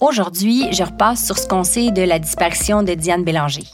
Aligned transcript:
Aujourd'hui, 0.00 0.72
je 0.72 0.82
repasse 0.82 1.26
sur 1.26 1.36
ce 1.36 1.46
qu'on 1.46 1.62
sait 1.62 1.90
de 1.90 2.00
la 2.00 2.18
disparition 2.18 2.82
de 2.82 2.94
Diane 2.94 3.22
Bélanger. 3.22 3.64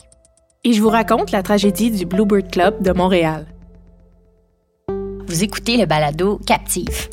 Et 0.64 0.72
je 0.72 0.82
vous 0.82 0.88
raconte 0.88 1.30
la 1.30 1.44
tragédie 1.44 1.92
du 1.92 2.04
Bluebird 2.04 2.50
Club 2.50 2.82
de 2.82 2.90
Montréal. 2.90 3.46
Vous 5.28 5.44
écoutez 5.44 5.76
le 5.76 5.86
balado 5.86 6.40
Captive. 6.44 7.08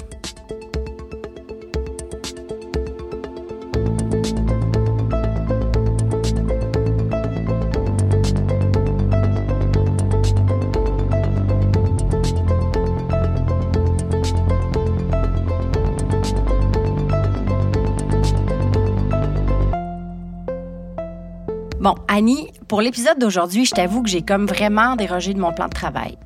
Bon, 21.84 21.96
Annie, 22.08 22.50
pour 22.70 22.80
l'épisode 22.80 23.20
d'aujourd'hui, 23.20 23.66
je 23.66 23.72
t'avoue 23.72 24.04
que 24.04 24.10
j'ai 24.10 24.22
comme 24.22 24.46
vraiment 24.46 24.96
dérogé 24.96 25.34
de 25.34 25.40
mon 25.42 25.52
plan 25.52 25.66
de 25.66 25.74
travail. 25.74 26.18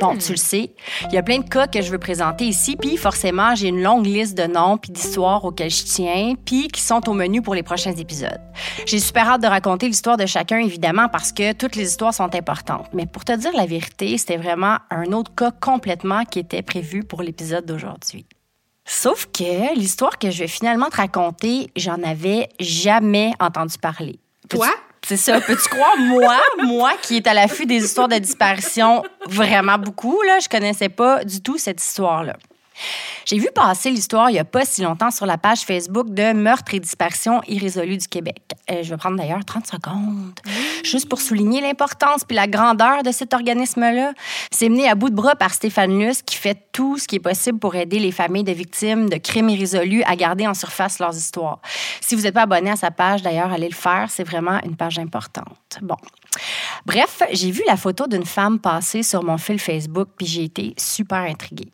Bon, 0.00 0.16
tu 0.16 0.32
le 0.32 0.36
sais, 0.36 0.74
il 1.04 1.12
y 1.12 1.16
a 1.16 1.22
plein 1.22 1.38
de 1.38 1.48
cas 1.48 1.68
que 1.68 1.82
je 1.82 1.92
veux 1.92 2.00
présenter 2.00 2.46
ici, 2.46 2.74
puis 2.74 2.96
forcément, 2.96 3.54
j'ai 3.54 3.68
une 3.68 3.80
longue 3.80 4.06
liste 4.06 4.36
de 4.36 4.42
noms 4.42 4.76
puis 4.76 4.90
d'histoires 4.90 5.44
auxquelles 5.44 5.70
je 5.70 5.84
tiens, 5.84 6.34
puis 6.44 6.66
qui 6.66 6.80
sont 6.80 7.08
au 7.08 7.12
menu 7.12 7.42
pour 7.42 7.54
les 7.54 7.62
prochains 7.62 7.94
épisodes. 7.94 8.40
J'ai 8.86 8.98
super 8.98 9.28
hâte 9.28 9.42
de 9.42 9.46
raconter 9.46 9.86
l'histoire 9.86 10.16
de 10.16 10.26
chacun, 10.26 10.58
évidemment, 10.58 11.08
parce 11.08 11.30
que 11.30 11.52
toutes 11.52 11.76
les 11.76 11.86
histoires 11.86 12.12
sont 12.12 12.34
importantes. 12.34 12.88
Mais 12.92 13.06
pour 13.06 13.24
te 13.24 13.36
dire 13.36 13.52
la 13.54 13.66
vérité, 13.66 14.18
c'était 14.18 14.36
vraiment 14.36 14.78
un 14.90 15.12
autre 15.12 15.32
cas 15.32 15.52
complètement 15.52 16.24
qui 16.24 16.40
était 16.40 16.62
prévu 16.62 17.04
pour 17.04 17.22
l'épisode 17.22 17.66
d'aujourd'hui. 17.66 18.26
Sauf 18.84 19.26
que 19.26 19.76
l'histoire 19.76 20.18
que 20.18 20.32
je 20.32 20.40
vais 20.40 20.48
finalement 20.48 20.88
te 20.88 20.96
raconter, 20.96 21.70
j'en 21.76 22.02
avais 22.02 22.48
jamais 22.58 23.32
entendu 23.38 23.78
parler. 23.78 24.18
Toi? 24.48 24.70
C'est 25.06 25.16
ça. 25.16 25.40
Peux-tu 25.40 25.68
croire, 25.68 25.96
moi, 25.98 26.38
moi 26.64 26.92
qui 27.00 27.16
est 27.16 27.26
à 27.26 27.34
l'affût 27.34 27.66
des 27.66 27.84
histoires 27.84 28.08
de 28.08 28.16
disparition 28.16 29.02
vraiment 29.26 29.78
beaucoup, 29.78 30.20
là, 30.22 30.38
je 30.40 30.48
connaissais 30.48 30.88
pas 30.88 31.24
du 31.24 31.42
tout 31.42 31.58
cette 31.58 31.82
histoire-là. 31.82 32.36
J'ai 33.24 33.38
vu 33.38 33.48
passer 33.54 33.90
l'histoire 33.90 34.30
il 34.30 34.34
y 34.34 34.38
a 34.38 34.44
pas 34.44 34.64
si 34.64 34.82
longtemps 34.82 35.10
sur 35.10 35.26
la 35.26 35.38
page 35.38 35.60
Facebook 35.60 36.10
de 36.10 36.32
Meurtres 36.32 36.74
et 36.74 36.80
disparitions 36.80 37.40
irrésolues 37.46 37.98
du 37.98 38.08
Québec. 38.08 38.42
Euh, 38.70 38.82
je 38.82 38.90
vais 38.90 38.96
prendre 38.96 39.16
d'ailleurs 39.16 39.44
30 39.44 39.66
secondes, 39.66 40.40
juste 40.84 41.08
pour 41.08 41.20
souligner 41.20 41.60
l'importance 41.60 42.24
puis 42.24 42.36
la 42.36 42.46
grandeur 42.46 43.02
de 43.02 43.12
cet 43.12 43.34
organisme-là. 43.34 44.12
C'est 44.50 44.68
mené 44.68 44.88
à 44.88 44.94
bout 44.94 45.10
de 45.10 45.14
bras 45.14 45.36
par 45.36 45.54
Stéphane 45.54 45.98
Luce 45.98 46.22
qui 46.22 46.36
fait 46.36 46.58
tout 46.72 46.98
ce 46.98 47.06
qui 47.06 47.16
est 47.16 47.20
possible 47.20 47.58
pour 47.58 47.74
aider 47.74 47.98
les 47.98 48.12
familles 48.12 48.44
de 48.44 48.52
victimes 48.52 49.08
de 49.08 49.16
crimes 49.16 49.48
irrésolus 49.48 50.02
à 50.04 50.16
garder 50.16 50.46
en 50.46 50.54
surface 50.54 50.98
leurs 50.98 51.16
histoires. 51.16 51.60
Si 52.00 52.14
vous 52.14 52.22
n'êtes 52.22 52.34
pas 52.34 52.42
abonné 52.42 52.70
à 52.70 52.76
sa 52.76 52.90
page, 52.90 53.22
d'ailleurs, 53.22 53.52
allez 53.52 53.68
le 53.68 53.74
faire. 53.74 54.06
C'est 54.10 54.24
vraiment 54.24 54.60
une 54.64 54.76
page 54.76 54.98
importante. 54.98 55.78
Bon. 55.82 55.96
Bref, 56.86 57.22
j'ai 57.32 57.50
vu 57.50 57.62
la 57.66 57.76
photo 57.76 58.06
d'une 58.06 58.24
femme 58.24 58.58
passer 58.58 59.02
sur 59.02 59.22
mon 59.22 59.38
fil 59.38 59.58
Facebook, 59.58 60.08
puis 60.16 60.26
j'ai 60.26 60.44
été 60.44 60.74
super 60.76 61.18
intriguée. 61.18 61.72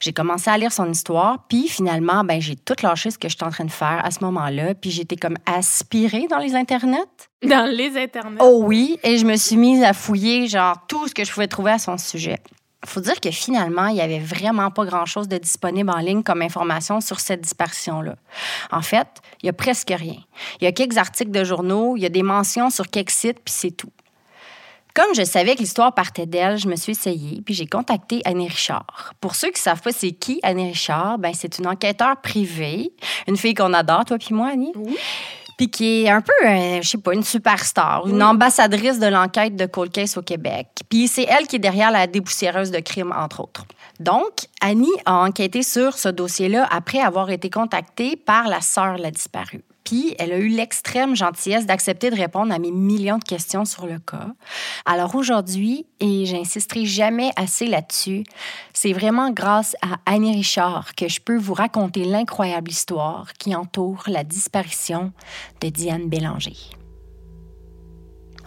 J'ai 0.00 0.12
commencé 0.12 0.50
à 0.50 0.58
lire 0.58 0.72
son 0.72 0.90
histoire, 0.90 1.44
puis 1.48 1.68
finalement, 1.68 2.24
ben, 2.24 2.40
j'ai 2.40 2.56
tout 2.56 2.74
lâché 2.82 3.10
ce 3.10 3.18
que 3.18 3.28
j'étais 3.28 3.44
en 3.44 3.50
train 3.50 3.64
de 3.64 3.70
faire 3.70 4.04
à 4.04 4.10
ce 4.10 4.22
moment-là, 4.24 4.74
puis 4.74 4.90
j'étais 4.90 5.16
comme 5.16 5.36
aspirée 5.46 6.26
dans 6.28 6.38
les 6.38 6.54
internets. 6.54 6.98
Dans 7.42 7.68
les 7.70 7.96
internets. 7.96 8.40
Oh 8.40 8.60
oui, 8.64 8.98
et 9.02 9.18
je 9.18 9.26
me 9.26 9.36
suis 9.36 9.56
mise 9.56 9.82
à 9.82 9.92
fouiller 9.92 10.48
genre 10.48 10.76
tout 10.88 11.08
ce 11.08 11.14
que 11.14 11.24
je 11.24 11.32
pouvais 11.32 11.48
trouver 11.48 11.72
à 11.72 11.78
son 11.78 11.98
sujet. 11.98 12.38
Faut 12.86 13.00
dire 13.00 13.18
que 13.18 13.30
finalement, 13.30 13.86
il 13.86 13.96
y 13.96 14.02
avait 14.02 14.18
vraiment 14.18 14.70
pas 14.70 14.84
grand-chose 14.84 15.26
de 15.26 15.38
disponible 15.38 15.90
en 15.90 15.98
ligne 15.98 16.22
comme 16.22 16.42
information 16.42 17.00
sur 17.00 17.18
cette 17.18 17.40
disparition-là. 17.40 18.16
En 18.70 18.82
fait, 18.82 19.08
il 19.42 19.46
y 19.46 19.48
a 19.48 19.54
presque 19.54 19.88
rien. 19.96 20.18
Il 20.60 20.64
y 20.64 20.66
a 20.66 20.72
quelques 20.72 20.98
articles 20.98 21.30
de 21.30 21.44
journaux, 21.44 21.96
il 21.96 22.02
y 22.02 22.06
a 22.06 22.10
des 22.10 22.22
mentions 22.22 22.68
sur 22.68 22.88
quelques 22.90 23.10
sites, 23.10 23.38
puis 23.42 23.54
c'est 23.54 23.70
tout. 23.70 23.90
Comme 24.94 25.12
je 25.12 25.24
savais 25.24 25.56
que 25.56 25.60
l'histoire 25.60 25.92
partait 25.92 26.24
d'elle, 26.24 26.56
je 26.56 26.68
me 26.68 26.76
suis 26.76 26.92
essayée, 26.92 27.42
puis 27.44 27.52
j'ai 27.52 27.66
contacté 27.66 28.22
Annie 28.24 28.46
Richard. 28.46 29.12
Pour 29.20 29.34
ceux 29.34 29.50
qui 29.50 29.60
savent 29.60 29.82
pas 29.82 29.90
c'est 29.90 30.12
qui 30.12 30.38
Annie 30.44 30.68
Richard, 30.68 31.18
ben 31.18 31.32
c'est 31.34 31.58
une 31.58 31.66
enquêteur 31.66 32.20
privée, 32.20 32.92
une 33.26 33.36
fille 33.36 33.54
qu'on 33.54 33.72
adore, 33.72 34.04
toi 34.04 34.18
puis 34.18 34.32
moi, 34.36 34.50
Annie. 34.52 34.70
Oui. 34.76 34.96
Puis 35.58 35.68
qui 35.68 36.04
est 36.04 36.10
un 36.10 36.20
peu, 36.20 36.32
euh, 36.46 36.80
je 36.80 36.88
sais 36.88 36.98
pas, 36.98 37.12
une 37.12 37.24
superstar, 37.24 38.06
une 38.06 38.22
ambassadrice 38.22 39.00
de 39.00 39.06
l'enquête 39.08 39.56
de 39.56 39.66
Cold 39.66 39.90
Case 39.90 40.16
au 40.16 40.22
Québec. 40.22 40.68
Puis 40.88 41.08
c'est 41.08 41.24
elle 41.24 41.48
qui 41.48 41.56
est 41.56 41.60
derrière 41.60 41.90
la 41.90 42.06
dépoussiéreuse 42.06 42.70
de 42.70 42.78
crimes, 42.78 43.12
entre 43.16 43.40
autres. 43.40 43.64
Donc, 43.98 44.32
Annie 44.60 44.86
a 45.06 45.14
enquêté 45.14 45.64
sur 45.64 45.98
ce 45.98 46.08
dossier-là 46.08 46.68
après 46.70 47.00
avoir 47.00 47.30
été 47.30 47.50
contactée 47.50 48.14
par 48.14 48.46
la 48.46 48.60
sœur 48.60 48.96
de 48.96 49.02
la 49.02 49.10
disparue. 49.10 49.64
Puis, 49.84 50.14
elle 50.18 50.32
a 50.32 50.38
eu 50.38 50.48
l'extrême 50.48 51.14
gentillesse 51.14 51.66
d'accepter 51.66 52.10
de 52.10 52.16
répondre 52.16 52.52
à 52.52 52.58
mes 52.58 52.70
millions 52.70 53.18
de 53.18 53.24
questions 53.24 53.66
sur 53.66 53.86
le 53.86 53.98
cas. 53.98 54.28
Alors 54.86 55.14
aujourd'hui, 55.14 55.86
et 56.00 56.24
j'insisterai 56.24 56.86
jamais 56.86 57.30
assez 57.36 57.66
là-dessus, 57.66 58.24
c'est 58.72 58.94
vraiment 58.94 59.30
grâce 59.30 59.76
à 59.82 59.98
Annie 60.06 60.34
Richard 60.34 60.94
que 60.94 61.08
je 61.08 61.20
peux 61.20 61.36
vous 61.36 61.54
raconter 61.54 62.04
l'incroyable 62.04 62.70
histoire 62.70 63.32
qui 63.34 63.54
entoure 63.54 64.04
la 64.06 64.24
disparition 64.24 65.12
de 65.60 65.68
Diane 65.68 66.08
Bélanger. 66.08 66.56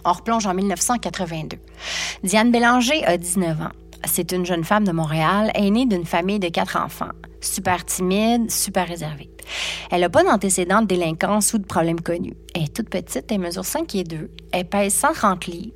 On 0.04 0.12
replonge 0.12 0.46
en 0.46 0.54
1982. 0.54 1.58
Diane 2.22 2.50
Bélanger 2.50 3.04
a 3.04 3.16
19 3.16 3.60
ans. 3.60 3.72
C'est 4.04 4.32
une 4.32 4.46
jeune 4.46 4.64
femme 4.64 4.84
de 4.84 4.92
Montréal, 4.92 5.50
aînée 5.54 5.86
d'une 5.86 6.04
famille 6.04 6.38
de 6.38 6.48
quatre 6.48 6.76
enfants. 6.76 7.10
Super 7.40 7.84
timide, 7.84 8.50
super 8.50 8.86
réservée. 8.88 9.30
Elle 9.90 10.00
n'a 10.02 10.10
pas 10.10 10.24
d'antécédents 10.24 10.82
de 10.82 10.86
délinquance 10.86 11.52
ou 11.54 11.58
de 11.58 11.64
problèmes 11.64 12.00
connus. 12.00 12.34
Elle 12.54 12.64
est 12.64 12.74
toute 12.74 12.90
petite, 12.90 13.24
elle 13.30 13.38
mesure 13.40 13.64
5 13.64 13.94
et 13.94 14.04
2. 14.04 14.30
Elle 14.52 14.64
pèse 14.68 14.94
130 14.94 15.46
livres. 15.46 15.72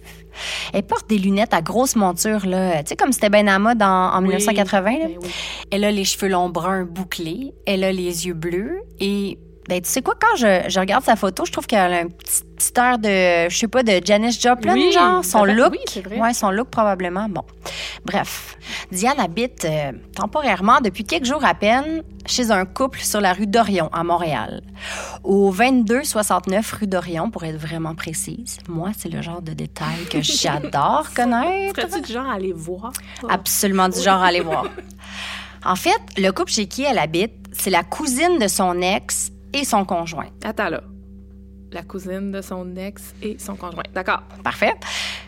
Elle 0.73 0.83
porte 0.83 1.09
des 1.09 1.19
lunettes 1.19 1.55
à 1.55 1.63
grosse 1.63 1.97
monture, 1.97 2.47
là. 2.47 2.83
Tu 2.83 2.91
sais, 2.91 2.97
comme 2.97 3.13
c'était 3.13 3.29
ben 3.31 3.49
à 3.49 3.59
mode 3.59 3.83
en, 3.83 4.15
en 4.15 4.21
1980. 4.21 4.91
là. 4.91 4.99
Ben 5.07 5.17
oui. 5.23 5.31
Elle 5.71 5.85
a 5.85 5.91
les 5.91 6.05
cheveux 6.05 6.29
longs 6.29 6.49
bruns 6.49 6.85
bouclés. 6.85 7.55
Elle 7.67 7.85
a 7.85 7.93
les 7.93 8.27
yeux 8.27 8.35
bleus. 8.35 8.81
Et, 9.01 9.39
ben, 9.69 9.81
tu 9.81 9.89
sais 9.89 10.03
quoi, 10.03 10.15
quand 10.21 10.37
je, 10.37 10.69
je 10.69 10.81
regarde 10.81 11.05
sa 11.05 11.15
photo, 11.17 11.45
je 11.45 11.53
trouve 11.53 11.67
qu'elle 11.67 11.93
a 11.93 11.99
un 11.99 12.09
petit, 12.09 12.43
petit 12.57 12.73
air 12.81 12.99
de, 12.99 13.49
je 13.49 13.57
sais 13.57 13.69
pas, 13.69 13.83
de 13.83 14.01
Janis 14.05 14.39
Joplin, 14.41 14.75
Oui, 14.75 14.91
genre. 14.93 15.25
Son 15.25 15.45
look. 15.45 15.73
oui, 15.73 16.03
vrai. 16.03 16.19
Ouais, 16.21 16.35
son 16.35 16.51
look, 16.51 16.69
probablement. 16.69 17.29
Bon. 17.29 17.43
Bref. 18.05 18.57
Diane 18.91 19.21
habite 19.21 19.65
euh, 19.65 19.93
temporairement, 20.17 20.81
depuis 20.81 21.05
quelques 21.05 21.27
jours 21.27 21.45
à 21.45 21.55
peine, 21.55 22.03
chez 22.27 22.51
un 22.51 22.65
couple 22.65 23.01
sur 23.01 23.21
la 23.21 23.33
rue 23.33 23.47
d'Orion, 23.47 23.89
à 23.93 24.03
Montréal. 24.05 24.63
Au 25.23 25.53
2269 25.53 26.73
rue 26.73 26.87
d'Orion, 26.87 27.31
pour 27.31 27.45
être 27.45 27.57
vraiment 27.59 27.95
précise. 27.95 28.59
Moi, 28.69 28.91
c'est 28.97 29.09
le 29.09 29.23
genre 29.23 29.43
de 29.43 29.53
détail 29.53 30.07
que 30.11 30.21
j'adore 30.23 31.07
connaître. 31.15 31.81
Serais-tu 31.81 32.01
du 32.03 32.13
genre 32.13 32.29
à 32.29 32.35
aller 32.35 32.53
voir? 32.53 32.93
Absolument 33.29 33.89
du 33.89 34.01
genre 34.01 34.23
à 34.23 34.27
aller 34.27 34.41
voir. 34.41 34.65
En 35.65 35.77
fait, 35.77 36.01
le 36.17 36.33
couple 36.33 36.51
chez 36.51 36.67
qui 36.67 36.83
elle 36.83 36.99
habite, 36.99 37.31
c'est 37.53 37.71
la 37.71 37.85
cousine 37.85 38.39
de 38.41 38.49
son 38.49 38.81
ex 38.83 39.31
et 39.53 39.65
son 39.65 39.85
conjoint. 39.85 40.29
Attends 40.45 40.69
là. 40.69 40.83
La 41.73 41.83
cousine 41.83 42.33
de 42.33 42.43
son 42.43 42.77
ex 42.77 43.15
et 43.23 43.39
son 43.39 43.57
conjoint. 43.57 43.85
D'accord. 43.95 44.23
Parfait. 44.45 44.75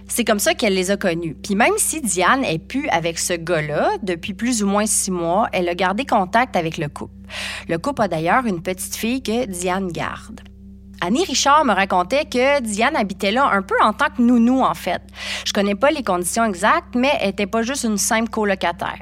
C'est 0.06 0.24
comme 0.24 0.38
ça 0.38 0.52
qu'elle 0.52 0.74
les 0.74 0.90
a 0.90 0.98
connus. 0.98 1.34
Puis 1.42 1.54
même 1.54 1.72
si 1.78 2.02
Diane 2.02 2.44
est 2.44 2.58
plus 2.58 2.86
avec 2.90 3.18
ce 3.18 3.32
gars-là 3.32 3.92
depuis 4.02 4.34
plus 4.34 4.62
ou 4.62 4.66
moins 4.66 4.84
six 4.84 5.10
mois, 5.10 5.48
elle 5.52 5.68
a 5.70 5.74
gardé 5.74 6.04
contact 6.04 6.54
avec 6.56 6.76
le 6.76 6.88
couple. 6.88 7.14
Le 7.68 7.78
couple 7.78 8.02
a 8.02 8.08
d'ailleurs 8.08 8.44
une 8.44 8.62
petite 8.62 8.94
fille 8.94 9.22
que 9.22 9.46
Diane 9.46 9.90
garde. 9.90 10.42
Annie 11.00 11.24
Richard 11.24 11.64
me 11.64 11.72
racontait 11.72 12.24
que 12.24 12.60
Diane 12.60 12.96
habitait 12.96 13.30
là 13.30 13.50
un 13.52 13.62
peu 13.62 13.74
en 13.82 13.92
tant 13.92 14.06
que 14.06 14.22
nounou, 14.22 14.62
en 14.62 14.74
fait. 14.74 15.02
Je 15.44 15.52
connais 15.52 15.74
pas 15.74 15.90
les 15.90 16.02
conditions 16.02 16.44
exactes, 16.44 16.94
mais 16.94 17.10
elle 17.20 17.30
était 17.30 17.46
pas 17.46 17.62
juste 17.62 17.84
une 17.84 17.98
simple 17.98 18.30
colocataire. 18.30 19.00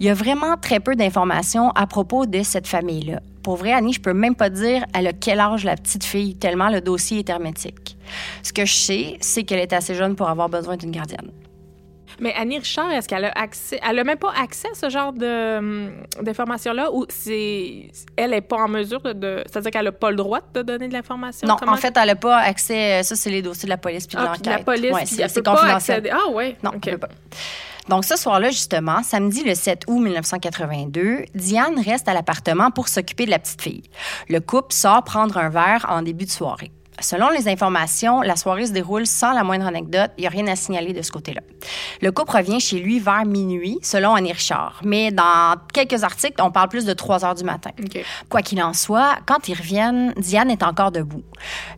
Il 0.00 0.06
y 0.06 0.08
a 0.08 0.14
vraiment 0.14 0.56
très 0.56 0.80
peu 0.80 0.96
d'informations 0.96 1.70
à 1.70 1.86
propos 1.86 2.26
de 2.26 2.42
cette 2.42 2.66
famille-là. 2.66 3.20
Pour 3.44 3.56
vrai, 3.56 3.72
Annie, 3.72 3.92
je 3.92 4.00
peux 4.00 4.14
même 4.14 4.34
pas 4.34 4.50
dire 4.50 4.84
a 4.94 5.12
quel 5.12 5.38
âge 5.38 5.64
la 5.64 5.76
petite 5.76 6.02
fille, 6.04 6.34
tellement 6.34 6.70
le 6.70 6.80
dossier 6.80 7.20
est 7.20 7.28
hermétique. 7.28 7.96
Ce 8.42 8.52
que 8.52 8.64
je 8.64 8.72
sais, 8.74 9.16
c'est 9.20 9.44
qu'elle 9.44 9.60
est 9.60 9.72
assez 9.72 9.94
jeune 9.94 10.16
pour 10.16 10.28
avoir 10.28 10.48
besoin 10.48 10.76
d'une 10.76 10.90
gardienne. 10.90 11.30
Mais 12.20 12.32
Annie 12.34 12.58
Richard, 12.58 12.90
est-ce 12.92 13.08
qu'elle 13.08 13.24
a 13.24 13.32
accès... 13.32 13.80
Elle 13.86 13.98
a 13.98 14.04
même 14.04 14.18
pas 14.18 14.32
accès 14.40 14.68
à 14.70 14.74
ce 14.74 14.88
genre 14.88 15.12
de, 15.12 15.58
hum, 15.58 15.90
d'informations-là 16.22 16.92
ou 16.92 17.04
c'est... 17.08 17.90
Elle 18.16 18.32
est 18.34 18.40
pas 18.40 18.56
en 18.58 18.68
mesure 18.68 19.00
de... 19.00 19.12
de- 19.12 19.42
C'est-à-dire 19.46 19.72
qu'elle 19.72 19.88
a 19.88 19.92
pas 19.92 20.10
le 20.10 20.16
droit 20.16 20.40
de 20.54 20.62
donner 20.62 20.86
de 20.86 20.92
l'information? 20.92 21.46
Non, 21.48 21.56
Comment- 21.58 21.72
en 21.72 21.76
fait, 21.76 21.92
elle 22.00 22.06
n'a 22.06 22.14
pas 22.14 22.36
accès. 22.38 23.02
Ça, 23.02 23.16
c'est 23.16 23.30
les 23.30 23.42
dossiers 23.42 23.66
de 23.66 23.70
la 23.70 23.78
police 23.78 24.06
puis 24.06 24.16
de 24.16 24.22
Ah, 24.22 24.26
l'enquête. 24.26 24.46
la 24.46 24.58
police, 24.60 24.92
Ouais, 24.92 25.06
c'est 25.06 25.42
pas 25.42 25.54
confidentiel. 25.56 25.96
accéder. 25.98 26.10
Ah, 26.12 26.30
ouais. 26.30 26.56
Non, 26.62 26.70
OK. 26.76 26.86
elle 26.86 26.98
peut 26.98 27.08
pas. 27.08 27.14
Donc, 27.88 28.04
ce 28.04 28.16
soir-là, 28.16 28.50
justement, 28.50 29.02
samedi 29.02 29.44
le 29.44 29.54
7 29.54 29.84
août 29.88 29.98
1982, 29.98 31.24
Diane 31.34 31.78
reste 31.78 32.08
à 32.08 32.14
l'appartement 32.14 32.70
pour 32.70 32.88
s'occuper 32.88 33.26
de 33.26 33.30
la 33.30 33.38
petite 33.38 33.62
fille. 33.62 33.82
Le 34.28 34.40
couple 34.40 34.72
sort 34.72 35.04
prendre 35.04 35.36
un 35.36 35.50
verre 35.50 35.86
en 35.88 36.02
début 36.02 36.24
de 36.24 36.30
soirée. 36.30 36.72
Selon 37.00 37.28
les 37.30 37.48
informations, 37.48 38.22
la 38.22 38.36
soirée 38.36 38.66
se 38.66 38.72
déroule 38.72 39.06
sans 39.06 39.32
la 39.32 39.42
moindre 39.42 39.66
anecdote. 39.66 40.10
Il 40.16 40.22
n'y 40.22 40.26
a 40.26 40.30
rien 40.30 40.46
à 40.46 40.56
signaler 40.56 40.92
de 40.92 41.02
ce 41.02 41.10
côté-là. 41.10 41.40
Le 42.00 42.12
couple 42.12 42.36
revient 42.36 42.60
chez 42.60 42.78
lui 42.78 43.00
vers 43.00 43.26
minuit, 43.26 43.78
selon 43.82 44.14
Annie 44.14 44.32
Richard. 44.32 44.80
Mais 44.84 45.10
dans 45.10 45.56
quelques 45.72 46.04
articles, 46.04 46.40
on 46.40 46.50
parle 46.50 46.68
plus 46.68 46.84
de 46.84 46.92
3 46.92 47.24
heures 47.24 47.34
du 47.34 47.44
matin. 47.44 47.70
Quoi 48.28 48.42
qu'il 48.42 48.62
en 48.62 48.72
soit, 48.72 49.16
quand 49.26 49.48
ils 49.48 49.58
reviennent, 49.58 50.12
Diane 50.16 50.50
est 50.50 50.62
encore 50.62 50.92
debout. 50.92 51.24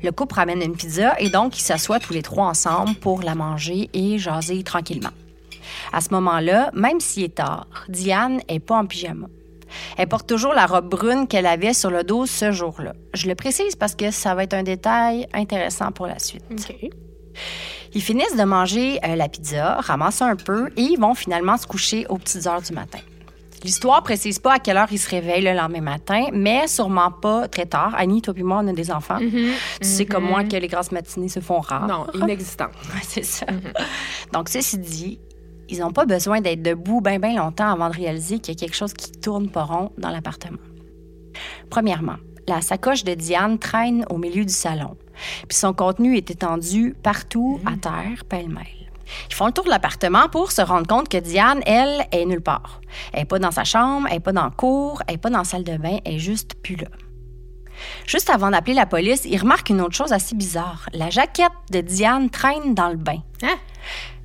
Le 0.02 0.12
couple 0.12 0.34
ramène 0.34 0.60
une 0.62 0.76
pizza 0.76 1.18
et 1.18 1.30
donc 1.30 1.58
ils 1.58 1.62
s'assoient 1.62 1.98
tous 1.98 2.12
les 2.12 2.22
trois 2.22 2.46
ensemble 2.46 2.94
pour 2.96 3.22
la 3.22 3.34
manger 3.34 3.88
et 3.94 4.18
jaser 4.18 4.62
tranquillement. 4.62 5.10
À 5.92 6.00
ce 6.00 6.10
moment-là, 6.10 6.70
même 6.74 7.00
s'il 7.00 7.24
est 7.24 7.36
tard, 7.36 7.66
Diane 7.88 8.40
est 8.48 8.60
pas 8.60 8.76
en 8.76 8.86
pyjama. 8.86 9.26
Elle 9.96 10.08
porte 10.08 10.28
toujours 10.28 10.54
la 10.54 10.66
robe 10.66 10.88
brune 10.88 11.26
qu'elle 11.26 11.46
avait 11.46 11.74
sur 11.74 11.90
le 11.90 12.04
dos 12.04 12.26
ce 12.26 12.52
jour-là. 12.52 12.92
Je 13.14 13.28
le 13.28 13.34
précise 13.34 13.76
parce 13.76 13.94
que 13.94 14.10
ça 14.10 14.34
va 14.34 14.44
être 14.44 14.54
un 14.54 14.62
détail 14.62 15.26
intéressant 15.32 15.90
pour 15.90 16.06
la 16.06 16.18
suite. 16.18 16.44
OK. 16.50 16.90
Ils 17.94 18.02
finissent 18.02 18.36
de 18.36 18.44
manger 18.44 18.98
euh, 19.06 19.16
la 19.16 19.28
pizza, 19.28 19.76
ramassent 19.80 20.22
un 20.22 20.36
peu 20.36 20.68
et 20.76 20.82
ils 20.82 20.98
vont 20.98 21.14
finalement 21.14 21.56
se 21.56 21.66
coucher 21.66 22.06
aux 22.08 22.18
petites 22.18 22.46
heures 22.46 22.62
du 22.62 22.72
matin. 22.72 22.98
L'histoire 23.64 24.02
précise 24.02 24.38
pas 24.38 24.54
à 24.54 24.58
quelle 24.58 24.76
heure 24.76 24.88
ils 24.92 24.98
se 24.98 25.08
réveillent 25.08 25.42
le 25.42 25.54
lendemain 25.54 25.80
matin, 25.80 26.26
mais 26.32 26.66
sûrement 26.68 27.10
pas 27.10 27.48
très 27.48 27.66
tard. 27.66 27.94
Annie, 27.96 28.22
toi 28.22 28.34
et 28.36 28.42
moi, 28.42 28.60
on 28.62 28.68
a 28.68 28.72
des 28.72 28.90
enfants. 28.90 29.18
Tu 29.18 29.54
sais 29.80 30.04
comme 30.04 30.24
moi 30.24 30.44
que 30.44 30.56
les 30.56 30.68
grasses 30.68 30.92
matinées 30.92 31.28
se 31.28 31.40
font 31.40 31.60
rares. 31.60 31.86
Non, 31.86 32.06
inexistant. 32.14 32.66
Ouais, 32.94 33.00
c'est 33.02 33.24
ça. 33.24 33.46
Donc, 34.32 34.50
ceci 34.50 34.78
dit, 34.78 35.18
ils 35.68 35.80
n'ont 35.80 35.92
pas 35.92 36.06
besoin 36.06 36.40
d'être 36.40 36.62
debout 36.62 37.00
bien, 37.00 37.18
bien 37.18 37.36
longtemps 37.36 37.70
avant 37.70 37.88
de 37.88 37.96
réaliser 37.96 38.38
qu'il 38.38 38.54
y 38.54 38.56
a 38.56 38.60
quelque 38.60 38.76
chose 38.76 38.92
qui 38.92 39.12
tourne 39.12 39.48
pas 39.50 39.64
rond 39.64 39.92
dans 39.98 40.10
l'appartement. 40.10 40.58
Premièrement, 41.70 42.16
la 42.48 42.60
sacoche 42.60 43.04
de 43.04 43.14
Diane 43.14 43.58
traîne 43.58 44.04
au 44.08 44.18
milieu 44.18 44.44
du 44.44 44.52
salon, 44.52 44.96
puis 45.48 45.56
son 45.56 45.72
contenu 45.72 46.16
est 46.16 46.30
étendu 46.30 46.94
partout 47.02 47.60
à 47.66 47.76
terre, 47.76 48.24
pêle-mêle. 48.28 48.66
Ils 49.30 49.34
font 49.34 49.46
le 49.46 49.52
tour 49.52 49.64
de 49.64 49.70
l'appartement 49.70 50.28
pour 50.28 50.50
se 50.50 50.62
rendre 50.62 50.86
compte 50.86 51.08
que 51.08 51.18
Diane, 51.18 51.60
elle, 51.66 52.06
est 52.12 52.24
nulle 52.24 52.40
part. 52.40 52.80
Elle 53.12 53.20
n'est 53.20 53.24
pas 53.26 53.38
dans 53.38 53.50
sa 53.50 53.64
chambre, 53.64 54.06
elle 54.08 54.14
n'est 54.14 54.20
pas 54.20 54.32
dans 54.32 54.44
le 54.44 54.50
cour, 54.50 55.02
elle 55.06 55.14
n'est 55.14 55.18
pas 55.18 55.30
dans 55.30 55.38
la 55.38 55.44
salle 55.44 55.64
de 55.64 55.76
bain, 55.76 55.98
elle 56.04 56.14
est 56.14 56.18
juste 56.18 56.54
plus 56.62 56.76
là. 56.76 56.88
Juste 58.06 58.30
avant 58.30 58.50
d'appeler 58.50 58.74
la 58.74 58.86
police, 58.86 59.24
ils 59.26 59.38
remarquent 59.38 59.70
une 59.70 59.80
autre 59.80 59.94
chose 59.94 60.12
assez 60.12 60.34
bizarre. 60.34 60.88
La 60.92 61.10
jaquette 61.10 61.52
de 61.70 61.80
Diane 61.80 62.30
traîne 62.30 62.74
dans 62.74 62.88
le 62.88 62.96
bain. 62.96 63.18
Hein? 63.42 63.56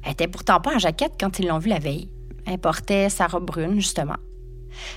Elle 0.03 0.13
était 0.13 0.27
pourtant 0.27 0.59
pas 0.59 0.75
en 0.75 0.80
jaquette 0.80 1.13
quand 1.19 1.39
ils 1.39 1.48
l'ont 1.48 1.59
vue 1.59 1.69
la 1.69 1.80
veille. 1.80 2.09
Elle 2.45 2.57
portait 2.57 3.09
sa 3.09 3.27
robe 3.27 3.45
brune, 3.45 3.75
justement. 3.75 4.18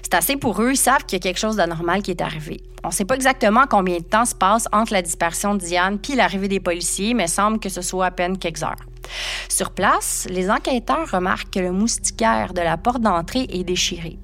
C'est 0.03 0.15
assez 0.15 0.37
pour 0.37 0.61
eux, 0.63 0.73
ils 0.73 0.77
savent 0.77 1.05
qu'il 1.05 1.17
y 1.17 1.21
a 1.21 1.23
quelque 1.23 1.39
chose 1.39 1.57
d'anormal 1.57 2.03
qui 2.03 2.11
est 2.11 2.21
arrivé. 2.21 2.63
On 2.85 2.89
ne 2.89 2.93
sait 2.93 3.05
pas 3.05 3.15
exactement 3.15 3.65
combien 3.69 3.99
de 3.99 4.05
temps 4.05 4.25
se 4.25 4.35
passe 4.35 4.69
entre 4.73 4.93
la 4.93 5.03
disparition 5.03 5.55
de 5.55 5.61
Diane 5.61 5.99
puis 5.99 6.15
l'arrivée 6.15 6.49
des 6.49 6.61
policiers, 6.61 7.15
mais 7.15 7.27
semble 7.27 7.59
que 7.59 7.69
ce 7.69 7.83
soit 7.83 8.07
à 8.07 8.11
peine 8.11 8.39
quelques 8.39 8.63
heures. 8.63 8.77
Sur 9.49 9.71
place, 9.71 10.27
les 10.31 10.51
enquêteurs 10.51 11.11
remarquent 11.11 11.51
que 11.51 11.61
le 11.61 11.73
moustiquaire 11.73 12.55
de 12.55 12.61
la 12.61 12.77
porte 12.77 13.01
d'entrée 13.01 13.47
est 13.49 13.65
déchiré. 13.65 14.19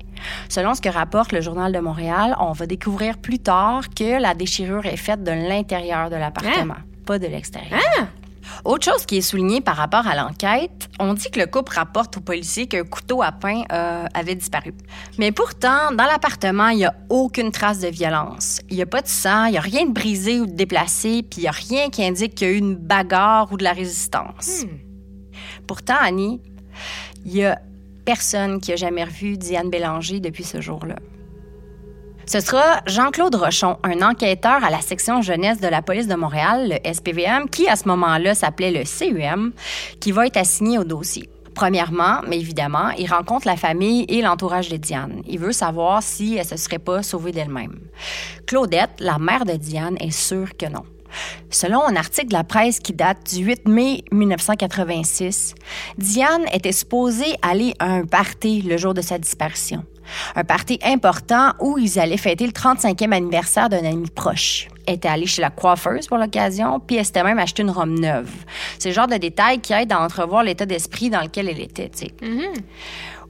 Selon 0.49 0.75
ce 0.75 0.81
que 0.81 0.89
rapporte 0.89 1.33
le 1.33 1.41
Journal 1.41 1.73
de 1.73 1.79
Montréal, 1.79 2.37
on 2.39 2.53
va 2.53 2.67
découvrir 2.67 3.19
plus 3.19 3.39
tard 3.39 3.89
que 3.89 4.21
la 4.21 4.35
déchirure 4.35 4.85
est 4.87 4.97
faite 4.97 5.25
de 5.25 5.31
l'intérieur 5.31 6.11
de 6.11 6.17
l'appartement, 6.17 6.77
pas 7.07 7.19
de 7.19 7.27
l'extérieur. 7.27 7.81
Autre 8.65 8.85
chose 8.85 9.07
qui 9.07 9.19
est 9.19 9.23
soulignée 9.23 9.61
par 9.61 9.77
rapport 9.77 10.07
à 10.07 10.15
l'enquête, 10.15 10.89
on 10.99 11.15
dit 11.15 11.31
que 11.31 11.41
le 11.41 11.47
couple 11.47 11.75
rapporte 11.75 12.17
aux 12.17 12.21
policiers 12.21 12.67
qu'un 12.67 12.85
couteau 12.85 13.23
à 13.23 13.33
pain 13.33 13.63
euh, 13.73 14.05
avait 14.15 14.35
disparu. 14.35 14.75
Mais 15.19 15.33
pourtant, 15.33 15.93
dans 15.93 16.05
l'appartement, 16.05 16.69
il 16.69 16.79
n'y 16.79 16.85
a 16.85 16.95
aucune 17.09 17.51
trace 17.51 17.81
de 17.81 17.89
violence. 17.89 18.61
Il 18.69 18.77
n'y 18.77 18.83
a 18.83 18.87
pas 18.87 19.03
de 19.03 19.09
sang, 19.09 19.47
il 19.47 19.53
n'y 19.53 19.59
a 19.59 19.63
rien 19.63 19.87
de 19.87 19.93
brisé 19.93 20.41
ou 20.41 20.47
de 20.47 20.53
déplacé, 20.53 21.23
puis 21.23 21.41
il 21.41 21.43
n'y 21.43 21.49
a 21.49 21.53
rien 21.53 21.91
qui 21.91 22.05
indique 22.05 22.35
qu'il 22.35 22.49
y 22.49 22.51
a 22.51 22.55
eu 22.55 22.59
une 22.59 22.77
bagarre 22.77 23.53
ou 23.53 23.57
de 23.57 23.65
la 23.65 23.73
résistance. 23.73 24.65
Pourtant, 25.67 25.97
Annie, 26.01 26.41
il 27.25 27.37
y 27.37 27.45
a 27.45 27.59
personne 28.05 28.61
qui 28.61 28.73
a 28.73 28.77
jamais 28.77 29.05
revu 29.05 29.37
Diane 29.37 29.71
Bélanger 29.71 30.21
depuis 30.21 30.45
ce 30.45 30.61
jour-là. 30.61 30.97
Ce 32.33 32.39
sera 32.39 32.81
Jean-Claude 32.87 33.35
Rochon, 33.35 33.77
un 33.83 34.03
enquêteur 34.03 34.63
à 34.63 34.71
la 34.71 34.81
section 34.81 35.21
jeunesse 35.21 35.59
de 35.59 35.67
la 35.67 35.83
police 35.83 36.07
de 36.07 36.15
Montréal, 36.15 36.69
le 36.85 36.93
SPVM, 36.95 37.49
qui 37.49 37.69
à 37.69 37.75
ce 37.75 37.89
moment-là 37.89 38.37
s'appelait 38.37 38.71
le 38.71 38.85
CUM, 38.85 39.53
qui 39.99 40.13
va 40.13 40.29
être 40.29 40.37
assigné 40.37 40.79
au 40.79 40.85
dossier. 40.85 41.29
Premièrement, 41.57 42.21
mais 42.29 42.39
évidemment, 42.39 42.91
il 42.91 43.11
rencontre 43.13 43.49
la 43.49 43.57
famille 43.57 44.05
et 44.09 44.23
l'entourage 44.23 44.69
de 44.69 44.77
Diane. 44.77 45.23
Il 45.27 45.41
veut 45.41 45.51
savoir 45.51 46.05
si 46.05 46.37
elle 46.37 46.45
se 46.45 46.57
serait 46.57 46.79
pas 46.79 47.03
sauvée 47.03 47.33
d'elle-même. 47.33 47.81
Claudette, 48.47 49.01
la 49.01 49.19
mère 49.19 49.45
de 49.45 49.55
Diane, 49.55 49.97
est 49.99 50.13
sûre 50.13 50.57
que 50.57 50.67
non. 50.67 50.85
Selon 51.51 51.85
un 51.85 51.97
article 51.97 52.29
de 52.29 52.35
la 52.35 52.45
presse 52.45 52.79
qui 52.79 52.93
date 52.93 53.35
du 53.35 53.45
8 53.45 53.67
mai 53.67 54.05
1986, 54.13 55.57
Diane 55.99 56.45
était 56.53 56.71
supposée 56.71 57.35
aller 57.43 57.75
à 57.81 57.87
un 57.87 58.05
party 58.05 58.63
le 58.63 58.77
jour 58.77 58.95
de 58.95 59.01
sa 59.01 59.19
disparition. 59.19 59.85
Un 60.35 60.45
party 60.45 60.79
important 60.85 61.53
où 61.61 61.79
ils 61.79 61.99
allaient 61.99 62.17
fêter 62.17 62.47
le 62.47 62.53
35e 62.53 63.13
anniversaire 63.13 63.69
d'un 63.69 63.85
ami 63.85 64.09
proche. 64.09 64.69
Elle 64.87 64.95
était 64.95 65.09
allée 65.09 65.27
chez 65.27 65.43
la 65.43 65.51
coiffeuse 65.51 66.07
pour 66.07 66.19
l'occasion, 66.19 66.81
puis 66.81 66.97
elle 66.97 67.05
s'était 67.05 67.23
même 67.23 67.39
acheté 67.39 67.63
une 67.63 67.71
robe 67.71 67.91
neuve. 67.91 68.31
C'est 68.79 68.89
le 68.89 68.95
genre 68.95 69.07
de 69.07 69.17
détails 69.17 69.61
qui 69.61 69.73
aide 69.73 69.93
à 69.93 70.01
entrevoir 70.01 70.43
l'état 70.43 70.67
d'esprit 70.67 71.11
dans 71.11 71.21
lequel 71.21 71.49
elle 71.49 71.61
était, 71.61 71.89
tu 71.91 72.07
sais. 72.07 72.13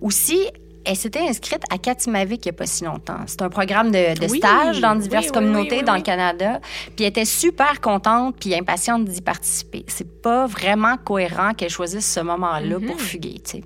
Aussi, 0.00 0.38
elle 0.84 0.96
s'était 0.96 1.20
inscrite 1.20 1.62
à 1.70 1.78
Katimavik 1.78 2.44
il 2.44 2.48
n'y 2.48 2.54
a 2.54 2.58
pas 2.58 2.66
si 2.66 2.84
longtemps. 2.84 3.18
C'est 3.26 3.42
un 3.42 3.48
programme 3.50 3.90
de, 3.90 4.18
de 4.18 4.30
Oui, 4.30 4.38
stage 4.38 4.80
dans 4.80 4.94
diverses 4.94 5.26
oui, 5.26 5.32
communautés 5.32 5.78
oui, 5.78 5.82
dans 5.84 5.94
le 5.96 6.02
Canada. 6.02 6.60
Puis 6.96 7.04
elle 7.04 7.06
était 7.10 7.24
super 7.24 7.80
contente 7.80 8.36
puis 8.40 8.54
impatiente 8.54 9.04
d'y 9.04 9.20
participer. 9.20 9.84
C'est 9.88 10.20
pas 10.22 10.46
vraiment 10.46 10.96
cohérent 10.96 11.52
qu'elle 11.54 11.70
choisisse 11.70 12.10
ce 12.10 12.20
moment-là 12.20 12.76
pour 12.86 13.00
fuguer, 13.00 13.34
tu 13.44 13.58
sais. 13.58 13.64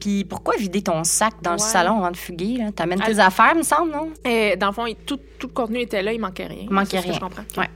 Puis 0.00 0.24
pourquoi 0.24 0.54
vider 0.56 0.82
ton 0.82 1.02
sac 1.04 1.34
dans 1.42 1.52
le 1.52 1.58
salon 1.58 1.98
avant 1.98 2.10
de 2.10 2.16
fuguer? 2.16 2.58
T'amènes 2.76 3.00
Elle- 3.06 3.14
tes 3.14 3.20
affaires, 3.20 3.54
me 3.54 3.62
semble, 3.62 3.90
non? 3.92 4.10
Et 4.24 4.56
dans 4.56 4.68
le 4.68 4.72
fond, 4.72 4.84
tout, 5.06 5.18
tout 5.38 5.46
le 5.48 5.52
contenu 5.52 5.80
était 5.80 6.02
là, 6.02 6.12
il 6.12 6.20
manquait 6.20 6.46
rien. 6.46 6.62
Il 6.64 6.70
manquait 6.70 6.96
C'est 6.96 6.96
ce 6.98 7.02
que 7.02 7.08
rien. 7.08 7.14
je 7.14 7.20
comprends. 7.20 7.44
Ouais. 7.60 7.68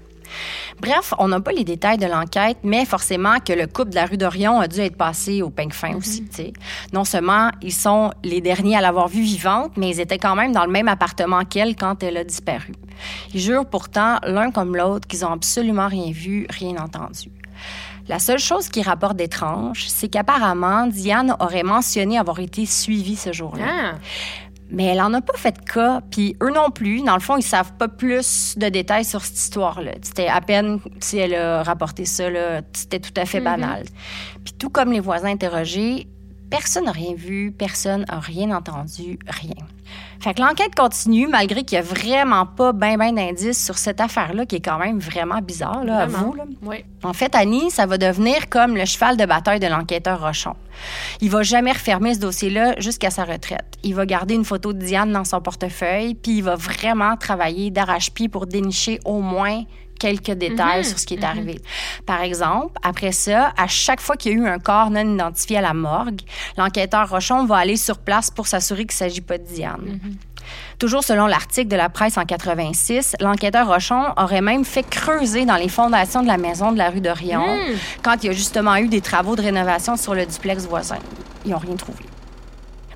Bref, 0.81 1.15
on 1.19 1.29
n'a 1.29 1.41
pas 1.41 1.53
les 1.53 1.65
détails 1.65 1.99
de 1.99 2.07
l'enquête, 2.07 2.59
mais 2.63 2.85
forcément 2.85 3.39
que 3.41 3.53
le 3.53 3.67
couple 3.67 3.91
de 3.91 3.95
la 3.97 4.07
rue 4.07 4.17
d'Orion 4.17 4.61
a 4.61 4.69
dû 4.69 4.81
être 4.81 4.97
passé 4.97 5.43
au 5.43 5.51
peigne 5.51 5.71
fin 5.71 5.95
aussi. 5.97 6.25
tu 6.29 6.37
sais. 6.37 6.53
Non 6.93 7.05
seulement 7.05 7.51
ils 7.63 7.73
sont 7.73 8.13
les 8.25 8.41
derniers 8.41 8.77
à 8.77 8.81
l'avoir 8.81 9.09
vue 9.09 9.23
vivante, 9.23 9.73
mais 9.77 9.91
ils 9.91 10.01
étaient 10.01 10.19
quand 10.19 10.37
même 10.37 10.53
dans 10.53 10.65
le 10.65 10.73
même 10.73 10.89
appartement 10.89 11.45
qu'elle 11.45 11.77
quand 11.77 12.03
elle 12.03 12.17
a 12.17 12.25
disparu. 12.25 12.73
Ils 13.35 13.41
jurent 13.41 13.67
pourtant 13.67 14.19
l'un 14.25 14.51
comme 14.51 14.77
l'autre 14.77 15.07
qu'ils 15.07 15.25
ont 15.25 15.33
absolument 15.33 15.89
rien 15.89 16.11
vu, 16.11 16.47
rien 16.51 16.77
entendu. 16.77 17.31
La 18.09 18.19
seule 18.19 18.39
chose 18.39 18.71
qui 18.71 18.81
rapporte 18.81 19.17
d'étrange, 19.17 19.85
c'est 19.89 20.09
qu'apparemment, 20.09 20.87
Diane 20.87 21.37
aurait 21.41 21.63
mentionné 21.63 22.19
avoir 22.19 22.41
été 22.41 22.65
suivie 22.65 23.17
ce 23.17 23.35
jour-là. 23.35 23.65
Ah, 23.69 23.93
Mais 24.71 24.85
elle 24.85 25.01
en 25.01 25.15
a 25.15 25.21
pas 25.21 25.37
fait 25.37 25.53
de 25.53 25.65
cas, 25.65 26.03
puis 26.11 26.37
eux 26.43 26.53
non 26.53 26.71
plus. 26.71 27.03
Dans 27.03 27.15
le 27.15 27.21
fond, 27.21 27.37
ils 27.37 27.43
savent 27.43 27.73
pas 27.75 27.89
plus 27.89 28.57
de 28.59 28.69
détails 28.69 29.05
sur 29.05 29.25
cette 29.25 29.39
histoire-là. 29.39 29.93
C'était 30.03 30.29
à 30.29 30.41
peine 30.41 30.81
si 31.01 31.19
elle 31.19 31.35
a 31.35 31.63
rapporté 31.63 32.05
ça, 32.05 32.25
c'était 32.73 33.01
tout 33.01 33.15
à 33.17 33.25
fait 33.25 33.41
banal. 33.41 33.85
Puis 34.45 34.55
tout 34.59 34.69
comme 34.69 34.93
les 34.93 35.01
voisins 35.01 35.31
interrogés, 35.31 36.07
personne 36.51 36.85
n'a 36.85 36.93
rien 36.93 37.15
vu, 37.15 37.53
personne 37.57 38.05
n'a 38.09 38.21
rien 38.21 38.51
entendu, 38.51 39.19
rien. 39.27 39.67
Fait 40.21 40.35
que 40.35 40.41
l'enquête 40.41 40.75
continue, 40.75 41.29
malgré 41.29 41.63
qu'il 41.63 41.77
y 41.77 41.79
a 41.79 41.83
vraiment 41.83 42.45
pas 42.45 42.73
ben 42.73 42.97
ben 42.97 43.15
d'indices 43.15 43.65
sur 43.65 43.79
cette 43.79 44.01
affaire-là, 44.01 44.47
qui 44.47 44.57
est 44.57 44.61
quand 44.61 44.79
même 44.79 44.99
vraiment 44.99 45.39
bizarre, 45.41 45.85
là, 45.85 46.01
à 46.01 46.07
vous, 46.07 46.35
là. 46.35 46.45
Oui. 46.63 46.85
En 47.05 47.13
fait, 47.13 47.35
Annie, 47.35 47.71
ça 47.71 47.87
va 47.87 47.99
devenir 47.99 48.49
comme 48.49 48.77
le 48.77 48.85
cheval 48.85 49.17
de 49.17 49.25
bataille 49.25 49.61
de 49.61 49.69
l'enquêteur 49.69 50.21
Rochon. 50.21 50.55
Il 51.21 51.31
va 51.31 51.43
jamais 51.43 51.73
refermer 51.73 52.15
ce 52.15 52.21
dossier-là 52.21 52.79
jusqu'à 52.81 53.11
sa 53.11 53.25
retraite. 53.25 53.79
Il 53.85 53.95
va 53.95 54.07
garder 54.07 54.35
une 54.35 54.45
photo 54.45 54.73
de 54.73 54.79
Diane 54.79 55.13
dans 55.13 55.25
son 55.25 55.41
portefeuille, 55.41 56.15
puis 56.15 56.39
il 56.39 56.43
va 56.43 56.57
vraiment 56.57 57.17
travailler 57.17 57.71
d'arrache-pied 57.71 58.29
pour 58.29 58.47
dénicher 58.47 58.99
au 59.05 59.21
moins 59.21 59.63
quelques 59.99 60.31
détails 60.33 60.79
Mhm, 60.79 60.85
sur 60.85 60.99
ce 60.99 61.07
qui 61.07 61.15
est 61.15 61.25
arrivé. 61.25 61.61
Par 62.07 62.23
exemple, 62.23 62.79
après 62.83 63.13
ça, 63.13 63.53
à 63.57 63.67
chaque 63.67 64.01
fois 64.01 64.17
qu'il 64.17 64.33
y 64.33 64.35
a 64.35 64.39
eu 64.39 64.47
un 64.49 64.59
corps 64.59 64.91
non 64.91 65.15
identifié 65.15 65.59
à 65.59 65.61
la 65.61 65.75
morgue, 65.75 66.21
l'enquêteur 66.57 67.09
Rochon 67.11 67.45
va 67.47 67.57
aller 67.57 67.77
sur 67.77 67.99
place 67.99 68.31
pour 68.31 68.47
s'assurer 68.47 68.85
qu'il 68.85 68.95
ne 68.95 69.11
s'agit 69.11 69.21
pas 69.21 69.39
de 69.39 69.45
Diane. 69.45 69.99
Toujours 70.79 71.03
selon 71.05 71.27
l'article 71.27 71.69
de 71.69 71.77
la 71.77 71.89
presse 71.89 72.17
en 72.17 72.25
86, 72.25 73.17
l'enquêteur 73.21 73.67
Rochon 73.69 74.05
aurait 74.17 74.41
même 74.41 74.65
fait 74.65 74.83
creuser 74.89 75.45
dans 75.45 75.57
les 75.57 75.69
fondations 75.69 76.23
de 76.23 76.29
la 76.29 76.39
maison 76.39 76.73
de 76.73 76.79
la 76.79 76.89
rue 76.91 77.01
d'Orion 77.01 77.45
quand 78.03 78.23
il 78.23 78.29
y 78.29 78.31
a 78.31 78.33
justement 78.33 78.77
eu 78.77 78.89
des 78.89 79.01
travaux 79.01 79.37
de 79.37 79.43
rénovation 79.43 79.97
sur 79.97 80.15
le 80.15 80.25
duplex 80.25 80.65
voisin. 80.67 80.99
ils 81.45 81.51
n'ont 81.51 81.59
rien 81.59 81.77
trouvé. 81.77 82.05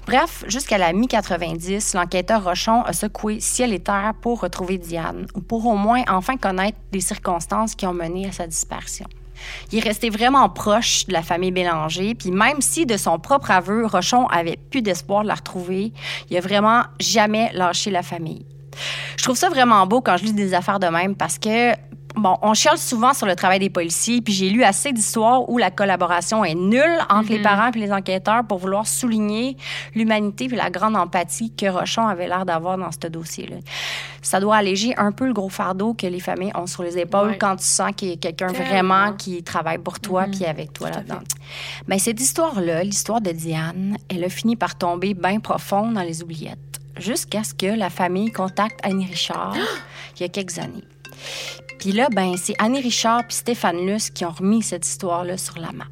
Bref, 0.07 0.45
jusqu'à 0.49 0.79
la 0.79 0.93
mi-90, 0.93 1.97
l'enquêteur 1.97 2.43
Rochon 2.43 2.83
a 2.83 2.93
secoué 2.93 3.39
ciel 3.39 3.73
et 3.73 3.79
terre 3.79 4.15
pour 4.21 4.41
retrouver 4.41 4.77
Diane, 4.77 5.27
ou 5.35 5.41
pour 5.41 5.65
au 5.67 5.77
moins 5.77 6.03
enfin 6.09 6.37
connaître 6.37 6.79
les 6.93 7.01
circonstances 7.01 7.77
qui 7.77 7.87
ont 7.87 7.95
mené 7.95 8.27
à 8.27 8.33
sa 8.33 8.47
disparition. 8.47 9.07
Il 9.71 9.79
est 9.79 9.83
resté 9.83 10.11
vraiment 10.11 10.49
proche 10.49 11.07
de 11.07 11.13
la 11.13 11.23
famille 11.23 11.53
Bélanger, 11.53 12.15
puis 12.15 12.31
même 12.33 12.61
si 12.61 12.85
de 12.85 12.97
son 12.97 13.19
propre 13.19 13.53
aveu, 13.53 13.87
Rochon 13.87 14.27
avait 14.27 14.59
plus 14.71 14.83
d'espoir 14.83 15.23
de 15.23 15.29
la 15.29 15.35
retrouver, 15.35 15.93
il 16.31 16.37
a 16.37 16.41
vraiment 16.41 16.83
jamais 17.01 17.51
lâché 17.55 17.91
la 17.91 18.03
famille. 18.03 18.45
Je 19.17 19.23
trouve 19.23 19.37
ça 19.37 19.51
vraiment 19.51 19.87
beau 19.87 20.01
quand 20.01 20.17
je 20.17 20.25
lis 20.25 20.33
des 20.33 20.55
affaires 20.55 20.81
de 20.81 20.87
même 20.87 21.15
parce 21.15 21.39
que 21.39 21.73
bon, 22.14 22.37
on 22.42 22.54
chiale 22.54 22.78
souvent 22.78 23.14
sur 23.14 23.26
le 23.26 23.35
travail 23.37 23.59
des 23.59 23.71
policiers, 23.71 24.21
puis 24.21 24.33
j'ai 24.33 24.50
lu 24.50 24.62
assez 24.64 24.92
d'histoires 24.92 25.49
où 25.49 25.59
la 25.59 25.71
collaboration 25.71 26.45
est 26.45 26.54
nulle 26.54 26.99
entre 27.09 27.31
les 27.31 27.40
parents 27.42 27.71
et 27.73 27.78
les 27.78 27.92
enquêteurs 27.92 28.45
pour 28.47 28.59
vouloir 28.59 28.87
souligner 28.87 29.57
l'humanité 29.95 30.45
et 30.45 30.49
la 30.57 30.71
grande 30.71 30.97
empathie 30.97 31.52
que 31.54 31.66
Rochon 31.66 32.07
avait 32.07 32.28
l'air 32.28 32.45
d'avoir 32.45 32.78
dans 32.78 32.90
ce 32.92 33.09
dossier-là. 33.09 33.57
Ça 34.23 34.38
doit 34.40 34.57
alléger 34.57 34.95
un 34.97 35.12
peu 35.12 35.26
le 35.26 35.33
gros 35.33 35.49
fardeau 35.49 35.95
que 35.95 36.07
les 36.07 36.21
familles 36.21 36.52
ont 36.54 36.66
sur 36.66 36.83
les 36.83 36.99
épaules 36.99 37.31
Ouais. 37.31 37.38
quand 37.38 37.57
tu 37.57 37.64
sens 37.64 37.90
qu'il 37.97 38.09
y 38.11 38.12
a 38.12 38.16
quelqu'un 38.16 38.49
vraiment 38.49 39.12
qui 39.14 39.42
travaille 39.42 39.78
pour 39.78 39.99
toi 40.00 40.26
puis 40.31 40.45
avec 40.45 40.73
toi 40.73 40.90
là-dedans. 40.90 41.21
Mais 41.88 41.99
cette 41.99 42.21
histoire-là, 42.21 42.85
l'histoire 42.85 43.21
de 43.21 43.31
Diane, 43.31 43.97
elle 44.09 44.25
a 44.25 44.28
fini 44.28 44.57
par 44.57 44.76
tomber 44.76 45.14
bien 45.14 45.40
profond 45.40 45.90
dans 45.90 46.02
les 46.02 46.23
oubliettes 46.23 46.59
jusqu'à 46.99 47.42
ce 47.42 47.54
que 47.54 47.66
la 47.66 47.90
famille 47.90 48.31
contacte 48.31 48.78
Annie 48.83 49.07
Richard 49.07 49.57
il 50.16 50.23
y 50.23 50.25
a 50.25 50.28
quelques 50.28 50.59
années. 50.59 50.85
Puis 51.83 51.91
là, 51.91 52.07
ben, 52.12 52.37
c'est 52.37 52.55
Annie 52.61 52.81
Richard 52.81 53.27
puis 53.27 53.35
Stéphane 53.35 53.85
Luce 53.85 54.09
qui 54.09 54.25
ont 54.25 54.31
remis 54.31 54.62
cette 54.62 54.87
histoire-là 54.87 55.37
sur 55.37 55.59
la 55.59 55.73
map. 55.73 55.87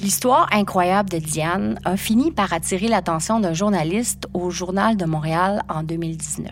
L'histoire 0.00 0.48
incroyable 0.50 1.10
de 1.10 1.18
Diane 1.18 1.78
a 1.84 1.98
fini 1.98 2.32
par 2.32 2.54
attirer 2.54 2.88
l'attention 2.88 3.38
d'un 3.38 3.52
journaliste 3.52 4.26
au 4.32 4.48
Journal 4.48 4.96
de 4.96 5.04
Montréal 5.04 5.62
en 5.68 5.82
2019. 5.82 6.50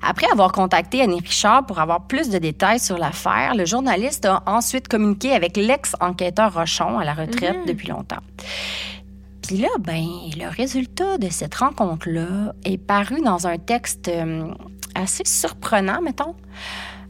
Après 0.00 0.28
avoir 0.30 0.52
contacté 0.52 1.02
Annie 1.02 1.18
Richard 1.18 1.66
pour 1.66 1.80
avoir 1.80 2.06
plus 2.06 2.30
de 2.30 2.38
détails 2.38 2.78
sur 2.78 2.98
l'affaire, 2.98 3.56
le 3.56 3.64
journaliste 3.64 4.24
a 4.24 4.44
ensuite 4.46 4.86
communiqué 4.86 5.32
avec 5.32 5.56
l'ex-enquêteur 5.56 6.54
Rochon 6.54 7.00
à 7.00 7.04
la 7.04 7.14
retraite 7.14 7.66
depuis 7.66 7.88
longtemps. 7.88 8.22
Puis 9.42 9.56
là, 9.56 9.68
ben, 9.80 10.06
le 10.38 10.48
résultat 10.48 11.18
de 11.18 11.30
cette 11.30 11.56
rencontre-là 11.56 12.52
est 12.64 12.78
paru 12.78 13.22
dans 13.22 13.48
un 13.48 13.58
texte 13.58 14.08
euh, 14.08 14.52
assez 14.96 15.24
surprenant, 15.24 16.00
mettons. 16.00 16.34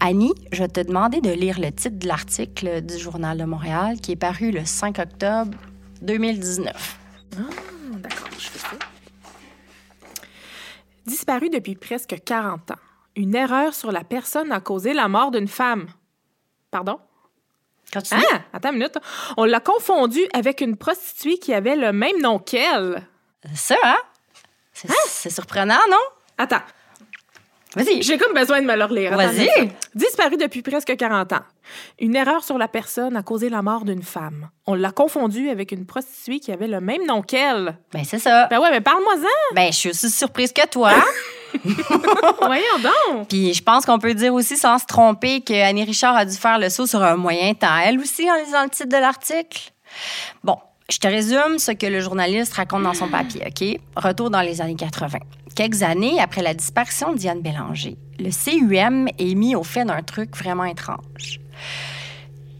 Annie, 0.00 0.34
je 0.52 0.62
vais 0.62 0.68
te 0.68 0.80
demander 0.80 1.20
de 1.20 1.30
lire 1.30 1.58
le 1.58 1.72
titre 1.72 1.98
de 1.98 2.06
l'article 2.06 2.82
du 2.82 2.98
Journal 2.98 3.38
de 3.38 3.44
Montréal 3.44 4.00
qui 4.00 4.12
est 4.12 4.16
paru 4.16 4.50
le 4.50 4.64
5 4.64 4.98
octobre 4.98 5.56
2019. 6.02 6.98
D'accord, 7.92 8.28
je 8.38 8.48
fais 8.48 8.58
ça. 8.58 8.76
Disparu 11.06 11.48
depuis 11.48 11.76
presque 11.76 12.16
40 12.24 12.72
ans. 12.72 12.78
Une 13.14 13.34
erreur 13.34 13.72
sur 13.72 13.92
la 13.92 14.04
personne 14.04 14.52
a 14.52 14.60
causé 14.60 14.92
la 14.92 15.08
mort 15.08 15.30
d'une 15.30 15.48
femme. 15.48 15.86
Pardon? 16.70 16.98
Continue. 17.92 18.20
Ah, 18.32 18.40
attends 18.52 18.72
une 18.72 18.78
minute. 18.78 18.98
On 19.36 19.44
l'a 19.44 19.60
confondu 19.60 20.20
avec 20.34 20.60
une 20.60 20.76
prostituée 20.76 21.38
qui 21.38 21.54
avait 21.54 21.76
le 21.76 21.92
même 21.92 22.20
nom 22.20 22.38
qu'elle. 22.38 23.06
Ça, 23.54 23.76
hein? 23.84 23.96
C'est 24.72 24.90
c'est 25.06 25.30
surprenant, 25.30 25.78
non? 25.88 25.96
Attends, 26.36 26.60
Vas-y. 27.76 28.02
j'ai 28.02 28.16
comme 28.16 28.32
besoin 28.32 28.62
de 28.62 28.66
me 28.66 28.74
le 28.74 28.84
relire. 28.84 29.12
Attends 29.12 29.32
Vas-y. 29.32 29.70
Disparu 29.94 30.38
depuis 30.38 30.62
presque 30.62 30.96
40 30.96 31.34
ans. 31.34 31.44
Une 32.00 32.16
erreur 32.16 32.42
sur 32.42 32.56
la 32.56 32.68
personne 32.68 33.16
a 33.16 33.22
causé 33.22 33.50
la 33.50 33.60
mort 33.60 33.84
d'une 33.84 34.02
femme. 34.02 34.48
On 34.66 34.74
l'a 34.74 34.90
confondu 34.90 35.50
avec 35.50 35.72
une 35.72 35.84
prostituée 35.84 36.40
qui 36.40 36.52
avait 36.52 36.68
le 36.68 36.80
même 36.80 37.04
nom 37.06 37.20
qu'elle. 37.20 37.76
Ben, 37.92 38.02
c'est 38.04 38.18
ça. 38.18 38.46
Ben 38.46 38.60
ouais, 38.60 38.70
mais 38.70 38.80
parle-moi-en. 38.80 39.54
Ben, 39.54 39.70
je 39.70 39.76
suis 39.76 39.90
aussi 39.90 40.10
surprise 40.10 40.52
que 40.52 40.66
toi. 40.66 40.92
Voyons 42.40 42.78
donc. 42.82 43.28
Puis 43.28 43.52
je 43.52 43.62
pense 43.62 43.84
qu'on 43.84 43.98
peut 43.98 44.14
dire 44.14 44.32
aussi 44.32 44.56
sans 44.56 44.78
se 44.78 44.86
tromper 44.86 45.42
que 45.42 45.54
Annie 45.54 45.84
Richard 45.84 46.16
a 46.16 46.24
dû 46.24 46.34
faire 46.36 46.58
le 46.58 46.70
saut 46.70 46.86
sur 46.86 47.02
un 47.02 47.16
moyen 47.16 47.52
temps, 47.54 47.76
elle 47.84 47.98
aussi, 47.98 48.30
en 48.30 48.36
lisant 48.36 48.64
le 48.64 48.70
titre 48.70 48.88
de 48.88 48.96
l'article. 48.96 49.70
Bon, 50.42 50.56
je 50.90 50.98
te 50.98 51.06
résume 51.08 51.58
ce 51.58 51.72
que 51.72 51.86
le 51.86 52.00
journaliste 52.00 52.54
raconte 52.54 52.84
dans 52.84 52.94
son 52.94 53.08
papier, 53.08 53.42
OK? 53.46 53.80
Retour 53.96 54.30
dans 54.30 54.40
les 54.40 54.60
années 54.60 54.76
80. 54.76 55.18
Quelques 55.54 55.82
années 55.82 56.20
après 56.20 56.42
la 56.42 56.54
disparition 56.54 57.12
de 57.12 57.18
Diane 57.18 57.40
Bélanger, 57.40 57.96
le 58.18 58.30
CUM 58.30 59.08
est 59.18 59.34
mis 59.34 59.56
au 59.56 59.62
fait 59.62 59.84
d'un 59.84 60.02
truc 60.02 60.36
vraiment 60.36 60.64
étrange. 60.64 61.40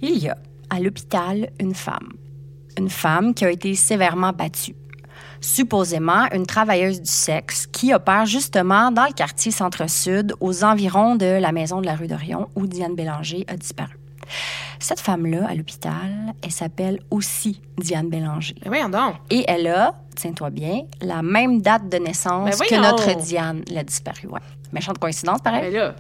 Il 0.02 0.18
y 0.18 0.28
a 0.28 0.37
à 0.71 0.80
l'hôpital 0.80 1.50
une 1.61 1.75
femme. 1.75 2.12
Une 2.78 2.90
femme 2.90 3.33
qui 3.33 3.45
a 3.45 3.50
été 3.50 3.75
sévèrement 3.75 4.33
battue 4.33 4.75
supposément 5.40 6.26
une 6.33 6.47
travailleuse 6.47 7.00
du 7.00 7.11
sexe 7.11 7.66
qui 7.66 7.95
opère 7.95 8.26
justement 8.26 8.90
dans 8.90 9.04
le 9.04 9.12
quartier 9.12 9.52
Centre-Sud, 9.52 10.35
aux 10.40 10.64
environs 10.64 11.14
de 11.16 11.26
la 11.26 11.52
maison 11.52 11.80
de 11.80 11.87
la 11.87 11.95
rue 11.95 12.09
d'Orion, 12.09 12.49
où 12.56 12.66
Diane 12.66 12.95
Bélanger 12.95 13.45
a 13.49 13.56
disparu. 13.56 13.97
Cette 14.78 15.00
femme-là, 15.00 15.47
à 15.49 15.54
l'hôpital, 15.54 16.35
elle 16.42 16.50
s'appelle 16.50 17.00
aussi 17.11 17.61
Diane 17.78 18.09
Bélanger. 18.09 18.54
Ben 18.62 18.68
voyons 18.68 18.88
donc. 18.88 19.14
Et 19.30 19.45
elle 19.49 19.66
a, 19.68 19.95
tiens-toi 20.14 20.50
bien, 20.50 20.83
la 21.00 21.23
même 21.23 21.61
date 21.61 21.88
de 21.88 21.99
naissance 21.99 22.59
Ben 22.59 22.68
que 22.68 22.75
notre 22.75 23.16
Diane, 23.21 23.62
la 23.71 23.83
disparue. 23.83 24.28
Ouais. 24.28 24.40
Méchante 24.73 24.99
coïncidence, 24.99 25.40
pareil. 25.40 25.73
Ben 25.73 25.75
là. 25.75 25.95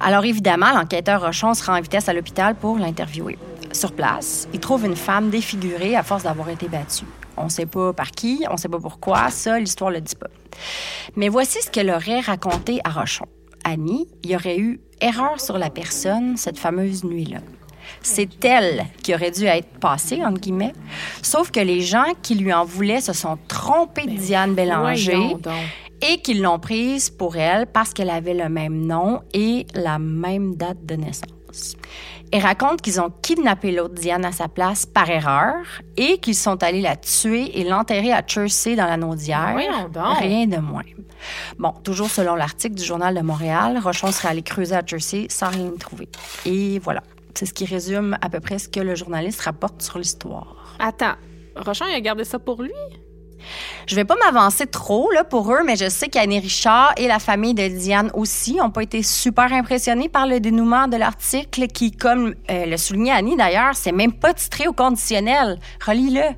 Alors 0.00 0.24
évidemment, 0.24 0.72
l'enquêteur 0.72 1.20
Rochon 1.20 1.54
se 1.54 1.64
rend 1.64 1.76
en 1.76 1.80
vitesse 1.80 2.08
à 2.08 2.12
l'hôpital 2.12 2.54
pour 2.54 2.78
l'interviewer. 2.78 3.38
Sur 3.72 3.92
place, 3.92 4.48
il 4.52 4.60
trouve 4.60 4.86
une 4.86 4.96
femme 4.96 5.30
défigurée 5.30 5.94
à 5.94 6.02
force 6.02 6.22
d'avoir 6.22 6.48
été 6.48 6.68
battue. 6.68 7.04
On 7.36 7.44
ne 7.44 7.48
sait 7.50 7.66
pas 7.66 7.92
par 7.92 8.10
qui, 8.10 8.44
on 8.48 8.54
ne 8.54 8.58
sait 8.58 8.68
pas 8.68 8.80
pourquoi, 8.80 9.30
ça, 9.30 9.58
l'histoire 9.58 9.90
le 9.90 10.00
dit 10.00 10.16
pas. 10.16 10.28
Mais 11.16 11.28
voici 11.28 11.62
ce 11.62 11.70
qu'elle 11.70 11.90
aurait 11.90 12.20
raconté 12.20 12.80
à 12.84 12.90
Rochon. 12.90 13.26
Annie, 13.64 14.08
il 14.24 14.30
y 14.30 14.36
aurait 14.36 14.58
eu 14.58 14.80
erreur 15.00 15.40
sur 15.40 15.58
la 15.58 15.70
personne 15.70 16.36
cette 16.36 16.58
fameuse 16.58 17.04
nuit-là. 17.04 17.38
C'est 18.02 18.44
elle 18.44 18.86
qui 19.02 19.14
aurait 19.14 19.30
dû 19.30 19.44
être 19.44 19.68
passée, 19.80 20.24
entre 20.24 20.40
guillemets. 20.40 20.72
Sauf 21.22 21.50
que 21.50 21.60
les 21.60 21.80
gens 21.80 22.12
qui 22.22 22.34
lui 22.34 22.52
en 22.52 22.64
voulaient 22.64 23.00
se 23.00 23.12
sont 23.12 23.38
trompés 23.48 24.06
de 24.06 24.16
Diane 24.16 24.54
Bélanger 24.54 25.34
donc. 25.40 25.52
et 26.00 26.18
qu'ils 26.20 26.42
l'ont 26.42 26.58
prise 26.58 27.10
pour 27.10 27.36
elle 27.36 27.66
parce 27.66 27.92
qu'elle 27.92 28.10
avait 28.10 28.34
le 28.34 28.48
même 28.48 28.86
nom 28.86 29.20
et 29.34 29.66
la 29.74 29.98
même 29.98 30.56
date 30.56 30.84
de 30.86 30.94
naissance. 30.96 31.76
Elle 32.30 32.42
raconte 32.42 32.82
qu'ils 32.82 33.00
ont 33.00 33.10
kidnappé 33.22 33.72
l'autre 33.72 33.94
Diane 33.94 34.24
à 34.24 34.32
sa 34.32 34.48
place 34.48 34.84
par 34.84 35.08
erreur 35.08 35.54
et 35.96 36.18
qu'ils 36.18 36.34
sont 36.34 36.62
allés 36.62 36.82
la 36.82 36.94
tuer 36.96 37.58
et 37.58 37.64
l'enterrer 37.64 38.12
à 38.12 38.22
Chersey 38.22 38.76
dans 38.76 38.84
la 38.84 38.98
Naudière. 38.98 39.54
Rien 40.20 40.46
de 40.46 40.58
moins. 40.58 40.82
Bon, 41.58 41.72
toujours 41.82 42.10
selon 42.10 42.34
l'article 42.34 42.74
du 42.74 42.84
Journal 42.84 43.14
de 43.14 43.22
Montréal, 43.22 43.78
Rochon 43.82 44.12
serait 44.12 44.28
allé 44.28 44.42
creuser 44.42 44.76
à 44.76 44.82
Jersey 44.84 45.26
sans 45.30 45.48
rien 45.48 45.70
trouver. 45.78 46.08
Et 46.44 46.78
voilà. 46.80 47.02
C'est 47.34 47.46
ce 47.46 47.54
qui 47.54 47.64
résume 47.64 48.16
à 48.20 48.28
peu 48.28 48.40
près 48.40 48.58
ce 48.58 48.68
que 48.68 48.80
le 48.80 48.94
journaliste 48.94 49.40
rapporte 49.42 49.82
sur 49.82 49.98
l'histoire. 49.98 50.76
Attends. 50.78 51.14
Rochon, 51.56 51.84
il 51.88 51.94
a 51.94 52.00
gardé 52.00 52.24
ça 52.24 52.38
pour 52.38 52.62
lui? 52.62 52.72
Je 53.86 53.94
vais 53.94 54.04
pas 54.04 54.16
m'avancer 54.16 54.66
trop 54.66 55.10
là, 55.12 55.24
pour 55.24 55.52
eux, 55.52 55.62
mais 55.64 55.76
je 55.76 55.88
sais 55.88 56.08
qu'Annie 56.08 56.40
Richard 56.40 56.92
et 56.96 57.06
la 57.06 57.18
famille 57.18 57.54
de 57.54 57.68
Diane 57.68 58.10
aussi 58.14 58.56
n'ont 58.56 58.70
pas 58.70 58.82
été 58.82 59.02
super 59.02 59.52
impressionnés 59.52 60.08
par 60.08 60.26
le 60.26 60.40
dénouement 60.40 60.88
de 60.88 60.96
l'article 60.96 61.68
qui, 61.68 61.92
comme 61.92 62.34
euh, 62.50 62.66
le 62.66 62.76
soulignait 62.76 63.12
Annie 63.12 63.36
d'ailleurs, 63.36 63.74
c'est 63.74 63.92
même 63.92 64.12
pas 64.12 64.34
titré 64.34 64.66
au 64.68 64.72
conditionnel. 64.72 65.58
Relis-le. 65.84 66.34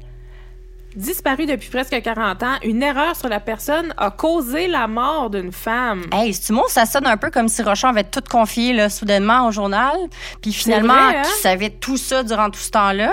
Disparu 0.96 1.46
depuis 1.46 1.68
presque 1.68 2.02
40 2.02 2.42
ans, 2.42 2.56
une 2.64 2.82
erreur 2.82 3.14
sur 3.14 3.28
la 3.28 3.38
personne 3.38 3.94
a 3.96 4.10
causé 4.10 4.66
la 4.66 4.88
mort 4.88 5.30
d'une 5.30 5.52
femme. 5.52 6.06
Hey, 6.12 6.34
ce 6.34 6.52
mot, 6.52 6.64
ça 6.68 6.84
sonne 6.84 7.06
un 7.06 7.16
peu 7.16 7.30
comme 7.30 7.46
si 7.48 7.62
Rochon 7.62 7.88
avait 7.88 8.04
tout 8.04 8.22
confié 8.28 8.72
là, 8.72 8.90
soudainement 8.90 9.46
au 9.46 9.52
journal, 9.52 9.96
puis 10.42 10.52
finalement 10.52 10.94
vrai, 10.94 11.18
hein? 11.18 11.22
qu'il 11.22 11.34
savait 11.34 11.70
tout 11.70 11.96
ça 11.96 12.24
durant 12.24 12.50
tout 12.50 12.58
ce 12.58 12.70
temps-là, 12.70 13.12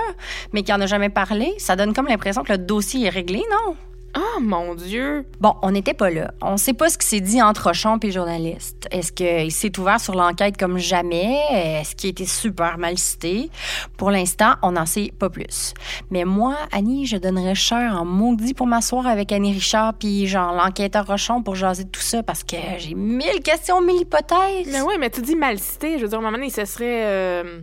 mais 0.54 0.64
qu'il 0.64 0.74
en 0.74 0.82
a 0.82 0.88
jamais 0.88 1.10
parlé. 1.10 1.54
Ça 1.60 1.76
donne 1.76 1.94
comme 1.94 2.08
l'impression 2.08 2.44
que 2.44 2.52
le 2.52 2.58
dossier 2.58 3.06
est 3.06 3.10
réglé, 3.10 3.44
non? 3.52 3.76
Oh 4.16 4.40
mon 4.40 4.74
Dieu! 4.76 5.26
Bon, 5.40 5.56
on 5.62 5.72
n'était 5.72 5.94
pas 5.94 6.10
là. 6.10 6.32
On 6.42 6.58
sait 6.58 6.74
pas 6.74 6.90
ce 6.90 6.98
qui 6.98 7.06
s'est 7.06 7.20
dit 7.20 7.42
entre 7.42 7.66
Rochon 7.66 7.98
et 8.02 8.12
journaliste. 8.12 8.88
Est-ce 8.92 9.12
qu'il 9.12 9.52
s'est 9.52 9.78
ouvert 9.80 10.00
sur 10.00 10.16
l'enquête 10.16 10.58
comme 10.58 10.78
jamais? 10.78 11.38
Est-ce 11.52 11.96
qu'il 11.96 12.08
a 12.08 12.12
été 12.12 12.26
super 12.26 12.78
mal 12.78 12.98
cité? 12.98 13.50
Pour 13.98 14.10
l'instant, 14.10 14.54
on 14.64 14.72
n'en 14.72 14.86
sait 14.86 15.12
pas 15.18 15.30
plus. 15.30 15.74
Mais 16.10 16.26
moi, 16.26 16.56
Annie, 16.72 17.06
je 17.06 17.18
donnerais 17.18 17.56
cher 17.56 17.96
en 18.00 18.06
maudit 18.06 18.54
pour 18.54 18.66
m'asseoir 18.68 19.06
avec 19.08 19.32
Annie 19.32 19.54
Richard 19.54 19.94
puis 19.96 20.26
genre 20.28 20.54
l'enquêteur 20.54 21.06
Rochon 21.06 21.44
pour 21.44 21.56
jaser 21.56 21.84
de 21.84 21.90
tout 21.90 22.02
ça 22.02 22.24
parce 22.24 22.44
que 22.44 22.58
j'ai 22.78 22.96
mille 22.96 23.42
questions, 23.44 23.82
mille 23.82 24.02
hypothèses. 24.02 24.68
Mais 24.72 24.82
oui, 24.82 24.96
mais 25.00 25.10
tu 25.10 25.22
dis 25.22 25.36
mal 25.36 25.60
cité. 25.60 25.98
Je 25.98 26.04
veux 26.04 26.10
dire, 26.10 26.18
à 26.18 26.22
un 26.22 26.26
moment 26.26 26.38
donné, 26.38 26.50
ce 26.50 26.66
serait. 26.66 27.04
euh, 27.06 27.60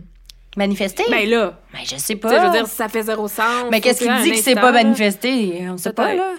Manifester? 0.55 1.03
Ben 1.09 1.29
là. 1.29 1.53
Mais 1.73 1.79
je 1.83 1.95
sais 1.95 1.95
Tu 1.95 2.03
sais, 2.05 2.13
je 2.13 2.15
pas. 2.17 2.45
veux 2.47 2.51
dire, 2.51 2.67
ça 2.67 2.87
fait 2.87 3.03
zéro 3.03 3.27
sens. 3.27 3.65
mais 3.71 3.81
qu'est-ce 3.81 4.03
qui 4.03 4.23
dit 4.23 4.31
que 4.31 4.37
c'est 4.37 4.55
pas 4.55 4.71
manifesté? 4.71 5.67
On 5.69 5.77
sait 5.77 5.93
pas, 5.93 6.13
là. 6.13 6.33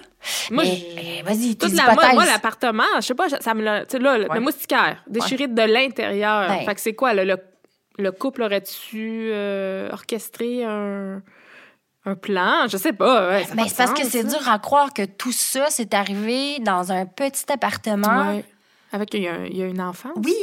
Moi, 0.51 0.63
je- 0.63 0.71
euh, 0.71 1.23
vas-y, 1.23 1.55
Toute 1.55 1.73
la, 1.73 1.93
moi, 1.93 2.13
moi, 2.13 2.25
l'appartement, 2.25 2.83
je 2.97 3.01
sais 3.01 3.13
pas, 3.15 3.29
ça 3.29 3.53
me 3.53 3.61
l'a. 3.63 3.81
Tu 3.85 3.91
sais, 3.97 3.99
là, 3.99 4.17
le- 4.17 4.27
Ouais. 4.29 4.35
le 4.35 4.41
moustiquaire, 4.41 5.03
déchiré 5.07 5.47
de 5.47 5.61
l'intérieur. 5.61 6.47
Ben. 6.49 6.65
Fait 6.65 6.75
que 6.75 6.81
c'est 6.81 6.95
quoi, 6.95 7.13
là, 7.13 7.23
le, 7.23 7.37
le 7.99 8.11
couple 8.11 8.41
aurait-tu 8.43 9.29
euh, 9.31 9.89
orchestré 9.91 10.63
un, 10.65 11.21
Un 12.05 12.15
plan, 12.15 12.67
je 12.69 12.77
sais 12.77 12.93
pas. 12.93 13.27
Ouais, 13.29 13.43
ça 13.43 13.53
Mais 13.55 13.67
c'est 13.67 13.75
parce 13.77 13.91
que 13.93 14.05
c'est 14.05 14.21
ça. 14.29 14.37
dur 14.39 14.49
à 14.49 14.59
croire 14.59 14.93
que 14.93 15.03
tout 15.03 15.33
ça 15.33 15.69
s'est 15.69 15.93
arrivé 15.93 16.57
dans 16.61 16.91
un 16.93 17.05
petit 17.05 17.43
appartement. 17.51 18.31
Ouais. 18.31 18.45
Avec, 18.93 19.13
il 19.13 19.23
y, 19.23 19.27
a, 19.27 19.33
un- 19.33 19.45
il 19.45 19.57
y 19.57 19.61
a 19.61 19.65
une 19.65 19.81
enfant. 19.81 20.11
Oui, 20.15 20.33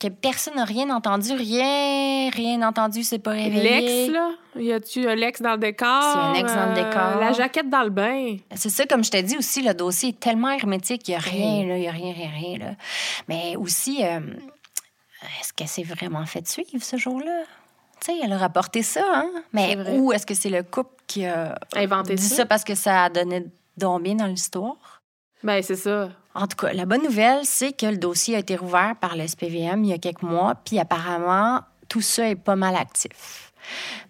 que 0.00 0.08
personne 0.08 0.54
n'a 0.54 0.64
rien 0.64 0.88
entendu, 0.88 1.32
rien, 1.32 2.30
rien 2.30 2.62
entendu, 2.66 3.02
c'est 3.04 3.18
pas 3.18 3.32
réveillé. 3.32 4.06
L'ex, 4.08 4.12
là? 4.12 4.30
Y 4.56 4.72
a-tu 4.72 5.06
un 5.06 5.14
Lex 5.14 5.42
dans 5.42 5.52
le 5.52 5.58
décor? 5.58 6.02
C'est 6.02 6.18
un 6.18 6.34
ex 6.34 6.54
dans 6.54 6.64
le 6.66 6.70
Euh, 6.78 6.84
décor. 6.84 7.20
La 7.20 7.32
jaquette 7.32 7.68
dans 7.68 7.82
le 7.82 7.90
bain? 7.90 8.36
C'est 8.56 8.70
ça, 8.70 8.86
comme 8.86 9.04
je 9.04 9.10
t'ai 9.10 9.22
dit 9.22 9.36
aussi, 9.36 9.62
le 9.62 9.74
dossier 9.74 10.08
est 10.10 10.18
tellement 10.20 10.50
hermétique, 10.50 11.06
il 11.08 11.10
n'y 11.10 11.16
a 11.16 11.20
rien, 11.20 11.66
là, 11.66 11.76
il 11.76 11.80
n'y 11.82 11.88
a 11.88 11.92
rien, 11.92 12.12
rien, 12.14 12.30
rien. 12.30 12.58
Là. 12.58 12.70
Mais 13.28 13.54
aussi, 13.56 14.02
euh, 14.02 14.20
est-ce 15.40 15.52
qu'elle 15.52 15.68
s'est 15.68 15.82
vraiment 15.82 16.24
fait 16.24 16.46
suivre 16.48 16.82
ce 16.82 16.96
jour-là? 16.96 17.42
Tu 18.04 18.12
sais, 18.12 18.18
elle 18.24 18.32
a 18.32 18.38
rapporté 18.38 18.82
ça, 18.82 19.04
hein? 19.12 19.30
Mais 19.52 19.76
vrai. 19.76 19.98
ou 19.98 20.10
est-ce 20.12 20.24
que 20.24 20.32
c'est 20.34 20.48
le 20.48 20.62
couple 20.62 20.94
qui 21.06 21.26
a 21.26 21.54
Inventé 21.76 22.14
dit 22.14 22.22
ça? 22.22 22.36
ça? 22.36 22.46
Parce 22.46 22.64
que 22.64 22.74
ça 22.74 23.04
a 23.04 23.10
donné 23.10 23.44
donc 23.76 24.02
bien 24.02 24.14
dans 24.14 24.26
l'histoire? 24.26 25.02
Ben, 25.42 25.62
c'est 25.62 25.76
ça. 25.76 26.08
En 26.34 26.46
tout 26.46 26.56
cas, 26.56 26.72
la 26.72 26.86
bonne 26.86 27.02
nouvelle, 27.02 27.44
c'est 27.44 27.72
que 27.72 27.86
le 27.86 27.96
dossier 27.96 28.36
a 28.36 28.38
été 28.38 28.54
rouvert 28.54 28.94
par 29.00 29.16
le 29.16 29.26
SPVM 29.26 29.84
il 29.84 29.90
y 29.90 29.92
a 29.92 29.98
quelques 29.98 30.22
mois, 30.22 30.54
puis 30.64 30.78
apparemment, 30.78 31.60
tout 31.88 32.00
ça 32.00 32.28
est 32.28 32.36
pas 32.36 32.56
mal 32.56 32.76
actif. 32.76 33.52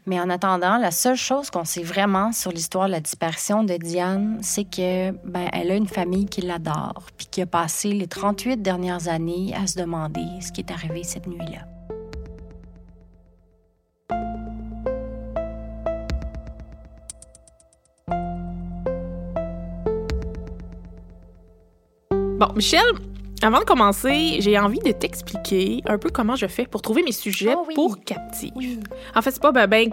Mais 0.07 0.21
en 0.21 0.31
attendant, 0.31 0.77
la 0.77 0.91
seule 0.91 1.17
chose 1.17 1.51
qu'on 1.51 1.65
sait 1.65 1.83
vraiment 1.83 2.33
sur 2.33 2.53
l'histoire 2.53 2.87
de 2.87 2.93
la 2.93 3.01
disparition 3.01 3.65
de 3.65 3.77
Diane, 3.77 4.39
c'est 4.43 4.65
que 4.65 5.13
ben, 5.25 5.49
elle 5.53 5.71
a 5.71 5.75
une 5.75 5.89
famille 5.89 6.27
qui 6.27 6.43
l'adore, 6.43 7.07
puis 7.17 7.27
qui 7.27 7.43
a 7.43 7.47
passé 7.47 7.93
les 7.93 8.07
38 8.07 8.63
dernières 8.63 9.09
années 9.09 9.55
à 9.57 9.67
se 9.67 9.79
demander 9.79 10.27
ce 10.41 10.53
qui 10.53 10.61
est 10.61 10.71
arrivé 10.71 11.03
cette 11.03 11.27
nuit-là. 11.27 11.80
Bon, 22.41 22.49
Michel, 22.57 22.81
avant 23.43 23.59
de 23.59 23.65
commencer, 23.65 24.39
j'ai 24.41 24.59
envie 24.59 24.79
de 24.79 24.93
t'expliquer 24.93 25.83
un 25.87 25.99
peu 25.99 26.09
comment 26.09 26.37
je 26.37 26.47
fais 26.47 26.65
pour 26.65 26.81
trouver 26.81 27.03
mes 27.03 27.13
sujets 27.13 27.53
Oh 27.55 27.67
oui. 27.69 27.75
pour 27.75 28.03
captive. 28.03 28.53
En 29.15 29.21
fait, 29.21 29.33
c'est 29.33 29.43
pas 29.43 29.53
ben, 29.53 29.67
ben 29.67 29.91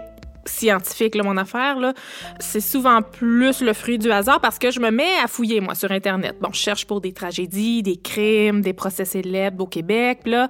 scientifique, 0.48 1.14
là, 1.14 1.22
mon 1.22 1.36
affaire. 1.36 1.78
Là. 1.78 1.94
C'est 2.40 2.60
souvent 2.60 3.02
plus 3.02 3.60
le 3.60 3.72
fruit 3.72 3.98
du 3.98 4.10
hasard 4.10 4.40
parce 4.40 4.58
que 4.58 4.70
je 4.70 4.80
me 4.80 4.90
mets 4.90 5.16
à 5.22 5.28
fouiller, 5.28 5.60
moi, 5.60 5.74
sur 5.74 5.90
Internet. 5.90 6.36
Bon, 6.40 6.50
je 6.52 6.58
cherche 6.58 6.86
pour 6.86 7.00
des 7.00 7.12
tragédies, 7.12 7.82
des 7.82 7.96
crimes, 7.96 8.60
des 8.60 8.72
procès 8.72 9.04
célèbres 9.04 9.64
au 9.64 9.66
Québec. 9.66 10.20
Là, 10.26 10.48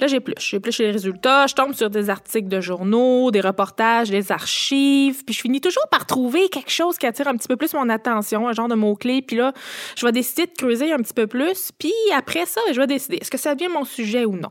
là 0.00 0.06
j'épluche. 0.06 0.50
J'épluche 0.50 0.78
les 0.78 0.90
résultats. 0.90 1.46
Je 1.46 1.54
tombe 1.54 1.74
sur 1.74 1.90
des 1.90 2.10
articles 2.10 2.48
de 2.48 2.60
journaux, 2.60 3.30
des 3.30 3.40
reportages, 3.40 4.10
des 4.10 4.32
archives. 4.32 5.24
Puis 5.24 5.34
je 5.34 5.40
finis 5.40 5.60
toujours 5.60 5.86
par 5.90 6.06
trouver 6.06 6.48
quelque 6.48 6.70
chose 6.70 6.98
qui 6.98 7.06
attire 7.06 7.28
un 7.28 7.36
petit 7.36 7.48
peu 7.48 7.56
plus 7.56 7.74
mon 7.74 7.88
attention, 7.88 8.48
un 8.48 8.52
genre 8.52 8.68
de 8.68 8.74
mot-clé. 8.74 9.22
Puis 9.22 9.36
là, 9.36 9.52
je 9.96 10.06
vais 10.06 10.12
décider 10.12 10.46
de 10.46 10.52
creuser 10.56 10.92
un 10.92 10.98
petit 10.98 11.14
peu 11.14 11.26
plus. 11.26 11.70
Puis 11.78 11.92
après 12.16 12.46
ça, 12.46 12.60
je 12.72 12.80
vais 12.80 12.86
décider 12.86 13.18
est-ce 13.20 13.30
que 13.30 13.38
ça 13.38 13.54
devient 13.54 13.72
mon 13.72 13.84
sujet 13.84 14.24
ou 14.24 14.36
non? 14.36 14.50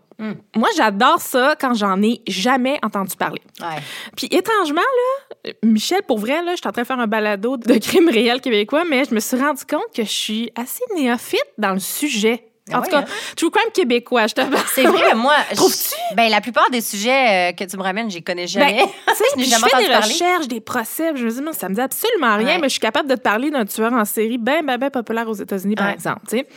Moi, 0.55 0.67
j'adore 0.75 1.21
ça 1.21 1.55
quand 1.59 1.73
j'en 1.73 2.01
ai 2.01 2.21
jamais 2.27 2.77
entendu 2.83 3.15
parler. 3.15 3.41
Ouais. 3.61 3.81
Puis 4.15 4.27
étrangement, 4.31 4.81
là, 4.81 5.51
Michel, 5.63 6.01
pour 6.07 6.19
vrai, 6.19 6.43
là, 6.43 6.51
je 6.51 6.57
suis 6.57 6.67
en 6.67 6.71
train 6.71 6.81
de 6.81 6.87
faire 6.87 6.99
un 6.99 7.07
balado 7.07 7.57
de 7.57 7.77
crimes 7.77 8.09
réels 8.09 8.41
québécois, 8.41 8.83
mais 8.83 9.05
je 9.05 9.15
me 9.15 9.19
suis 9.19 9.37
rendu 9.37 9.63
compte 9.65 9.93
que 9.95 10.03
je 10.03 10.09
suis 10.09 10.51
assez 10.55 10.83
néophyte 10.95 11.39
dans 11.57 11.73
le 11.73 11.79
sujet. 11.79 12.48
En 12.73 12.79
Ah 12.79 12.81
tout 12.83 12.89
cas, 12.91 12.99
hein? 12.99 13.05
true 13.35 13.49
crime 13.51 13.71
québécois, 13.73 14.27
je 14.27 14.35
te 14.35 14.41
parle. 14.41 14.63
C'est 14.73 14.83
vrai, 14.83 15.13
moi. 15.15 15.33
je- 15.51 15.55
Trouves-tu? 15.55 16.15
Ben, 16.15 16.29
la 16.29 16.41
plupart 16.41 16.69
des 16.69 16.81
sujets 16.81 17.49
euh, 17.49 17.51
que 17.53 17.63
tu 17.63 17.77
me 17.77 17.83
ramènes, 17.83 18.09
je 18.09 18.15
les 18.17 18.21
connais 18.21 18.47
jamais. 18.47 18.79
Ben, 18.79 18.87
tu 19.07 19.15
sais, 19.15 19.23
je 19.37 19.43
jamais 19.45 19.69
fais 19.69 19.83
des 19.83 19.89
parler. 19.89 20.13
recherches, 20.13 20.47
des 20.47 20.61
procès, 20.61 21.11
je 21.15 21.23
me 21.25 21.29
dis, 21.31 21.41
non, 21.41 21.53
ça 21.53 21.69
me 21.69 21.75
dit 21.75 21.81
absolument 21.81 22.35
rien, 22.37 22.47
Ouais. 22.47 22.57
mais 22.59 22.67
je 22.69 22.73
suis 22.73 22.79
capable 22.79 23.09
de 23.09 23.15
te 23.15 23.21
parler 23.21 23.49
d'un 23.51 23.65
tueur 23.65 23.93
en 23.93 24.05
série 24.05 24.37
bien, 24.37 24.61
bien, 24.63 24.77
bien 24.77 24.89
populaire 24.89 25.27
aux 25.29 25.33
États-Unis, 25.33 25.75
par 25.75 25.89
exemple. 25.89 26.21
tu 26.29 26.37
sais. 26.37 26.47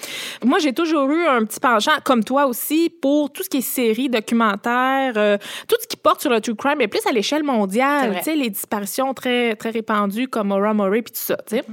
Moi, 0.45 0.59
j'ai 0.59 0.73
toujours 0.73 1.11
eu 1.11 1.27
un 1.27 1.45
petit 1.45 1.61
penchant, 1.61 1.93
comme 2.05 2.25
toi 2.25 2.47
aussi, 2.47 2.91
pour 3.03 3.33
tout 3.33 3.43
ce 3.43 3.49
qui 3.49 3.59
est 3.59 3.61
séries, 3.61 4.09
documentaires, 4.09 5.13
euh, 5.17 5.39
tout 5.69 5.77
ce 5.81 5.87
qui 5.87 5.97
porte 5.97 6.21
sur 6.21 6.31
le 6.31 6.41
true 6.41 6.55
crime, 6.57 6.77
mais 6.79 6.89
plus 6.89 7.07
à 7.07 7.13
l'échelle 7.13 7.43
mondiale. 7.43 8.17
Tu 8.19 8.25
sais, 8.25 8.35
les 8.37 8.51
disparitions 8.51 9.15
très, 9.15 9.55
très 9.57 9.71
répandues 9.71 10.29
comme 10.29 10.49
Maura 10.49 10.75
Murray, 10.75 11.03
puis 11.03 11.13
tout 11.13 11.21
ça. 11.21 11.37
tu 11.47 11.57
sais. 11.57 11.65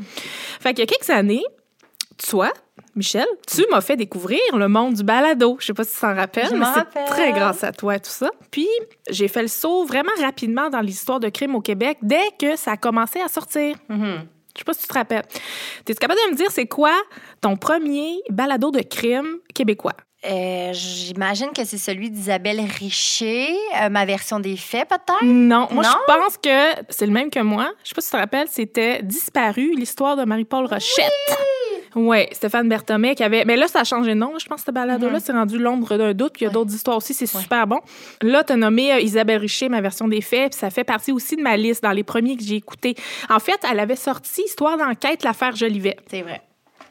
Fait 0.60 0.69
qu'il 0.73 0.80
y 0.80 0.84
a 0.84 0.86
quelques 0.86 1.10
années, 1.10 1.43
toi, 2.30 2.52
Michel, 2.95 3.25
tu 3.47 3.65
m'as 3.71 3.81
fait 3.81 3.95
découvrir 3.95 4.39
le 4.53 4.67
monde 4.67 4.93
du 4.95 5.03
balado. 5.03 5.57
Je 5.59 5.67
sais 5.67 5.73
pas 5.73 5.83
si 5.83 5.93
tu 5.95 6.01
t'en 6.01 6.15
rappelles, 6.15 6.53
mais 6.57 6.65
c'est 6.73 7.05
très 7.05 7.31
grâce 7.31 7.63
à 7.63 7.71
toi 7.71 7.95
et 7.95 7.99
tout 7.99 8.09
ça. 8.09 8.29
Puis, 8.51 8.67
j'ai 9.09 9.27
fait 9.27 9.41
le 9.41 9.47
saut 9.47 9.85
vraiment 9.85 10.11
rapidement 10.21 10.69
dans 10.69 10.81
l'histoire 10.81 11.19
de 11.19 11.29
crime 11.29 11.55
au 11.55 11.61
Québec 11.61 11.97
dès 12.01 12.29
que 12.39 12.55
ça 12.55 12.71
a 12.71 12.77
commencé 12.77 13.19
à 13.21 13.27
sortir. 13.27 13.75
Mhm. 13.89 14.25
Je 14.55 14.59
sais 14.61 14.65
pas 14.65 14.73
si 14.73 14.81
tu 14.81 14.87
te 14.87 14.93
rappelles. 14.93 15.23
Es-tu 15.87 15.95
capable 15.95 16.19
de 16.27 16.31
me 16.31 16.35
dire 16.35 16.47
c'est 16.51 16.65
quoi 16.67 16.93
ton 17.39 17.55
premier 17.55 18.19
balado 18.29 18.71
de 18.71 18.81
crime 18.81 19.37
québécois? 19.53 19.93
Euh, 20.25 20.71
J'imagine 20.73 21.51
que 21.55 21.63
c'est 21.63 21.77
celui 21.77 22.09
d'Isabelle 22.09 22.59
Richer, 22.77 23.55
euh, 23.81 23.87
ma 23.89 24.03
version 24.03 24.41
des 24.41 24.57
faits, 24.57 24.89
peut-être? 24.89 25.23
Non, 25.23 25.67
moi 25.71 25.83
Non? 25.85 25.89
je 26.07 26.13
pense 26.13 26.37
que 26.37 26.83
c'est 26.89 27.05
le 27.05 27.13
même 27.13 27.29
que 27.29 27.39
moi. 27.39 27.71
Je 27.85 27.89
sais 27.89 27.95
pas 27.95 28.01
si 28.01 28.07
tu 28.09 28.15
te 28.15 28.17
rappelles, 28.17 28.47
c'était 28.49 29.01
Disparu, 29.01 29.73
l'histoire 29.77 30.17
de 30.17 30.25
Marie-Paul 30.25 30.65
Rochette. 30.65 31.09
Oui, 31.95 32.25
Stéphane 32.32 32.69
Berthomé 32.69 33.15
qui 33.15 33.23
avait. 33.23 33.45
Mais 33.45 33.56
là, 33.56 33.67
ça 33.67 33.80
a 33.80 33.84
changé 33.84 34.12
de 34.12 34.15
nom. 34.19 34.34
Je 34.39 34.45
pense 34.45 34.62
que 34.62 34.67
ce 34.67 34.71
balado-là, 34.71 35.13
Mhm. 35.13 35.19
c'est 35.19 35.32
rendu 35.32 35.58
l'ombre 35.58 35.97
d'un 35.97 36.13
doute. 36.13 36.34
Puis 36.34 36.41
il 36.41 36.43
y 36.43 36.45
a 36.45 36.49
Ouais. 36.49 36.54
d'autres 36.54 36.73
histoires 36.73 36.97
aussi. 36.97 37.13
C'est 37.13 37.34
Ouais. 37.36 37.41
super 37.41 37.65
bon. 37.67 37.80
Là, 38.21 38.43
tu 38.43 38.54
as 38.54 38.56
nommé 38.58 38.93
euh, 38.93 38.99
Isabelle 38.99 39.39
Richer, 39.39 39.69
ma 39.69 39.82
version 39.82 40.08
des 40.08 40.21
faits. 40.21 40.52
Puis 40.52 40.60
ça 40.60 40.69
fait 40.69 40.84
partie 40.84 41.12
aussi 41.12 41.36
de 41.36 41.41
ma 41.41 41.58
liste 41.58 41.82
dans 41.84 41.91
les 41.91 42.04
premiers 42.04 42.38
que 42.38 42.43
j'ai 42.43 42.56
écoutés. 42.56 42.95
En 43.30 43.39
fait, 43.39 43.60
elle 43.71 43.80
avait 43.80 43.95
sorti 43.95 44.41
Histoire 44.45 44.78
d'enquête, 44.78 45.23
l'affaire 45.23 45.56
Jolivet, 45.56 45.97
C'est 46.10 46.21
vrai. 46.21 46.41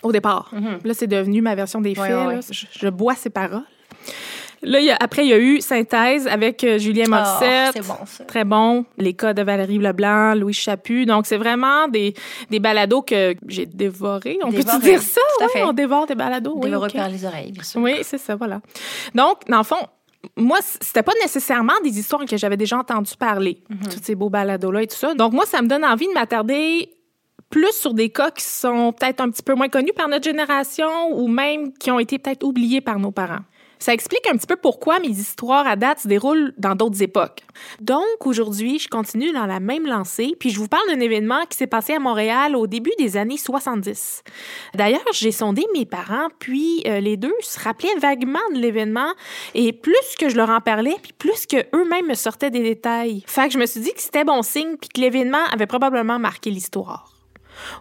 au 0.02 0.10
départ. 0.12 0.50
Mhm. 0.52 0.78
Là, 0.84 0.94
c'est 0.94 1.06
devenu 1.06 1.40
ma 1.42 1.54
version 1.54 1.80
des 1.80 1.94
faits. 1.94 2.10
ouais. 2.26 2.40
Je 2.72 2.88
bois 2.88 3.14
ses 3.14 3.30
paroles. 3.30 3.62
Là, 4.62 4.80
il 4.80 4.86
y 4.86 4.90
a- 4.90 4.96
après, 4.98 5.24
il 5.24 5.28
y 5.28 5.32
a 5.32 5.38
eu 5.38 5.60
Synthèse 5.60 6.26
avec 6.26 6.64
euh, 6.64 6.78
Julien 6.78 7.04
Ah, 7.12 7.38
Morissette. 7.40 7.72
c'est 7.74 7.86
bon, 7.86 8.04
ça. 8.06 8.24
Très 8.24 8.44
bon. 8.44 8.84
Les 8.96 9.14
cas 9.14 9.32
de 9.32 9.42
Valérie 9.42 9.78
Leblanc, 9.78 10.34
Louis 10.34 10.52
Chaput. 10.52 11.06
Donc, 11.06 11.26
c'est 11.26 11.36
vraiment 11.36 11.86
des, 11.88 12.14
des 12.50 12.58
balados 12.58 13.02
que 13.02 13.34
j'ai 13.46 13.66
dévorés. 13.66 14.38
On 14.42 14.50
peut-tu 14.50 14.64
Dévorés, 14.64 14.80
dire 14.90 15.02
ça? 15.02 15.20
tout 15.38 15.44
à 15.44 15.46
Ouais, 15.46 15.52
fait. 15.52 15.62
on 15.64 15.72
dévore 15.72 16.06
des 16.06 16.14
balados. 16.16 16.54
Oui, 16.56 16.70
Dévoré 16.70 16.88
ok. 16.88 16.96
par 16.96 17.08
les 17.08 17.24
oreilles, 17.24 17.52
bien 17.52 17.62
sûr. 17.62 17.80
Oui, 17.80 17.98
c'est 18.02 18.18
ça, 18.18 18.34
voilà. 18.34 18.60
Donc, 19.14 19.38
dans 19.48 19.58
le 19.58 19.62
fond, 19.64 19.76
moi, 20.36 20.58
c'était 20.62 21.04
pas 21.04 21.12
nécessairement 21.22 21.74
des 21.84 21.96
histoires 21.96 22.24
que 22.24 22.36
j'avais 22.36 22.56
déjà 22.56 22.76
entendu 22.78 23.12
parler, 23.18 23.62
Mhm. 23.70 23.78
tous 23.90 24.00
ces 24.02 24.14
beaux 24.16 24.30
balados-là 24.30 24.82
et 24.82 24.86
tout 24.88 24.96
ça. 24.96 25.14
Donc, 25.14 25.32
moi, 25.32 25.46
ça 25.46 25.62
me 25.62 25.68
donne 25.68 25.84
envie 25.84 26.08
de 26.08 26.12
m'attarder 26.12 26.90
plus 27.50 27.72
sur 27.72 27.94
des 27.94 28.10
cas 28.10 28.30
qui 28.32 28.44
sont 28.44 28.92
peut-être 28.92 29.20
un 29.20 29.30
petit 29.30 29.42
peu 29.44 29.54
moins 29.54 29.68
connus 29.68 29.92
par 29.96 30.08
notre 30.08 30.24
génération 30.24 30.88
ou 31.12 31.28
même 31.28 31.72
qui 31.74 31.90
ont 31.92 31.98
été 32.00 32.18
peut-être 32.18 32.42
oubliés 32.44 32.80
par 32.80 32.98
nos 32.98 33.12
parents. 33.12 33.38
Ça 33.78 33.92
explique 33.92 34.26
un 34.28 34.36
petit 34.36 34.46
peu 34.46 34.56
pourquoi 34.56 34.98
mes 34.98 35.08
histoires 35.08 35.66
à 35.66 35.76
date 35.76 36.00
se 36.00 36.08
déroulent 36.08 36.52
dans 36.58 36.74
d'autres 36.74 37.02
époques. 37.02 37.42
Donc, 37.80 38.04
aujourd'hui, 38.24 38.78
je 38.78 38.88
continue 38.88 39.32
dans 39.32 39.46
la 39.46 39.60
même 39.60 39.86
lancée, 39.86 40.34
puis 40.38 40.50
je 40.50 40.58
vous 40.58 40.68
parle 40.68 40.86
d'un 40.88 41.00
événement 41.00 41.44
qui 41.48 41.56
s'est 41.56 41.66
passé 41.66 41.94
à 41.94 41.98
Montréal 41.98 42.56
au 42.56 42.66
début 42.66 42.92
des 42.98 43.16
années 43.16 43.36
70. 43.36 44.22
D'ailleurs, 44.74 45.00
j'ai 45.12 45.32
sondé 45.32 45.64
mes 45.74 45.86
parents, 45.86 46.28
puis 46.38 46.82
euh, 46.86 47.00
les 47.00 47.16
deux 47.16 47.34
se 47.40 47.60
rappelaient 47.60 47.94
vaguement 48.00 48.38
de 48.54 48.58
l'événement, 48.58 49.12
et 49.54 49.72
plus 49.72 50.16
que 50.18 50.28
je 50.28 50.36
leur 50.36 50.50
en 50.50 50.60
parlais, 50.60 50.96
puis 51.02 51.12
plus 51.12 51.46
que 51.46 51.56
eux-mêmes 51.74 52.08
me 52.08 52.14
sortaient 52.14 52.50
des 52.50 52.62
détails. 52.62 53.22
Fait 53.26 53.48
que 53.48 53.54
je 53.54 53.58
me 53.58 53.66
suis 53.66 53.80
dit 53.80 53.92
que 53.92 54.00
c'était 54.00 54.24
bon 54.24 54.42
signe, 54.42 54.76
puis 54.80 54.88
que 54.88 55.00
l'événement 55.00 55.44
avait 55.52 55.66
probablement 55.66 56.18
marqué 56.18 56.50
l'histoire. 56.50 57.12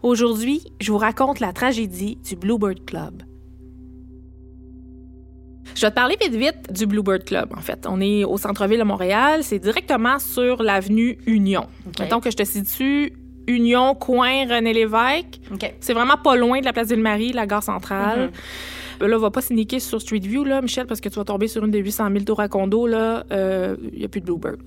Aujourd'hui, 0.04 0.64
je 0.80 0.92
vous 0.92 0.98
raconte 0.98 1.40
la 1.40 1.54
tragédie 1.54 2.18
du 2.18 2.36
Bluebird 2.36 2.86
Club. 2.86 3.27
Je 5.78 5.82
vais 5.86 5.92
te 5.92 5.96
parler 5.96 6.18
vite 6.20 6.34
vite 6.34 6.74
du 6.74 6.88
Bluebird 6.88 7.24
Club, 7.24 7.50
en 7.56 7.62
fait. 7.62 7.86
On 7.88 8.02
est 8.02 8.24
au 8.24 8.38
centre-ville 8.38 8.80
de 8.80 8.84
Montréal. 8.84 9.44
C'est 9.44 9.60
directement 9.60 10.18
sur 10.18 10.64
l'avenue 10.64 11.20
Union. 11.28 11.68
OK. 11.86 12.00
Mettons 12.00 12.20
que 12.20 12.32
je 12.32 12.36
te 12.36 12.44
situe 12.44 13.14
Union, 13.46 13.94
coin 13.94 14.48
René 14.50 14.74
Lévesque. 14.74 15.40
C'est 15.80 15.94
vraiment 15.94 16.18
pas 16.18 16.36
loin 16.36 16.60
de 16.62 16.66
la 16.66 16.74
place 16.74 16.88
Ville-Marie, 16.88 17.32
la 17.32 17.46
gare 17.46 17.62
centrale. 17.62 18.20
Mhm. 18.22 18.30
Euh, 19.04 19.08
Là, 19.08 19.18
on 19.18 19.20
va 19.20 19.30
pas 19.30 19.42
sneaker 19.42 19.80
sur 19.80 20.02
Street 20.02 20.18
View, 20.18 20.44
là, 20.44 20.60
Michel, 20.64 20.88
parce 20.88 21.00
que 21.00 21.10
tu 21.10 21.16
vas 21.20 21.24
tomber 21.24 21.48
sur 21.48 21.64
une 21.64 21.70
des 21.70 21.78
800 21.78 22.10
000 22.12 22.24
tours 22.24 22.40
à 22.40 22.48
condo. 22.48 22.88
Il 22.88 22.94
n'y 22.96 24.04
a 24.04 24.08
plus 24.08 24.22
de 24.22 24.26
Bluebird. 24.26 24.58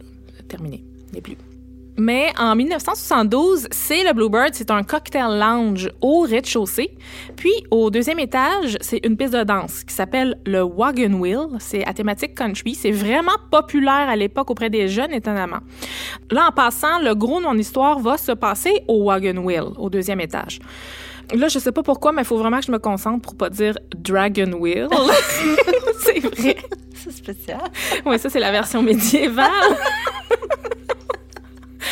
Terminé. 0.46 0.85
Il 1.09 1.12
n'y 1.14 1.18
a 1.18 1.23
plus. 1.23 1.37
Mais 2.01 2.33
en 2.39 2.57
1972, 2.57 3.69
c'est 3.71 4.05
le 4.05 4.15
Bluebird, 4.15 4.55
c'est 4.55 4.71
un 4.71 4.83
cocktail 4.83 5.39
lounge 5.39 5.91
au 6.01 6.21
rez-de-chaussée. 6.21 6.97
Puis 7.37 7.53
au 7.71 7.91
deuxième 7.91 8.19
étage, 8.19 8.79
c'est 8.81 9.05
une 9.05 9.19
piste 9.19 9.35
de 9.35 9.43
danse 9.43 9.85
qui 9.85 9.93
s'appelle 9.93 10.39
le 10.47 10.63
Wagon 10.63 11.13
Wheel. 11.13 11.59
C'est 11.59 11.87
à 11.87 11.93
thématique 11.93 12.35
country. 12.35 12.75
C'est 12.75 12.91
vraiment 12.91 13.37
populaire 13.51 14.09
à 14.09 14.17
l'époque 14.17 14.51
auprès 14.51 14.71
des 14.71 14.89
jeunes, 14.89 15.13
étonnamment. 15.13 15.59
Là, 16.31 16.47
en 16.49 16.53
passant, 16.53 17.01
le 17.01 17.15
gros 17.15 17.39
de 17.39 17.45
mon 17.45 17.59
histoire 17.59 17.99
va 17.99 18.17
se 18.17 18.33
passer 18.33 18.83
au 18.89 19.05
Wagon 19.05 19.37
Wheel, 19.37 19.65
au 19.77 19.91
deuxième 19.91 20.21
étage. 20.21 20.59
Là, 21.35 21.49
je 21.49 21.59
sais 21.59 21.71
pas 21.71 21.83
pourquoi, 21.83 22.13
mais 22.13 22.23
il 22.23 22.27
faut 22.27 22.39
vraiment 22.39 22.61
que 22.61 22.67
je 22.67 22.73
me 22.73 22.79
concentre 22.79 23.21
pour 23.21 23.37
pas 23.37 23.51
dire 23.51 23.75
Dragon 23.95 24.53
Wheel. 24.55 24.89
c'est 26.01 26.21
vrai. 26.21 26.57
C'est 26.95 27.13
spécial. 27.13 27.61
Oui, 28.07 28.19
ça, 28.19 28.31
c'est 28.31 28.41
la 28.41 28.53
version 28.53 28.83
médiévale. 28.83 29.51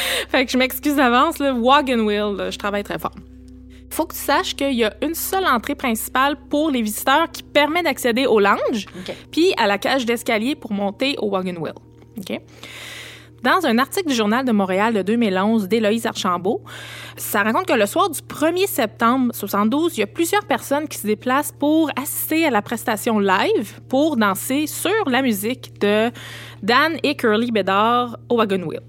fait 0.29 0.45
que 0.45 0.53
je 0.53 0.59
m'excuse 0.59 0.97
d'avance. 0.97 1.39
là. 1.39 1.53
Wagon 1.53 2.01
Wheel, 2.01 2.37
là, 2.37 2.51
je 2.51 2.59
travaille 2.59 2.85
très 2.85 2.99
fort. 2.99 3.15
Faut 3.91 4.07
que 4.07 4.15
tu 4.15 4.21
saches 4.21 4.55
qu'il 4.55 4.75
y 4.75 4.85
a 4.85 4.95
une 5.03 5.15
seule 5.15 5.47
entrée 5.47 5.75
principale 5.75 6.37
pour 6.51 6.71
les 6.71 6.83
visiteurs 6.83 7.31
qui 7.31 7.43
permet 7.43 7.83
d'accéder 7.83 8.27
au 8.27 8.39
lounge, 8.39 8.87
puis 9.31 9.55
à 9.57 9.67
la 9.67 9.79
cage 9.79 10.05
d'escalier 10.05 10.55
pour 10.55 10.73
monter 10.73 11.17
au 11.19 11.31
Wagon 11.31 11.57
Wheel. 11.57 11.75
OK? 12.19 12.41
Dans 13.43 13.65
un 13.67 13.79
article 13.79 14.09
du 14.09 14.15
Journal 14.15 14.45
de 14.45 14.51
Montréal 14.51 14.93
de 14.93 15.03
2011 15.03 15.69
d'Éloïse 15.69 16.07
Archambault, 16.07 16.61
ça 17.17 17.45
raconte 17.45 17.67
que 17.67 17.73
le 17.73 17.87
soir 17.87 18.11
du 18.11 18.19
1er 18.21 18.67
septembre 18.67 19.33
72, 19.33 19.97
il 19.97 20.01
y 20.01 20.03
a 20.03 20.09
plusieurs 20.09 20.45
personnes 20.45 20.89
qui 20.89 20.99
se 20.99 21.07
déplacent 21.07 21.53
pour 21.53 21.91
assister 21.97 22.45
à 22.47 22.51
la 22.51 22.63
prestation 22.63 23.21
live 23.21 23.81
pour 23.89 24.17
danser 24.17 24.67
sur 24.67 25.09
la 25.09 25.23
musique 25.23 25.79
de 25.81 26.11
Dan 26.63 26.97
et 27.05 27.15
Curly 27.15 27.53
Bédard 27.53 28.19
au 28.29 28.39
Wagon 28.39 28.63
Wheel. 28.65 28.83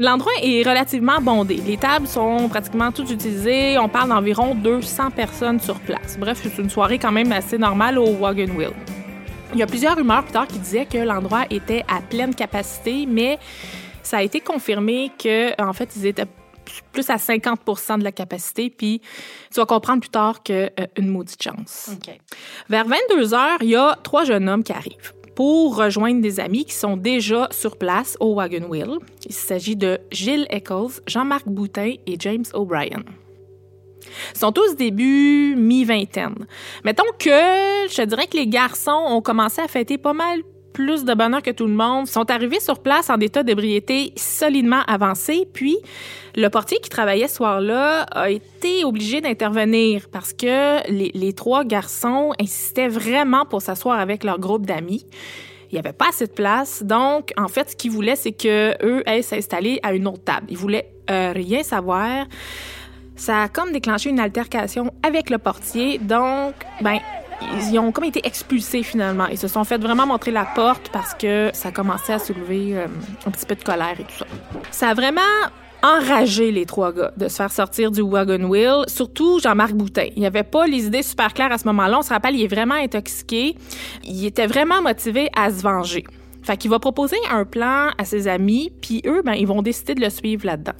L'endroit 0.00 0.32
est 0.40 0.62
relativement 0.62 1.20
bondé. 1.20 1.56
Les 1.56 1.76
tables 1.76 2.06
sont 2.06 2.48
pratiquement 2.48 2.92
toutes 2.92 3.10
utilisées. 3.10 3.76
On 3.78 3.88
parle 3.88 4.10
d'environ 4.10 4.54
200 4.54 5.10
personnes 5.10 5.58
sur 5.58 5.80
place. 5.80 6.16
Bref, 6.16 6.38
c'est 6.40 6.62
une 6.62 6.70
soirée 6.70 7.00
quand 7.00 7.10
même 7.10 7.32
assez 7.32 7.58
normale 7.58 7.98
au 7.98 8.14
Wagon 8.14 8.46
Wheel. 8.56 8.70
Il 9.54 9.58
y 9.58 9.62
a 9.64 9.66
plusieurs 9.66 9.96
rumeurs 9.96 10.22
plus 10.22 10.32
tard 10.32 10.46
qui 10.46 10.60
disaient 10.60 10.86
que 10.86 10.98
l'endroit 10.98 11.46
était 11.50 11.84
à 11.88 12.00
pleine 12.00 12.32
capacité, 12.32 13.06
mais 13.06 13.40
ça 14.04 14.18
a 14.18 14.22
été 14.22 14.38
confirmé 14.38 15.10
que 15.18 15.60
en 15.60 15.72
fait, 15.72 15.90
ils 15.96 16.06
étaient 16.06 16.26
plus 16.92 17.10
à 17.10 17.16
50% 17.16 17.98
de 17.98 18.04
la 18.04 18.12
capacité, 18.12 18.70
puis 18.70 19.00
tu 19.52 19.58
vas 19.58 19.66
comprendre 19.66 20.00
plus 20.00 20.10
tard 20.10 20.44
que 20.44 20.70
euh, 20.78 20.86
maudite 21.02 21.42
chance. 21.42 21.90
OK. 21.92 22.14
Vers 22.68 22.86
22 22.86 23.34
heures, 23.34 23.58
il 23.62 23.70
y 23.70 23.76
a 23.76 23.98
trois 24.04 24.22
jeunes 24.22 24.48
hommes 24.48 24.62
qui 24.62 24.72
arrivent 24.72 25.12
pour 25.38 25.76
rejoindre 25.76 26.20
des 26.20 26.40
amis 26.40 26.64
qui 26.64 26.74
sont 26.74 26.96
déjà 26.96 27.46
sur 27.52 27.76
place 27.76 28.16
au 28.18 28.34
Wagon 28.34 28.68
Wheel. 28.68 28.98
Il 29.24 29.32
s'agit 29.32 29.76
de 29.76 30.00
Gilles 30.10 30.48
Eccles, 30.50 31.00
Jean-Marc 31.06 31.46
Boutin 31.46 31.92
et 32.08 32.16
James 32.18 32.42
O'Brien. 32.54 33.04
Ils 34.34 34.38
sont 34.38 34.50
tous 34.50 34.74
début 34.74 35.54
mi-vingtaine. 35.56 36.48
Mettons 36.84 37.04
que 37.20 37.28
je 37.30 38.04
dirais 38.04 38.26
que 38.26 38.36
les 38.36 38.48
garçons 38.48 39.00
ont 39.06 39.22
commencé 39.22 39.60
à 39.60 39.68
fêter 39.68 39.96
pas 39.96 40.12
mal 40.12 40.40
plus 40.78 41.04
de 41.04 41.12
bonheur 41.12 41.42
que 41.42 41.50
tout 41.50 41.66
le 41.66 41.74
monde, 41.74 42.06
sont 42.06 42.30
arrivés 42.30 42.60
sur 42.60 42.78
place 42.78 43.10
en 43.10 43.18
état 43.18 43.42
d'ébriété 43.42 44.12
solidement 44.14 44.82
avancé, 44.86 45.44
puis 45.52 45.76
le 46.36 46.46
portier 46.50 46.78
qui 46.80 46.88
travaillait 46.88 47.26
ce 47.26 47.34
soir-là 47.34 48.02
a 48.02 48.30
été 48.30 48.84
obligé 48.84 49.20
d'intervenir 49.20 50.08
parce 50.12 50.32
que 50.32 50.88
les, 50.88 51.10
les 51.12 51.32
trois 51.32 51.64
garçons 51.64 52.32
insistaient 52.40 52.86
vraiment 52.86 53.44
pour 53.44 53.60
s'asseoir 53.60 53.98
avec 53.98 54.22
leur 54.22 54.38
groupe 54.38 54.66
d'amis. 54.66 55.04
Il 55.68 55.74
n'y 55.74 55.80
avait 55.80 55.92
pas 55.92 56.10
assez 56.10 56.28
de 56.28 56.32
place, 56.32 56.84
donc 56.84 57.32
en 57.36 57.48
fait, 57.48 57.70
ce 57.70 57.76
qu'ils 57.76 57.90
voulaient, 57.90 58.14
c'est 58.14 58.30
que 58.30 58.76
eux 58.86 59.02
aillent 59.04 59.24
s'installer 59.24 59.80
à 59.82 59.92
une 59.94 60.06
autre 60.06 60.22
table. 60.22 60.46
Ils 60.48 60.56
voulaient 60.56 60.92
euh, 61.10 61.32
rien 61.34 61.64
savoir. 61.64 62.26
Ça 63.16 63.42
a 63.42 63.48
comme 63.48 63.72
déclenché 63.72 64.10
une 64.10 64.20
altercation 64.20 64.92
avec 65.02 65.28
le 65.28 65.38
portier, 65.38 65.98
donc 65.98 66.54
ben 66.80 67.00
ils 67.40 67.78
ont 67.78 67.92
comme 67.92 68.04
été 68.04 68.20
expulsés 68.24 68.82
finalement. 68.82 69.26
Ils 69.26 69.38
se 69.38 69.48
sont 69.48 69.64
fait 69.64 69.78
vraiment 69.78 70.06
montrer 70.06 70.30
la 70.30 70.44
porte 70.44 70.90
parce 70.92 71.14
que 71.14 71.50
ça 71.52 71.70
commençait 71.70 72.12
à 72.12 72.18
soulever 72.18 72.76
euh, 72.76 72.86
un 73.26 73.30
petit 73.30 73.46
peu 73.46 73.54
de 73.54 73.62
colère 73.62 73.94
et 73.98 74.04
tout 74.04 74.18
ça. 74.18 74.26
Ça 74.70 74.88
a 74.88 74.94
vraiment 74.94 75.20
enragé 75.82 76.50
les 76.50 76.66
trois 76.66 76.92
gars 76.92 77.12
de 77.16 77.28
se 77.28 77.36
faire 77.36 77.52
sortir 77.52 77.90
du 77.90 78.02
wagon 78.02 78.44
wheel, 78.48 78.84
surtout 78.88 79.38
Jean-Marc 79.40 79.74
Boutin. 79.74 80.06
Il 80.16 80.24
avait 80.26 80.42
pas 80.42 80.66
les 80.66 80.86
idées 80.86 81.02
super 81.02 81.32
claires 81.32 81.52
à 81.52 81.58
ce 81.58 81.66
moment-là. 81.68 81.98
On 81.98 82.02
se 82.02 82.08
rappelle, 82.08 82.34
il 82.34 82.42
est 82.42 82.48
vraiment 82.48 82.74
intoxiqué. 82.74 83.56
Il 84.04 84.24
était 84.24 84.46
vraiment 84.46 84.82
motivé 84.82 85.30
à 85.36 85.50
se 85.50 85.62
venger. 85.62 86.04
Fait 86.42 86.56
qu'il 86.56 86.70
va 86.70 86.78
proposer 86.78 87.16
un 87.30 87.44
plan 87.44 87.90
à 87.98 88.04
ses 88.04 88.26
amis, 88.26 88.72
puis 88.80 89.02
eux, 89.06 89.22
ben, 89.24 89.34
ils 89.34 89.46
vont 89.46 89.62
décider 89.62 89.94
de 89.94 90.00
le 90.00 90.10
suivre 90.10 90.46
là-dedans. 90.46 90.72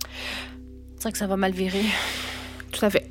C'est 0.97 1.03
vrai 1.03 1.13
que 1.13 1.19
ça 1.19 1.27
va 1.27 1.37
mal 1.37 1.53
virer. 1.53 1.85
Tout 2.73 2.85
à 2.85 2.91
fait. 2.91 3.09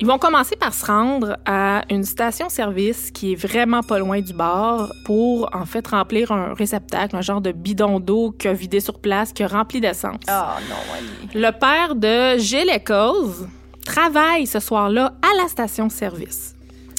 Ils 0.00 0.06
vont 0.06 0.16
commencer 0.16 0.56
par 0.56 0.72
se 0.72 0.86
rendre 0.86 1.36
à 1.44 1.82
une 1.90 2.04
station-service 2.04 3.10
qui 3.10 3.32
est 3.32 3.34
vraiment 3.34 3.82
pas 3.82 3.98
loin 3.98 4.22
du 4.22 4.32
bar 4.32 4.90
pour 5.04 5.54
en 5.54 5.66
fait 5.66 5.86
remplir 5.88 6.32
un 6.32 6.54
réceptacle, 6.54 7.14
un 7.14 7.20
genre 7.20 7.42
de 7.42 7.52
bidon 7.52 8.00
d'eau 8.00 8.30
qu'il 8.30 8.48
a 8.48 8.54
vidé 8.54 8.80
sur 8.80 8.98
place, 8.98 9.34
qui 9.34 9.42
a 9.42 9.46
rempli 9.46 9.78
d'essence. 9.78 10.22
Ah 10.26 10.56
non, 10.70 10.76
Annie. 10.96 11.28
Le 11.34 11.50
père 11.50 11.94
de 11.96 12.38
Gilles 12.38 12.70
Eccles 12.70 13.46
travaille 13.84 14.46
ce 14.46 14.58
soir-là 14.58 15.12
à 15.20 15.42
la 15.42 15.48
station-service. 15.48 16.54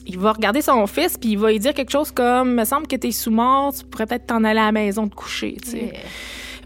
Il 0.05 0.19
va 0.19 0.33
regarder 0.33 0.61
son 0.61 0.85
fils 0.85 1.17
puis 1.17 1.31
il 1.31 1.39
va 1.39 1.49
lui 1.49 1.59
dire 1.59 1.73
quelque 1.73 1.91
chose 1.91 2.11
comme 2.11 2.53
me 2.53 2.65
semble 2.65 2.85
que 2.85 2.97
t'es 2.97 3.11
sous 3.11 3.31
mort, 3.31 3.73
tu 3.73 3.83
pourrais 3.83 4.05
peut-être 4.05 4.27
t'en 4.27 4.43
aller 4.43 4.59
à 4.59 4.65
la 4.65 4.71
maison 4.71 5.07
te 5.07 5.15
coucher, 5.15 5.57
tu 5.63 5.71
sais. 5.71 5.77
Yeah. 5.85 5.93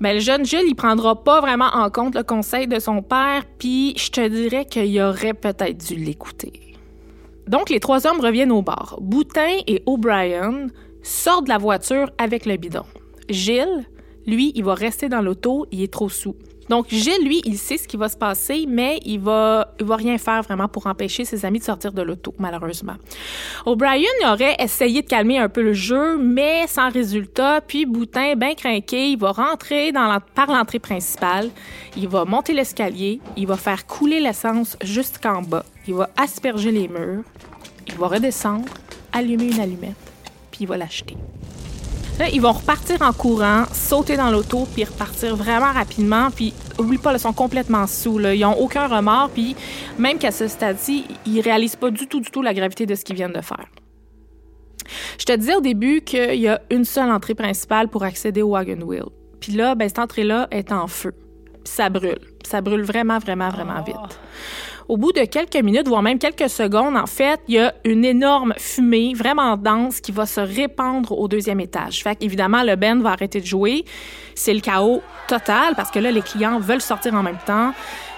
Mais 0.02 0.14
le 0.14 0.20
jeune 0.20 0.46
Gilles, 0.46 0.68
il 0.68 0.76
prendra 0.76 1.24
pas 1.24 1.42
vraiment 1.42 1.70
en 1.74 1.90
compte 1.90 2.16
le 2.16 2.24
conseil 2.24 2.68
de 2.68 2.80
son 2.80 3.02
père, 3.02 3.44
puis 3.58 3.94
je 3.98 4.12
te 4.12 4.28
dirais 4.28 4.66
qu'il 4.66 5.00
aurait 5.02 5.34
peut-être 5.34 5.78
dû 5.78 5.96
l'écouter. 5.96 6.76
Donc, 7.48 7.70
les 7.70 7.80
trois 7.80 8.08
hommes 8.08 8.20
reviennent 8.20 8.52
au 8.52 8.62
bar. 8.62 8.98
Boutin 9.00 9.60
et 9.68 9.84
O'Brien 9.86 10.68
sortent 11.04 11.46
de 11.46 11.50
la 11.50 11.58
voiture 11.58 12.10
avec 12.18 12.46
le 12.46 12.58
bidon. 12.58 12.86
Gilles, 13.30 13.86
lui, 14.26 14.52
il 14.56 14.64
va 14.64 14.74
rester 14.74 15.10
dans 15.10 15.22
l'auto, 15.22 15.68
il 15.72 15.84
est 15.84 15.94
trop 15.94 16.10
sous. 16.10 16.36
Donc, 16.70 16.88
Gilles, 16.90 17.24
lui, 17.24 17.42
il 17.46 17.58
sait 17.58 17.78
ce 17.78 17.88
qui 17.88 17.98
va 17.98 18.10
se 18.10 18.18
passer, 18.18 18.66
mais 18.68 19.00
il 19.06 19.20
va, 19.20 19.74
il 19.80 19.86
va 19.86 19.96
rien 19.96 20.18
faire 20.18 20.42
vraiment 20.42 20.68
pour 20.68 20.88
empêcher 20.88 21.26
ses 21.26 21.46
amis 21.46 21.60
de 21.60 21.64
sortir 21.64 21.92
de 21.92 22.02
l'auto, 22.02 22.34
malheureusement. 22.40 22.96
O'Brien 23.66 24.10
aurait 24.28 24.56
essayé 24.60 25.02
de 25.02 25.08
calmer 25.08 25.38
un 25.38 25.50
peu 25.50 25.62
le 25.62 25.74
jeu, 25.74 26.18
mais 26.18 26.68
sans 26.68 26.90
résultat. 26.90 27.62
Puis 27.62 27.86
Boutin, 27.86 28.36
bien 28.36 28.56
craqué, 28.56 29.12
il 29.12 29.18
va 29.18 29.32
rentrer 29.32 29.92
par 30.34 30.48
l'entrée 30.48 30.80
principale. 30.80 31.50
Il 31.96 32.08
va 32.08 32.26
monter 32.26 32.54
l'escalier. 32.54 33.20
Il 33.38 33.48
va 33.48 33.58
faire 33.58 33.86
couler 33.86 34.20
l'essence 34.20 34.78
jusqu'en 34.84 35.42
bas. 35.42 35.66
Il 35.88 35.94
va 35.94 36.10
asperger 36.18 36.72
les 36.72 36.88
murs. 36.88 37.24
Il 37.88 37.96
va 37.96 38.08
redescendre, 38.08 38.74
allumer 39.14 39.52
une 39.52 39.60
allumette, 39.60 39.96
puis 40.52 40.62
il 40.62 40.68
va 40.68 40.78
l'acheter. 40.78 41.16
Là, 42.20 42.30
ils 42.32 42.42
vont 42.42 42.54
repartir 42.54 43.02
en 43.02 43.12
courant, 43.12 43.66
sauter 43.74 44.16
dans 44.16 44.32
l'auto, 44.32 44.68
puis 44.74 44.86
repartir 44.86 45.36
vraiment 45.36 45.74
rapidement. 45.74 46.30
Puis, 46.32 46.54
oublie 46.80 46.98
pas, 46.98 47.12
ils 47.14 47.20
sont 47.20 47.34
complètement 47.34 47.88
sous. 47.88 48.18
Là. 48.18 48.34
Ils 48.34 48.42
n'ont 48.42 48.58
aucun 48.58 48.88
remords. 48.88 49.30
Puis, 49.32 49.56
même 50.00 50.18
qu'à 50.18 50.32
ce 50.32 50.48
stade-ci, 50.48 51.06
ils 51.26 51.42
réalisent 51.42 51.76
pas 51.76 51.92
du 51.92 52.08
tout, 52.08 52.22
du 52.22 52.32
tout 52.32 52.42
la 52.42 52.54
gravité 52.54 52.86
de 52.86 52.96
ce 52.96 53.04
qu'ils 53.04 53.18
viennent 53.18 53.34
de 53.34 53.42
faire. 53.42 53.66
Je 55.20 55.26
te 55.26 55.36
disais 55.36 55.56
au 55.56 55.62
début 55.62 56.02
qu'il 56.02 56.40
y 56.40 56.48
a 56.48 56.62
une 56.70 56.86
seule 56.86 57.12
entrée 57.12 57.36
principale 57.36 57.90
pour 57.90 58.04
accéder 58.04 58.42
au 58.42 58.52
Wagon 58.52 58.82
Wheel. 58.82 59.06
Puis 59.42 59.52
là, 59.52 59.76
ben, 59.76 59.90
cette 59.90 60.00
entrée-là 60.00 60.48
est 60.52 60.72
en 60.72 60.88
feu. 60.88 61.14
Puis 61.64 61.74
ça 61.74 61.90
brûle. 61.90 62.20
Ça 62.46 62.62
brûle 62.62 62.84
vraiment, 62.84 63.20
vraiment, 63.20 63.50
vraiment 63.50 63.82
vite. 63.82 64.20
Au 64.88 64.98
bout 64.98 65.12
de 65.12 65.26
quelques 65.26 65.56
minutes, 65.56 65.88
voire 65.88 66.04
même 66.04 66.20
quelques 66.20 66.50
secondes, 66.50 66.96
en 66.96 67.08
fait, 67.08 67.40
il 67.48 67.56
y 67.56 67.60
a 67.60 67.74
une 67.86 68.06
énorme 68.06 68.54
fumée 68.58 69.14
vraiment 69.16 69.58
dense 69.58 70.00
qui 70.00 70.12
va 70.12 70.28
se 70.28 70.40
répandre 70.40 71.18
au 71.18 71.28
deuxième 71.28 71.60
étage. 71.60 72.04
Fait 72.04 72.16
qu'évidemment, 72.16 72.62
le 72.62 72.76
band 72.76 73.00
va 73.00 73.12
arrêter 73.12 73.42
de 73.42 73.46
jouer. 73.48 73.84
C'est 74.36 74.54
le 74.54 74.60
chaos 74.60 75.02
total 75.28 75.74
parce 75.76 75.90
que 75.90 75.98
là, 75.98 76.12
les 76.12 76.22
clients 76.22 76.60
veulent 76.60 76.82
sortir 76.82 77.16
en 77.16 77.24
même 77.24 77.40
temps. 77.48 77.74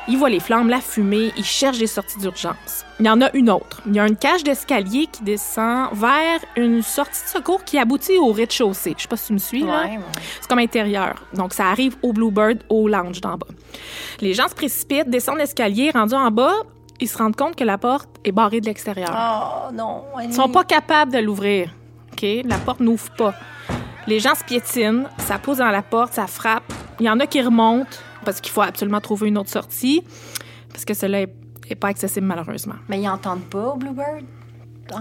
Ils 0.10 0.18
voient 0.18 0.30
les 0.30 0.40
flammes, 0.40 0.70
la 0.70 0.80
fumée, 0.80 1.34
ils 1.36 1.44
cherchent 1.44 1.80
des 1.80 1.88
sorties 1.88 2.18
d'urgence. 2.20 2.86
Il 3.00 3.06
y 3.06 3.10
en 3.10 3.22
a 3.22 3.30
une 3.34 3.50
autre. 3.50 3.82
Il 3.86 3.94
y 3.94 4.00
a 4.00 4.08
une 4.08 4.16
cage 4.16 4.44
d'escalier 4.44 5.08
qui 5.12 5.24
descend 5.24 5.90
vers 5.94 6.40
une 6.56 6.82
sortie 6.82 7.24
de 7.24 7.28
secours 7.28 7.64
qui 7.66 7.78
aboutit 7.78 8.18
au 8.18 8.32
rez-de-chaussée. 8.32 8.94
Je 8.96 9.02
sais 9.02 9.08
pas 9.10 9.18
si 9.18 9.28
tu 9.28 9.34
me 9.34 9.38
suis, 9.38 9.64
là. 9.64 9.84
Ouais, 9.84 9.98
ouais. 9.98 10.00
C'est 10.40 10.48
comme 10.48 10.60
intérieur. 10.60 11.16
Donc, 11.34 11.54
ça 11.54 11.68
arrive 11.68 11.98
au 12.02 12.14
Bluebird, 12.14 12.60
au 12.70 12.88
lounge 12.88 13.20
d'en 13.20 13.36
bas. 13.36 13.48
Les 14.22 14.34
gens 14.34 14.48
se 14.48 14.56
précipitent, 14.56 15.10
descendent 15.10 15.40
l'escalier, 15.40 15.92
rendus 15.92 16.16
en 16.16 16.32
bas, 16.32 16.54
ils 17.00 17.10
se 17.10 17.18
rendent 17.18 17.36
compte 17.36 17.56
que 17.56 17.64
la 17.64 17.78
porte 17.78 18.10
est 18.24 18.32
barrée 18.32 18.62
de 18.62 18.66
l'extérieur. 18.66 19.10
Oh 19.12 19.74
non, 19.74 20.06
Annie. 20.18 20.30
Ils 20.30 20.34
sont 20.34 20.50
pas 20.50 20.64
capables 20.64 21.12
de 21.12 21.20
l'ouvrir. 21.20 21.70
OK? 22.14 22.26
La 22.46 22.58
porte 22.58 22.80
n'ouvre 22.80 23.12
pas. 23.18 23.34
Les 24.08 24.20
gens 24.20 24.36
se 24.36 24.44
piétinent, 24.44 25.04
ça 25.20 25.38
pousse 25.38 25.58
dans 25.58 25.70
la 25.70 25.82
porte, 25.82 26.14
ça 26.14 26.28
frappe. 26.28 26.64
Il 27.00 27.06
y 27.06 27.10
en 27.10 27.20
a 27.20 27.28
qui 27.28 27.42
remontent 27.42 27.98
parce 28.28 28.42
qu'il 28.42 28.52
faut 28.52 28.62
absolument 28.62 29.00
trouver 29.00 29.30
une 29.30 29.38
autre 29.38 29.50
sortie 29.50 30.04
parce 30.70 30.84
que 30.84 30.94
cela 30.94 31.22
est, 31.22 31.34
est 31.70 31.76
pas 31.76 31.88
accessible 31.88 32.28
malheureusement. 32.28 32.76
Mais 32.90 33.00
ils 33.00 33.08
entendent 33.08 33.46
pas 33.50 33.70
au 33.70 33.78
Bluebird? 33.78 34.26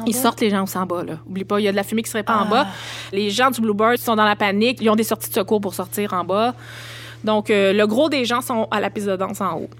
Ils 0.07 0.12
bas? 0.12 0.21
sortent 0.21 0.41
les 0.41 0.51
gens 0.51 0.65
en 0.73 0.87
bas, 0.87 1.03
là. 1.03 1.19
Oublie 1.27 1.45
pas, 1.45 1.59
il 1.59 1.65
y 1.65 1.69
a 1.69 1.73
de 1.73 1.77
la 1.77 1.83
fumée 1.83 2.05
qui 2.05 2.11
se 2.11 2.17
répand 2.17 2.47
en 2.47 2.49
bas. 2.49 2.69
Les 3.12 3.31
gens 3.31 3.51
du 3.51 3.61
Bluebird 3.61 3.97
sont 3.97 4.15
dans 4.15 4.25
la 4.25 4.37
panique. 4.37 4.79
Ils 4.81 4.89
ont 4.91 4.95
des 4.95 5.03
sorties 5.03 5.29
de 5.29 5.35
secours 5.35 5.61
pour 5.61 5.75
sortir 5.75 6.12
en 6.12 6.23
bas. 6.23 6.55
Donc, 7.25 7.51
euh, 7.51 7.73
le 7.73 7.85
gros 7.89 8.09
des 8.09 8.25
gens 8.25 8.43
sont 8.43 8.69
à 8.71 8.81
la 8.81 8.91
piste 8.91 9.09
de 9.09 9.17
danse 9.17 9.41
en 9.41 9.59
haut. 9.59 9.71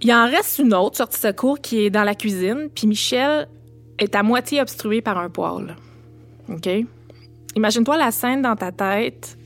Il 0.00 0.10
en 0.10 0.24
reste 0.24 0.58
une 0.60 0.72
autre 0.72 0.96
sortie 0.96 1.20
de 1.20 1.28
secours 1.28 1.60
qui 1.60 1.84
est 1.84 1.90
dans 1.90 2.04
la 2.04 2.14
cuisine. 2.14 2.70
Puis 2.74 2.86
Michel 2.86 3.48
est 3.98 4.14
à 4.14 4.22
moitié 4.22 4.62
obstrué 4.62 5.02
par 5.02 5.18
un 5.18 5.28
poêle. 5.28 5.76
OK? 6.48 6.70
Imagine-toi 7.54 7.98
la 7.98 8.10
scène 8.10 8.40
dans 8.40 8.56
ta 8.56 8.72
tête. 8.72 9.36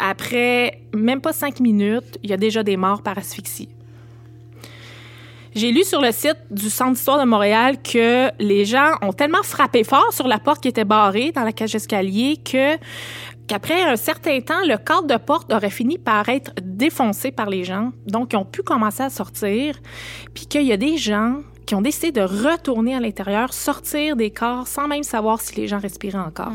Après 0.00 0.80
même 0.94 1.20
pas 1.20 1.32
cinq 1.32 1.60
minutes, 1.60 2.18
il 2.22 2.30
y 2.30 2.32
a 2.32 2.36
déjà 2.36 2.62
des 2.62 2.76
morts 2.76 3.02
par 3.02 3.18
asphyxie. 3.18 3.68
J'ai 5.54 5.72
lu 5.72 5.82
sur 5.82 6.00
le 6.00 6.12
site 6.12 6.38
du 6.50 6.70
Centre 6.70 6.92
d'histoire 6.92 7.18
de 7.18 7.24
Montréal 7.24 7.82
que 7.82 8.30
les 8.38 8.64
gens 8.64 8.92
ont 9.02 9.12
tellement 9.12 9.42
frappé 9.42 9.82
fort 9.82 10.12
sur 10.12 10.28
la 10.28 10.38
porte 10.38 10.62
qui 10.62 10.68
était 10.68 10.84
barrée 10.84 11.32
dans 11.32 11.42
la 11.42 11.52
cage 11.52 11.72
d'escalier 11.72 12.36
que 12.36 12.76
qu'après 13.48 13.82
un 13.82 13.96
certain 13.96 14.40
temps, 14.40 14.60
le 14.66 14.76
cadre 14.76 15.06
de 15.06 15.16
porte 15.16 15.52
aurait 15.52 15.70
fini 15.70 15.98
par 15.98 16.28
être 16.28 16.52
défoncé 16.62 17.32
par 17.32 17.48
les 17.48 17.64
gens. 17.64 17.92
Donc, 18.06 18.34
ils 18.34 18.36
ont 18.36 18.44
pu 18.44 18.62
commencer 18.62 19.02
à 19.02 19.10
sortir. 19.10 19.74
Puis 20.34 20.46
qu'il 20.46 20.62
y 20.62 20.72
a 20.72 20.76
des 20.76 20.98
gens 20.98 21.38
qui 21.66 21.74
ont 21.74 21.82
décidé 21.82 22.12
de 22.12 22.20
retourner 22.20 22.94
à 22.94 23.00
l'intérieur, 23.00 23.52
sortir 23.52 24.16
des 24.16 24.30
corps 24.30 24.66
sans 24.66 24.86
même 24.86 25.02
savoir 25.02 25.40
si 25.40 25.56
les 25.56 25.66
gens 25.66 25.78
respiraient 25.78 26.18
encore. 26.18 26.52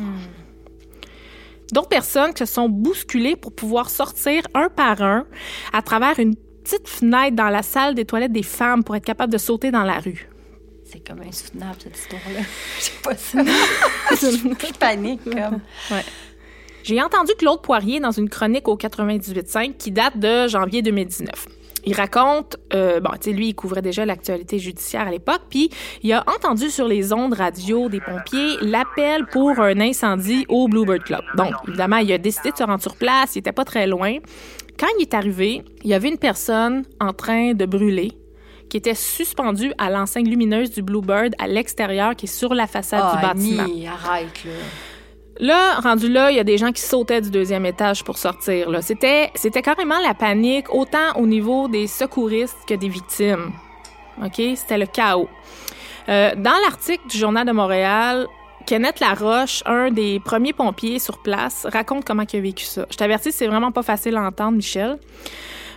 D'autres 1.73 1.89
personnes 1.89 2.37
se 2.37 2.45
sont 2.45 2.69
bousculées 2.69 3.35
pour 3.35 3.51
pouvoir 3.51 3.89
sortir 3.89 4.43
un 4.53 4.69
par 4.69 5.01
un 5.01 5.25
à 5.73 5.81
travers 5.81 6.19
une 6.19 6.35
petite 6.35 6.87
fenêtre 6.87 7.35
dans 7.35 7.49
la 7.49 7.63
salle 7.63 7.95
des 7.95 8.05
toilettes 8.05 8.31
des 8.31 8.43
femmes 8.43 8.83
pour 8.83 8.95
être 8.95 9.03
capable 9.03 9.33
de 9.33 9.39
sauter 9.39 9.71
dans 9.71 9.81
la 9.81 9.97
rue. 9.97 10.29
C'est 10.85 10.99
comme 10.99 11.21
insoutenable, 11.21 11.77
cette 11.79 11.97
histoire-là. 11.97 12.41
Je 12.77 12.83
sais 12.83 12.91
pas 13.03 13.15
ça. 13.15 13.39
Je 14.11 14.73
panique, 14.77 15.23
comme. 15.23 15.61
Ouais. 15.89 16.05
J'ai 16.83 17.01
entendu 17.01 17.31
Claude 17.39 17.63
Poirier 17.63 17.99
dans 17.99 18.11
une 18.11 18.29
chronique 18.29 18.67
au 18.67 18.77
98.5 18.77 19.75
qui 19.75 19.89
date 19.89 20.19
de 20.19 20.47
janvier 20.47 20.83
2019. 20.83 21.47
Il 21.85 21.95
raconte, 21.95 22.57
euh, 22.73 22.99
bon, 22.99 23.11
tu 23.11 23.29
sais, 23.29 23.31
lui, 23.31 23.49
il 23.49 23.53
couvrait 23.55 23.81
déjà 23.81 24.05
l'actualité 24.05 24.57
judiciaire 24.59 25.07
à 25.07 25.11
l'époque, 25.11 25.41
puis 25.49 25.69
il 26.01 26.13
a 26.13 26.23
entendu 26.33 26.69
sur 26.69 26.87
les 26.87 27.11
ondes 27.11 27.33
radio 27.33 27.89
des 27.89 27.99
pompiers 27.99 28.57
l'appel 28.61 29.25
pour 29.25 29.59
un 29.59 29.79
incendie 29.81 30.45
au 30.47 30.67
Bluebird 30.67 31.03
Club. 31.03 31.21
Donc, 31.35 31.53
évidemment, 31.67 31.97
il 31.97 32.11
a 32.13 32.17
décidé 32.17 32.51
de 32.51 32.57
se 32.57 32.63
rendre 32.63 32.81
sur 32.81 32.95
place, 32.95 33.35
il 33.35 33.39
était 33.39 33.51
pas 33.51 33.65
très 33.65 33.85
loin. 33.87 34.17
Quand 34.79 34.87
il 34.97 35.03
est 35.03 35.13
arrivé, 35.13 35.63
il 35.83 35.89
y 35.89 35.93
avait 35.93 36.09
une 36.09 36.17
personne 36.17 36.83
en 36.99 37.13
train 37.13 37.53
de 37.53 37.65
brûler 37.65 38.11
qui 38.69 38.77
était 38.77 38.95
suspendue 38.95 39.71
à 39.77 39.89
l'enseigne 39.91 40.27
lumineuse 40.27 40.71
du 40.71 40.81
Bluebird 40.81 41.35
à 41.37 41.47
l'extérieur 41.47 42.15
qui 42.15 42.25
est 42.25 42.29
sur 42.29 42.53
la 42.55 42.65
façade 42.65 43.03
Ah, 43.03 43.15
du 43.15 43.21
bâtiment. 43.21 43.63
Annie, 43.63 43.87
arrête, 43.87 44.43
là. 44.45 44.51
Là, 45.39 45.79
rendu 45.79 46.09
là, 46.09 46.29
il 46.29 46.37
y 46.37 46.39
a 46.39 46.43
des 46.43 46.57
gens 46.57 46.71
qui 46.71 46.81
sautaient 46.81 47.21
du 47.21 47.31
deuxième 47.31 47.65
étage 47.65 48.03
pour 48.03 48.17
sortir. 48.17 48.69
C'était, 48.81 49.31
c'était 49.35 49.61
carrément 49.61 49.99
la 49.99 50.13
panique, 50.13 50.73
autant 50.73 51.15
au 51.15 51.25
niveau 51.25 51.67
des 51.67 51.87
secouristes 51.87 52.57
que 52.67 52.75
des 52.75 52.89
victimes. 52.89 53.51
OK? 54.23 54.41
C'était 54.55 54.77
le 54.77 54.85
chaos. 54.85 55.27
Euh, 56.09 56.35
dans 56.35 56.55
l'article 56.65 57.07
du 57.07 57.17
Journal 57.17 57.47
de 57.47 57.51
Montréal, 57.51 58.27
Kenneth 58.65 58.99
Laroche, 58.99 59.63
un 59.65 59.89
des 59.89 60.19
premiers 60.19 60.53
pompiers 60.53 60.99
sur 60.99 61.21
place, 61.21 61.65
raconte 61.71 62.05
comment 62.05 62.23
il 62.31 62.37
a 62.37 62.41
vécu 62.41 62.65
ça. 62.65 62.85
Je 62.91 62.97
t'avertis, 62.97 63.31
c'est 63.31 63.47
vraiment 63.47 63.71
pas 63.71 63.83
facile 63.83 64.15
à 64.15 64.21
entendre, 64.21 64.57
Michel. 64.57 64.99